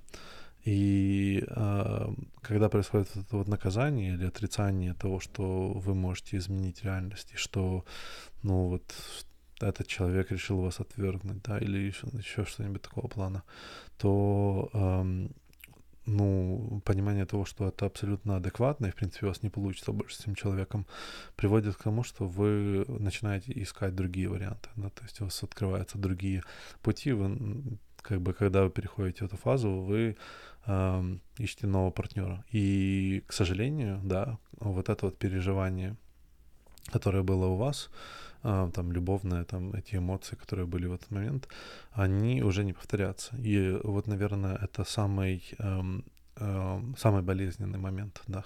И 0.64 1.44
э, 1.46 2.14
когда 2.42 2.68
происходит 2.68 3.08
это 3.16 3.36
вот 3.36 3.48
наказание 3.48 4.14
или 4.14 4.26
отрицание 4.26 4.92
того, 4.94 5.20
что 5.20 5.72
вы 5.72 5.94
можете 5.94 6.36
изменить 6.36 6.84
реальность, 6.84 7.32
и 7.32 7.36
что, 7.36 7.84
ну 8.42 8.68
вот, 8.68 8.82
этот 9.60 9.86
человек 9.86 10.30
решил 10.30 10.60
вас 10.60 10.80
отвергнуть, 10.80 11.42
да, 11.42 11.58
или 11.58 11.78
еще, 11.78 12.06
еще 12.12 12.44
что-нибудь 12.44 12.82
такого 12.82 13.08
плана, 13.08 13.42
то 13.96 14.70
эм, 14.72 15.30
ну, 16.08 16.80
понимание 16.84 17.26
того, 17.26 17.44
что 17.44 17.68
это 17.68 17.86
абсолютно 17.86 18.36
адекватно, 18.36 18.86
и, 18.86 18.90
в 18.90 18.94
принципе, 18.94 19.26
у 19.26 19.28
вас 19.28 19.42
не 19.42 19.50
получится 19.50 19.92
больше 19.92 20.16
с 20.16 20.20
этим 20.20 20.34
человеком, 20.34 20.86
приводит 21.36 21.76
к 21.76 21.82
тому, 21.82 22.02
что 22.02 22.26
вы 22.26 22.84
начинаете 22.88 23.52
искать 23.62 23.94
другие 23.94 24.28
варианты, 24.28 24.68
да, 24.76 24.88
то 24.88 25.02
есть 25.04 25.20
у 25.20 25.24
вас 25.24 25.42
открываются 25.42 25.98
другие 25.98 26.42
пути, 26.82 27.12
вы, 27.12 27.78
как 28.02 28.20
бы, 28.22 28.32
когда 28.32 28.62
вы 28.64 28.70
переходите 28.70 29.24
в 29.24 29.26
эту 29.28 29.36
фазу, 29.36 29.70
вы 29.70 30.16
э, 30.66 31.16
ищете 31.38 31.66
нового 31.66 31.90
партнера. 31.90 32.44
И, 32.50 33.22
к 33.26 33.32
сожалению, 33.32 34.00
да, 34.02 34.38
вот 34.52 34.88
это 34.88 35.06
вот 35.06 35.18
переживание, 35.18 35.96
которое 36.86 37.22
было 37.22 37.46
у 37.46 37.56
вас, 37.56 37.90
а, 38.42 38.70
там, 38.70 38.92
любовные, 38.92 39.44
там, 39.44 39.72
эти 39.72 39.96
эмоции, 39.96 40.36
которые 40.36 40.66
были 40.66 40.86
в 40.86 40.92
этот 40.92 41.10
момент, 41.10 41.48
они 41.92 42.42
уже 42.42 42.64
не 42.64 42.72
повторятся. 42.72 43.36
И 43.36 43.80
вот, 43.84 44.06
наверное, 44.06 44.56
это 44.56 44.84
самый, 44.84 45.42
эм, 45.58 46.04
самый 46.96 47.22
болезненный 47.22 47.78
момент, 47.78 48.22
да. 48.28 48.44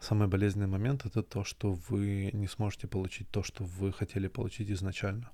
самый 0.00 0.28
болезненный 0.28 0.66
момент 0.66 1.06
это 1.06 1.22
то, 1.22 1.44
что 1.44 1.78
вы 1.88 2.30
не 2.32 2.46
сможете 2.46 2.88
получить 2.88 3.30
то, 3.30 3.42
что 3.42 3.64
вы 3.64 3.92
хотели 3.92 4.28
получить 4.28 4.70
изначально. 4.70 5.30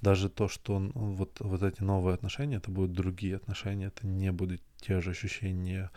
Даже 0.00 0.28
то, 0.30 0.48
что 0.48 0.78
вот, 0.94 1.40
вот 1.40 1.62
эти 1.62 1.82
новые 1.82 2.14
отношения, 2.14 2.56
это 2.56 2.70
будут 2.70 2.92
другие 2.92 3.36
отношения, 3.36 3.86
это 3.86 4.06
не 4.06 4.32
будут 4.32 4.62
те 4.80 5.00
же 5.00 5.10
ощущения, 5.10 5.90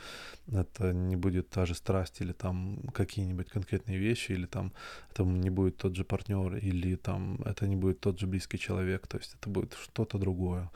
это 0.51 0.91
не 0.93 1.15
будет 1.15 1.49
та 1.49 1.65
же 1.65 1.75
страсть 1.75 2.21
или 2.21 2.33
там 2.33 2.79
какие-нибудь 2.93 3.49
конкретные 3.49 3.97
вещи, 3.97 4.33
или 4.33 4.47
там 4.47 4.73
это 5.11 5.23
не 5.23 5.49
будет 5.49 5.77
тот 5.77 5.95
же 5.95 6.03
партнер, 6.03 6.55
или 6.55 6.95
там 6.95 7.41
это 7.45 7.67
не 7.67 7.75
будет 7.75 7.99
тот 7.99 8.19
же 8.19 8.27
близкий 8.27 8.57
человек, 8.57 9.07
то 9.07 9.17
есть 9.17 9.35
это 9.35 9.49
будет 9.49 9.73
что-то 9.73 10.17
другое. 10.17 10.69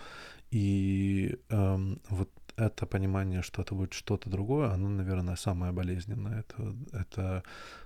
И 0.51 1.38
эм, 1.49 1.99
вот 2.10 2.30
это 2.58 2.86
понимание, 2.86 3.41
что 3.41 3.62
это 3.62 3.76
будет 3.76 3.93
что-то 3.93 4.30
другое, 4.30 4.72
оно, 4.72 4.89
наверное, 4.89 5.36
самое 5.36 5.72
болезненное. 5.72 6.39
Это, 6.39 6.76
это 6.93 7.43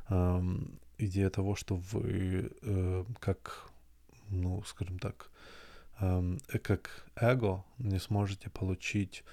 эм, 0.09 0.79
идея 0.97 1.29
того, 1.29 1.55
что 1.55 1.75
вы 1.75 2.51
э, 2.61 3.05
как, 3.19 3.71
ну, 4.29 4.63
скажем 4.63 4.99
так, 4.99 5.29
эм, 5.99 6.39
как 6.63 7.05
эго 7.15 7.63
не 7.79 7.99
сможете 7.99 8.49
получить 8.49 9.23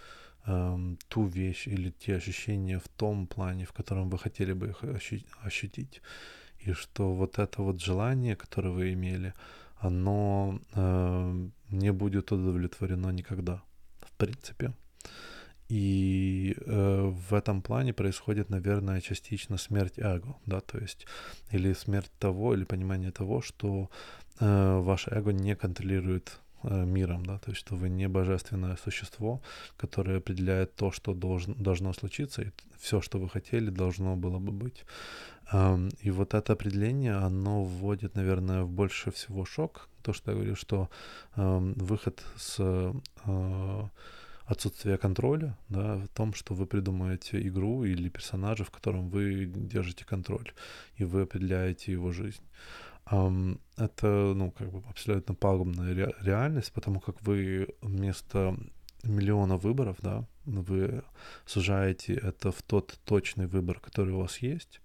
эм, 0.46 0.98
ту 1.08 1.26
вещь 1.26 1.68
или 1.68 1.90
те 1.90 2.16
ощущения 2.16 2.78
в 2.78 2.88
том 2.88 3.26
плане, 3.26 3.64
в 3.64 3.72
котором 3.72 4.08
вы 4.10 4.18
хотели 4.18 4.54
бы 4.54 4.68
их 4.68 4.84
ощутить. 5.44 6.02
И 6.66 6.72
что 6.72 7.14
вот 7.14 7.38
это 7.38 7.62
вот 7.62 7.80
желание, 7.80 8.36
которое 8.36 8.70
вы 8.70 8.92
имели, 8.94 9.34
оно 9.78 10.58
э, 10.74 11.48
не 11.70 11.92
будет 11.92 12.32
удовлетворено 12.32 13.10
никогда, 13.12 13.62
в 14.00 14.12
принципе. 14.12 14.72
И 15.68 16.54
э, 16.60 17.12
в 17.28 17.34
этом 17.34 17.60
плане 17.60 17.92
происходит, 17.92 18.50
наверное, 18.50 19.00
частично 19.00 19.58
смерть 19.58 19.98
эго, 19.98 20.36
да, 20.46 20.60
то 20.60 20.78
есть 20.78 21.06
или 21.50 21.72
смерть 21.74 22.12
того, 22.18 22.54
или 22.54 22.64
понимание 22.64 23.10
того, 23.10 23.42
что 23.42 23.90
э, 24.38 24.78
ваше 24.78 25.10
эго 25.10 25.32
не 25.32 25.56
контролирует 25.56 26.38
э, 26.62 26.84
миром, 26.84 27.26
да, 27.26 27.38
то 27.38 27.50
есть 27.50 27.60
что 27.60 27.74
вы 27.74 27.88
не 27.88 28.08
божественное 28.08 28.76
существо, 28.76 29.42
которое 29.76 30.18
определяет 30.18 30.76
то, 30.76 30.92
что 30.92 31.14
должен, 31.14 31.54
должно 31.54 31.92
случиться, 31.92 32.42
и 32.42 32.50
все, 32.78 33.00
что 33.00 33.18
вы 33.18 33.28
хотели, 33.28 33.70
должно 33.70 34.14
было 34.14 34.38
бы 34.38 34.52
быть. 34.52 34.84
Эм, 35.52 35.90
и 36.00 36.10
вот 36.10 36.34
это 36.34 36.52
определение, 36.52 37.14
оно 37.14 37.64
вводит, 37.64 38.14
наверное, 38.14 38.62
в 38.62 38.70
больше 38.70 39.10
всего 39.10 39.44
шок, 39.44 39.88
то, 40.02 40.12
что 40.12 40.30
я 40.30 40.36
говорю, 40.36 40.54
что 40.54 40.88
эм, 41.36 41.74
выход 41.74 42.22
с 42.36 42.56
э, 42.60 43.88
отсутствие 44.46 44.96
контроля, 44.96 45.56
да, 45.68 45.96
в 45.96 46.08
том, 46.08 46.34
что 46.34 46.54
вы 46.54 46.66
придумаете 46.66 47.40
игру 47.48 47.84
или 47.84 48.08
персонажа, 48.08 48.64
в 48.64 48.70
котором 48.70 49.10
вы 49.10 49.46
держите 49.46 50.04
контроль, 50.04 50.52
и 50.96 51.04
вы 51.04 51.22
определяете 51.22 51.92
его 51.92 52.12
жизнь. 52.12 52.42
Um, 53.08 53.60
это, 53.76 54.06
ну, 54.34 54.50
как 54.50 54.72
бы 54.72 54.82
абсолютно 54.88 55.34
пагубная 55.34 55.94
ре- 55.94 56.14
реальность, 56.22 56.72
потому 56.72 56.98
как 56.98 57.22
вы 57.22 57.68
вместо 57.80 58.56
миллиона 59.04 59.56
выборов, 59.56 59.96
да, 60.00 60.24
вы 60.44 61.02
сужаете 61.44 62.14
это 62.14 62.50
в 62.50 62.62
тот 62.62 62.98
точный 63.04 63.46
выбор, 63.46 63.78
который 63.78 64.12
у 64.14 64.20
вас 64.20 64.38
есть, 64.38 64.80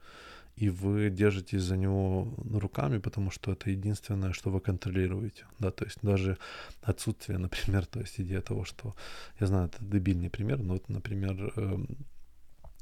и 0.55 0.69
вы 0.69 1.09
держитесь 1.09 1.61
за 1.61 1.77
него 1.77 2.33
руками, 2.53 2.99
потому 2.99 3.31
что 3.31 3.51
это 3.51 3.69
единственное, 3.69 4.33
что 4.33 4.49
вы 4.49 4.59
контролируете, 4.59 5.45
да, 5.59 5.71
то 5.71 5.85
есть 5.85 5.97
даже 6.01 6.37
отсутствие, 6.81 7.37
например, 7.37 7.85
то 7.85 7.99
есть 7.99 8.19
идея 8.19 8.41
того, 8.41 8.65
что, 8.65 8.93
я 9.39 9.47
знаю, 9.47 9.67
это 9.67 9.83
дебильный 9.83 10.29
пример, 10.29 10.59
но 10.59 10.73
вот, 10.73 10.89
например, 10.89 11.53
эм, 11.55 11.87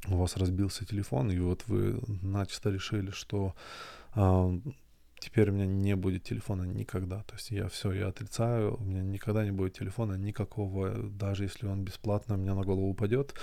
у 0.08 0.16
вас 0.16 0.36
разбился 0.36 0.84
телефон, 0.84 1.30
и 1.30 1.38
вот 1.38 1.64
вы 1.66 2.00
начисто 2.22 2.70
решили, 2.70 3.10
что 3.10 3.54
теперь 5.20 5.50
у 5.50 5.52
меня 5.52 5.66
не 5.66 5.96
будет 5.96 6.24
телефона 6.24 6.64
никогда. 6.64 7.22
То 7.22 7.34
есть 7.34 7.50
я 7.50 7.68
все, 7.68 7.92
я 7.92 8.08
отрицаю, 8.08 8.76
у 8.80 8.84
меня 8.84 9.02
никогда 9.02 9.44
не 9.44 9.52
будет 9.52 9.78
телефона 9.78 10.14
никакого, 10.14 10.90
даже 11.10 11.44
если 11.44 11.66
он 11.66 11.84
бесплатно 11.84 12.34
у 12.34 12.38
меня 12.38 12.54
на 12.54 12.62
голову 12.62 12.88
упадет, 12.88 13.34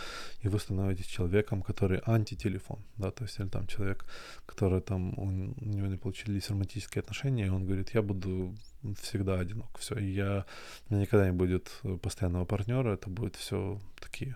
и 0.42 0.50
вы 0.50 0.60
становитесь 0.60 1.06
человеком, 1.06 1.62
который 1.62 2.02
антителефон, 2.06 2.80
да, 2.98 3.12
то 3.12 3.24
есть 3.24 3.40
или 3.40 3.48
там 3.48 3.68
человек, 3.68 4.06
который 4.46 4.82
там, 4.82 5.18
у 5.18 5.32
него 5.32 5.88
не 5.88 5.98
получились 5.98 6.50
романтические 6.50 7.02
отношения, 7.02 7.46
и 7.46 7.50
он 7.50 7.66
говорит, 7.66 7.94
я 7.94 8.02
буду 8.02 8.56
всегда 9.02 9.40
одинок, 9.40 9.78
все, 9.78 9.96
и 9.96 10.12
я, 10.12 10.46
у 10.90 10.94
меня 10.94 11.04
никогда 11.04 11.26
не 11.26 11.36
будет 11.36 11.82
постоянного 12.02 12.46
партнера, 12.46 12.94
это 12.94 13.10
будет 13.10 13.36
все 13.36 13.80
такие 14.02 14.36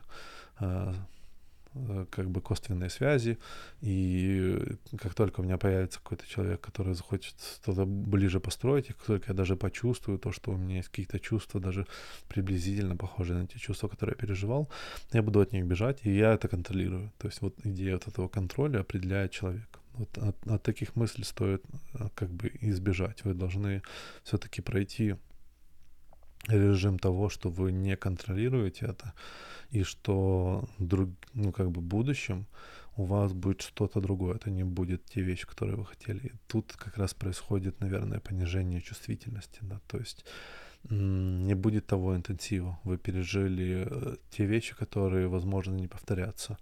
Э, 0.61 0.93
как 2.09 2.29
бы 2.29 2.41
косвенные 2.41 2.89
связи, 2.89 3.37
и 3.81 4.59
как 4.97 5.13
только 5.13 5.39
у 5.39 5.43
меня 5.43 5.57
появится 5.57 5.99
какой-то 5.99 6.27
человек, 6.27 6.59
который 6.59 6.95
захочет 6.95 7.35
что-то 7.39 7.85
ближе 7.85 8.39
построить, 8.39 8.89
и 8.89 8.93
как 8.93 9.03
только 9.03 9.31
я 9.31 9.33
даже 9.33 9.55
почувствую 9.55 10.19
то, 10.19 10.31
что 10.31 10.51
у 10.51 10.57
меня 10.57 10.77
есть 10.77 10.89
какие-то 10.89 11.19
чувства, 11.19 11.61
даже 11.61 11.87
приблизительно 12.27 12.97
похожие 12.97 13.39
на 13.39 13.47
те 13.47 13.57
чувства, 13.57 13.87
которые 13.87 14.15
я 14.19 14.27
переживал, 14.27 14.69
я 15.13 15.21
буду 15.21 15.39
от 15.39 15.53
них 15.53 15.65
бежать, 15.65 15.99
и 16.03 16.13
я 16.13 16.33
это 16.33 16.47
контролирую. 16.47 17.11
То 17.17 17.27
есть 17.27 17.41
вот 17.41 17.55
идея 17.63 17.93
вот 17.93 18.07
этого 18.07 18.27
контроля 18.27 18.81
определяет 18.81 19.31
человека. 19.31 19.79
Вот 19.93 20.17
от, 20.17 20.47
от 20.47 20.63
таких 20.63 20.95
мыслей 20.95 21.25
стоит 21.25 21.63
э, 21.93 22.07
как 22.15 22.29
бы 22.29 22.51
избежать. 22.61 23.23
Вы 23.25 23.33
должны 23.33 23.81
все-таки 24.23 24.61
пройти 24.61 25.15
режим 26.47 26.99
того, 26.99 27.29
что 27.29 27.49
вы 27.49 27.71
не 27.71 27.95
контролируете 27.95 28.85
это, 28.85 29.13
и 29.69 29.83
что 29.83 30.67
друг, 30.79 31.09
ну, 31.33 31.51
как 31.51 31.71
бы 31.71 31.81
в 31.81 31.83
будущем 31.83 32.45
у 32.97 33.03
вас 33.05 33.33
будет 33.33 33.61
что-то 33.61 34.01
другое, 34.01 34.35
это 34.35 34.49
не 34.49 34.63
будет 34.63 35.05
те 35.05 35.21
вещи, 35.21 35.47
которые 35.47 35.77
вы 35.77 35.85
хотели. 35.85 36.27
И 36.27 36.31
тут 36.47 36.73
как 36.73 36.97
раз 36.97 37.13
происходит, 37.13 37.79
наверное, 37.79 38.19
понижение 38.19 38.81
чувствительности, 38.81 39.59
да, 39.61 39.79
то 39.87 39.97
есть 39.97 40.25
не 40.89 41.55
будет 41.55 41.85
того 41.85 42.15
интенсива. 42.15 42.79
Вы 42.83 42.97
пережили 42.97 43.85
э, 43.87 44.15
те 44.31 44.45
вещи, 44.45 44.75
которые, 44.75 45.27
возможно, 45.27 45.75
не 45.75 45.87
повторятся. 45.87 46.57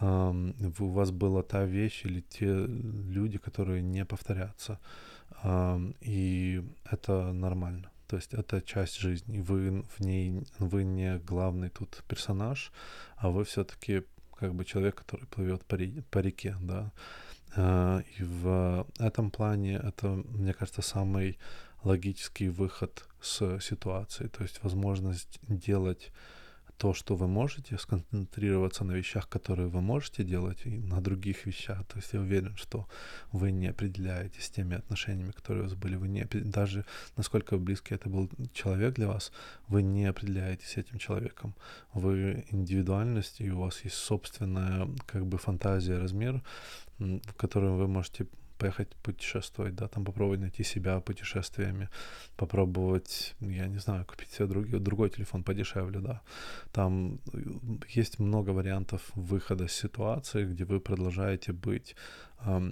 У 0.00 0.86
вас 0.86 1.10
была 1.10 1.42
та 1.42 1.66
вещь 1.66 2.06
или 2.06 2.22
те 2.22 2.66
люди, 3.10 3.36
которые 3.36 3.82
не 3.82 4.06
повторятся. 4.06 4.78
И 6.00 6.62
это 6.90 7.32
нормально. 7.32 7.90
То 8.10 8.16
есть 8.16 8.34
это 8.34 8.60
часть 8.60 8.98
жизни. 8.98 9.38
Вы 9.38 9.84
в 9.96 10.00
ней, 10.00 10.42
вы 10.58 10.82
не 10.82 11.18
главный 11.18 11.68
тут 11.68 12.02
персонаж, 12.08 12.72
а 13.16 13.28
вы 13.30 13.44
все-таки 13.44 14.02
как 14.36 14.52
бы 14.52 14.64
человек, 14.64 14.96
который 14.96 15.28
плывет 15.28 15.64
по, 15.64 15.78
по 16.10 16.18
реке, 16.18 16.56
да. 16.60 16.90
А, 17.54 18.02
и 18.18 18.24
в 18.24 18.84
этом 18.98 19.30
плане 19.30 19.76
это, 19.76 20.08
мне 20.08 20.52
кажется, 20.54 20.82
самый 20.82 21.38
логический 21.84 22.48
выход 22.48 23.06
с 23.20 23.60
ситуации. 23.60 24.26
То 24.26 24.42
есть 24.42 24.60
возможность 24.64 25.38
делать 25.46 26.10
то, 26.80 26.94
что 26.94 27.14
вы 27.14 27.26
можете, 27.26 27.76
сконцентрироваться 27.76 28.84
на 28.84 28.92
вещах, 28.92 29.28
которые 29.28 29.68
вы 29.68 29.82
можете 29.82 30.24
делать, 30.24 30.66
и 30.66 30.78
на 30.78 31.00
других 31.00 31.46
вещах. 31.46 31.84
То 31.86 31.98
есть 31.98 32.14
я 32.14 32.20
уверен, 32.20 32.56
что 32.56 32.86
вы 33.32 33.52
не 33.52 33.68
определяетесь 33.68 34.48
теми 34.48 34.76
отношениями, 34.76 35.32
которые 35.32 35.60
у 35.60 35.64
вас 35.64 35.74
были. 35.74 35.96
Вы 35.96 36.08
не, 36.08 36.24
даже 36.24 36.84
насколько 37.16 37.58
близкий 37.58 37.94
это 37.94 38.08
был 38.08 38.30
человек 38.54 38.94
для 38.94 39.08
вас, 39.08 39.32
вы 39.68 39.82
не 39.82 40.06
определяетесь 40.06 40.78
этим 40.78 40.98
человеком. 40.98 41.54
Вы 41.92 42.44
индивидуальность, 42.50 43.42
и 43.42 43.50
у 43.50 43.58
вас 43.58 43.84
есть 43.84 43.96
собственная 43.96 44.88
как 45.06 45.26
бы 45.26 45.36
фантазия, 45.36 45.98
размер, 45.98 46.42
в 46.98 47.34
котором 47.36 47.76
вы 47.76 47.88
можете 47.88 48.26
поехать 48.60 48.96
путешествовать, 49.02 49.74
да, 49.74 49.88
там 49.88 50.04
попробовать 50.04 50.40
найти 50.40 50.64
себя 50.64 51.00
путешествиями, 51.00 51.88
попробовать, 52.36 53.34
я 53.40 53.68
не 53.68 53.78
знаю, 53.78 54.04
купить 54.04 54.30
себе 54.30 54.46
другой, 54.46 54.80
другой 54.80 55.10
телефон 55.10 55.42
подешевле, 55.42 56.00
да. 56.00 56.20
Там 56.72 57.18
э, 57.32 57.38
есть 57.98 58.20
много 58.20 58.50
вариантов 58.52 59.02
выхода 59.16 59.66
с 59.66 59.72
ситуации, 59.72 60.44
где 60.44 60.64
вы 60.64 60.80
продолжаете 60.80 61.52
быть 61.52 61.96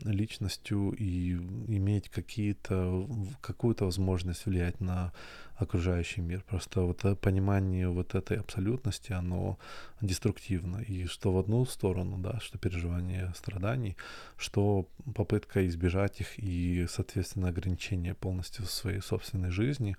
личностью 0.04 0.92
и 0.92 1.32
иметь 1.32 2.08
какие-то, 2.08 3.08
какую-то 3.40 3.84
возможность 3.84 4.46
влиять 4.46 4.80
на 4.80 5.12
окружающий 5.56 6.20
мир. 6.20 6.42
Просто 6.48 6.82
вот 6.82 7.00
это 7.00 7.16
понимание 7.16 7.88
вот 7.88 8.14
этой 8.14 8.38
абсолютности, 8.38 9.12
оно 9.12 9.58
деструктивно. 10.00 10.78
И 10.78 11.06
что 11.06 11.32
в 11.32 11.38
одну 11.38 11.64
сторону, 11.64 12.18
да, 12.18 12.38
что 12.40 12.58
переживание 12.58 13.32
страданий, 13.36 13.96
что 14.36 14.88
попытка 15.14 15.66
избежать 15.66 16.20
их 16.20 16.38
и, 16.38 16.86
соответственно, 16.88 17.48
ограничение 17.48 18.14
полностью 18.14 18.64
своей 18.66 19.00
собственной 19.00 19.50
жизни 19.50 19.96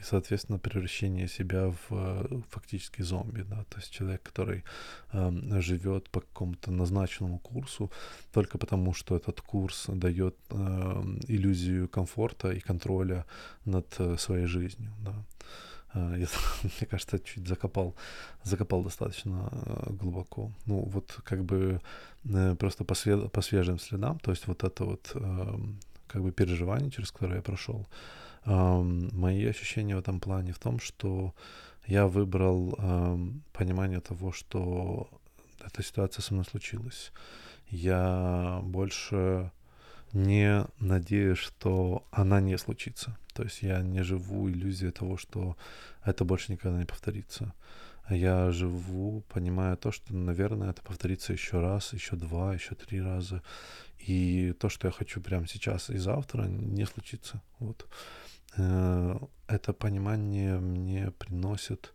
и, 0.00 0.02
соответственно, 0.02 0.58
превращение 0.58 1.28
себя 1.28 1.68
в 1.68 1.90
э, 1.90 2.40
фактически 2.48 3.02
зомби, 3.02 3.42
да, 3.42 3.64
то 3.68 3.78
есть 3.78 3.92
человек, 3.92 4.22
который 4.22 4.64
э, 5.12 5.60
живет 5.60 6.08
по 6.10 6.20
какому-то 6.20 6.70
назначенному 6.70 7.38
курсу 7.38 7.90
только 8.32 8.58
потому, 8.58 8.94
что 8.94 9.14
этот 9.16 9.40
курс 9.40 9.86
дает 9.88 10.36
э, 10.50 11.02
иллюзию 11.28 11.88
комфорта 11.88 12.50
и 12.50 12.60
контроля 12.60 13.24
над 13.66 13.86
э, 13.98 14.16
своей 14.16 14.46
жизнью, 14.46 14.92
да. 15.04 15.14
я, 16.16 16.26
мне 16.62 16.86
кажется, 16.90 17.18
чуть 17.18 17.46
закопал, 17.46 17.94
закопал 18.44 18.82
достаточно 18.82 19.50
глубоко. 20.00 20.50
Ну, 20.66 20.82
вот 20.92 21.20
как 21.24 21.44
бы 21.44 21.80
просто 22.58 22.84
по, 22.84 22.94
све- 22.94 23.28
по 23.28 23.42
свежим 23.42 23.78
следам, 23.78 24.18
то 24.18 24.30
есть 24.30 24.46
вот 24.46 24.64
это 24.64 24.84
вот 24.84 25.12
эм, 25.14 25.78
как 26.06 26.22
бы 26.22 26.32
переживание, 26.32 26.90
через 26.90 27.10
которое 27.10 27.36
я 27.36 27.42
прошел, 27.42 27.86
мои 28.44 29.44
ощущения 29.46 29.96
в 29.96 30.00
этом 30.00 30.20
плане 30.20 30.52
в 30.52 30.58
том, 30.58 30.80
что 30.80 31.34
я 31.86 32.06
выбрал 32.06 32.76
понимание 33.52 34.00
того, 34.00 34.32
что 34.32 35.08
эта 35.64 35.82
ситуация 35.82 36.22
со 36.22 36.34
мной 36.34 36.44
случилась. 36.44 37.12
Я 37.68 38.60
больше 38.62 39.50
не 40.12 40.66
надеюсь, 40.78 41.38
что 41.38 42.04
она 42.10 42.40
не 42.40 42.58
случится. 42.58 43.16
То 43.34 43.44
есть 43.44 43.62
я 43.62 43.80
не 43.82 44.02
живу 44.02 44.50
иллюзией 44.50 44.90
того, 44.90 45.16
что 45.16 45.56
это 46.04 46.24
больше 46.24 46.52
никогда 46.52 46.78
не 46.78 46.86
повторится. 46.86 47.54
Я 48.08 48.50
живу, 48.50 49.22
понимая 49.32 49.76
то, 49.76 49.92
что, 49.92 50.12
наверное, 50.12 50.70
это 50.70 50.82
повторится 50.82 51.32
еще 51.32 51.60
раз, 51.60 51.92
еще 51.92 52.16
два, 52.16 52.54
еще 52.54 52.74
три 52.74 53.00
раза. 53.00 53.42
И 53.98 54.52
то, 54.58 54.68
что 54.68 54.88
я 54.88 54.92
хочу 54.92 55.20
прямо 55.20 55.46
сейчас 55.46 55.90
и 55.90 55.96
завтра, 55.96 56.42
не 56.44 56.86
случится. 56.86 57.40
Вот. 57.60 57.86
Э, 58.56 59.16
это 59.48 59.72
понимание 59.72 60.58
мне 60.58 61.10
приносит 61.10 61.92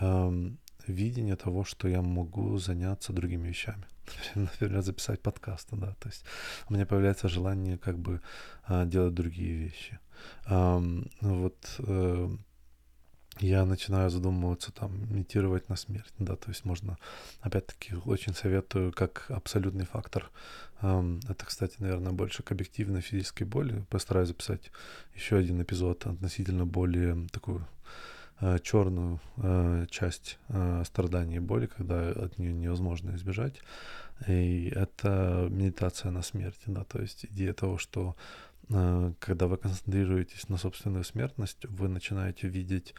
эм, 0.00 0.58
видение 0.86 1.36
того, 1.36 1.64
что 1.64 1.88
я 1.88 2.02
могу 2.02 2.58
заняться 2.58 3.12
другими 3.12 3.48
вещами. 3.48 3.84
Например, 4.34 4.82
записать 4.82 5.20
подкасты, 5.20 5.76
да. 5.76 5.94
То 6.00 6.08
есть 6.08 6.24
у 6.68 6.74
меня 6.74 6.86
появляется 6.86 7.28
желание 7.28 7.78
как 7.78 7.98
бы 7.98 8.20
а, 8.64 8.84
делать 8.84 9.14
другие 9.14 9.54
вещи. 9.54 9.98
Вот 10.46 11.76
э, 11.78 12.36
я 13.40 13.64
начинаю 13.64 14.10
задумываться 14.10 14.72
там, 14.72 15.12
медитировать 15.12 15.68
на 15.68 15.76
смерть, 15.76 16.12
да, 16.18 16.36
то 16.36 16.50
есть 16.50 16.64
можно, 16.64 16.98
опять-таки, 17.40 17.94
очень 18.04 18.34
советую, 18.34 18.92
как 18.92 19.26
абсолютный 19.28 19.86
фактор, 19.86 20.30
это, 21.28 21.46
кстати, 21.46 21.76
наверное, 21.78 22.12
больше 22.12 22.42
к 22.42 22.52
объективной 22.52 23.00
физической 23.00 23.44
боли, 23.44 23.84
постараюсь 23.88 24.28
записать 24.28 24.70
еще 25.14 25.36
один 25.36 25.62
эпизод 25.62 26.06
относительно 26.06 26.66
более 26.66 27.26
такую 27.32 27.66
э, 28.40 28.58
черную 28.62 29.20
э, 29.38 29.86
часть 29.90 30.38
э, 30.48 30.82
страдания 30.84 31.36
и 31.36 31.40
боли, 31.40 31.66
когда 31.66 32.10
от 32.10 32.38
нее 32.38 32.52
невозможно 32.52 33.14
избежать, 33.16 33.62
и 34.28 34.72
это 34.74 35.48
медитация 35.50 36.10
на 36.10 36.22
смерти, 36.22 36.64
да, 36.66 36.84
то 36.84 37.00
есть 37.00 37.24
идея 37.26 37.52
того, 37.52 37.78
что 37.78 38.14
когда 39.18 39.46
вы 39.46 39.58
концентрируетесь 39.58 40.48
на 40.48 40.56
собственную 40.56 41.04
смертность, 41.04 41.66
вы 41.66 41.86
начинаете 41.86 42.48
видеть 42.48 42.94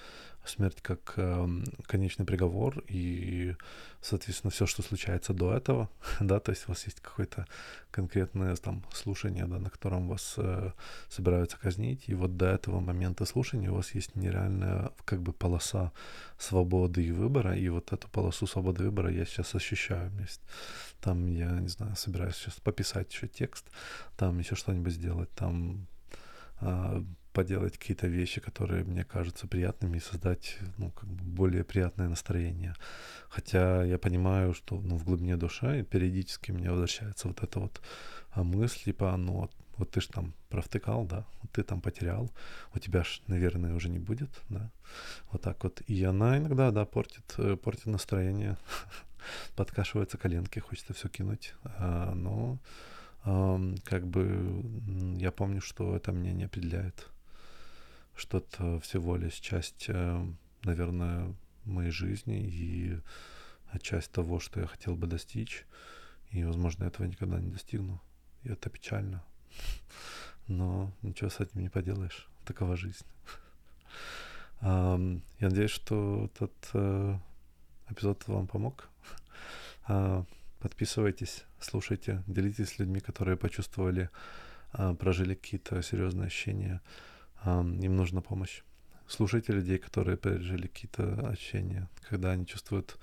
смерть 0.50 0.82
как 0.82 1.14
э, 1.18 1.48
конечный 1.88 2.26
приговор 2.26 2.84
и, 2.88 3.56
соответственно, 4.02 4.52
все, 4.52 4.66
что 4.66 4.82
случается 4.82 5.34
до 5.34 5.54
этого, 5.54 5.89
да, 6.20 6.39
то 6.39 6.52
есть 6.52 6.66
у 6.68 6.72
вас 6.72 6.86
есть 6.86 7.00
какое-то 7.02 7.46
конкретное 7.91 8.56
там 8.56 8.84
слушание, 8.93 9.46
да, 9.46 9.60
на 9.60 9.70
котором 9.70 10.08
вас 10.08 10.36
э, 10.38 10.72
собираются 11.10 11.58
казнить, 11.58 12.04
и 12.08 12.14
вот 12.14 12.38
до 12.38 12.48
этого 12.48 12.80
момента 12.80 13.26
слушания 13.26 13.72
у 13.72 13.76
вас 13.76 13.96
есть 13.96 14.16
нереальная 14.16 14.91
как 15.06 15.22
бы 15.22 15.34
полоса 15.34 15.91
свободы 16.38 17.04
и 17.04 17.12
выбора, 17.12 17.56
и 17.56 17.70
вот 17.70 17.93
эту 17.93 18.08
полосу 18.10 18.48
свободы 18.48 18.84
выбора 18.84 19.12
я 19.12 19.26
сейчас 19.26 19.56
ощущаю. 19.56 20.12
Есть, 20.20 20.41
там 21.02 21.28
я, 21.28 21.52
не 21.60 21.70
знаю, 21.70 21.96
собираюсь 21.96 22.36
сейчас 22.36 22.56
пописать 22.56 23.14
еще 23.14 23.28
текст, 23.28 23.66
там 24.18 24.39
еще 24.39 24.56
что-нибудь 24.56 24.93
сделать, 24.93 25.30
там 25.36 25.88
э, 26.62 27.04
поделать 27.36 27.78
какие-то 27.78 28.08
вещи, 28.08 28.42
которые 28.42 28.86
мне 28.86 29.04
кажутся 29.04 29.48
приятными, 29.48 29.98
и 29.98 30.00
создать 30.00 30.58
ну, 30.78 30.92
как 30.92 31.10
бы 31.10 31.24
более 31.24 31.64
приятное 31.64 32.08
настроение. 32.10 32.74
Хотя 33.30 33.84
я 33.84 33.98
понимаю, 33.98 34.54
что 34.54 34.80
ну, 34.80 34.98
в 34.98 35.04
глубине 35.04 35.36
души 35.36 35.84
периодически 35.84 36.54
мне 36.54 36.72
возвращается 36.72 37.28
вот 37.28 37.44
эта 37.44 37.60
вот 37.60 37.82
а, 38.32 38.44
мысль, 38.44 38.84
типа, 38.86 39.18
ну 39.18 39.34
вот, 39.34 39.52
вот 39.78 39.92
ты 39.92 40.00
ж 40.00 40.08
там 40.08 40.34
провтыкал, 40.50 41.06
да, 41.06 41.26
вот 41.42 41.52
ты 41.52 41.64
там 41.64 41.82
потерял, 41.82 42.32
у 42.74 42.80
тебя 42.80 43.04
ж, 43.04 43.22
наверное, 43.28 43.76
уже 43.76 43.90
не 43.90 44.00
будет, 44.00 44.30
да, 44.50 44.72
вот 45.32 45.42
так 45.42 45.64
вот. 45.64 45.82
И 45.90 46.06
она 46.06 46.38
иногда, 46.38 46.72
да, 46.72 46.86
портит, 46.86 47.36
э, 47.38 47.58
портит 47.58 47.88
настроение, 47.88 48.58
подкашиваются 49.56 50.18
коленки, 50.18 50.60
хочется 50.60 50.94
все 50.94 51.10
кинуть, 51.10 51.54
а, 51.64 52.14
но 52.16 52.60
как 53.86 54.06
бы 54.06 54.64
я 55.18 55.32
помню, 55.32 55.60
что 55.60 55.96
это 55.96 56.12
меня 56.12 56.32
не 56.32 56.44
определяет 56.44 57.10
что-то 58.16 58.80
всего 58.80 59.18
лишь 59.18 59.36
часть, 59.36 59.86
э, 59.88 60.26
наверное, 60.63 61.34
моей 61.66 61.91
жизни 61.91 62.39
и 62.39 62.99
часть 63.82 64.11
того, 64.11 64.39
что 64.39 64.59
я 64.59 64.68
хотел 64.68 64.95
бы 64.95 65.07
достичь. 65.07 65.66
И, 66.32 66.43
возможно, 66.43 66.86
этого 66.86 67.05
никогда 67.05 67.39
не 67.39 67.49
достигну. 67.49 68.01
И 68.43 68.49
это 68.49 68.70
печально. 68.70 69.24
Но 70.47 70.91
ничего 71.01 71.30
с 71.30 71.39
этим 71.39 71.61
не 71.61 71.70
поделаешь. 71.70 72.28
Такова 72.45 72.76
жизнь. 72.76 73.05
Я 74.61 75.20
надеюсь, 75.39 75.72
что 75.72 76.30
этот 76.34 76.53
э, 76.74 77.18
эпизод 77.89 78.28
вам 78.28 78.47
помог. 78.47 78.89
А, 79.88 80.26
подписывайтесь, 80.59 81.45
слушайте, 81.59 82.24
делитесь 82.26 82.70
с 82.70 82.80
людьми, 82.80 82.99
которые 82.99 83.38
почувствовали, 83.38 84.09
а, 84.72 84.95
прожили 84.95 85.36
какие-то 85.36 85.82
серьезные 85.84 86.28
ощущения 86.28 86.82
им 87.46 87.96
нужна 87.96 88.22
помощь. 88.22 88.64
Слушайте 89.08 89.54
людей, 89.54 89.78
которые 89.78 90.18
пережили 90.18 90.68
какие-то 90.68 91.30
ощущения, 91.30 91.89
когда 92.10 92.32
они 92.32 92.46
чувствуют, 92.46 92.98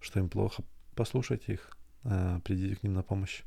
что 0.00 0.20
им 0.20 0.28
плохо, 0.28 0.62
послушайте 0.94 1.54
их, 1.54 1.76
а, 2.04 2.38
придите 2.40 2.76
к 2.76 2.84
ним 2.84 2.94
на 2.94 3.02
помощь, 3.02 3.42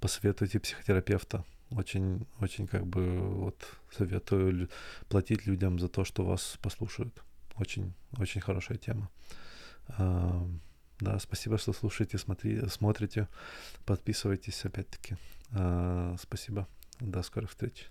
посоветуйте 0.00 0.60
психотерапевта. 0.60 1.44
Очень, 1.70 2.26
очень 2.40 2.66
как 2.66 2.86
бы 2.86 3.18
вот 3.18 3.56
советую 3.90 4.68
платить 5.08 5.46
людям 5.46 5.78
за 5.78 5.88
то, 5.88 6.04
что 6.04 6.24
вас 6.24 6.58
послушают. 6.60 7.22
Очень, 7.54 7.94
очень 8.18 8.40
хорошая 8.40 8.76
тема. 8.76 9.08
Да, 9.88 11.18
спасибо, 11.20 11.58
что 11.58 11.72
слушаете, 11.72 12.18
смотри, 12.18 12.60
смотрите, 12.68 13.28
подписывайтесь 13.86 14.64
опять-таки. 14.64 15.16
Спасибо. 16.18 16.68
До 16.98 17.22
скорых 17.22 17.50
встреч. 17.50 17.88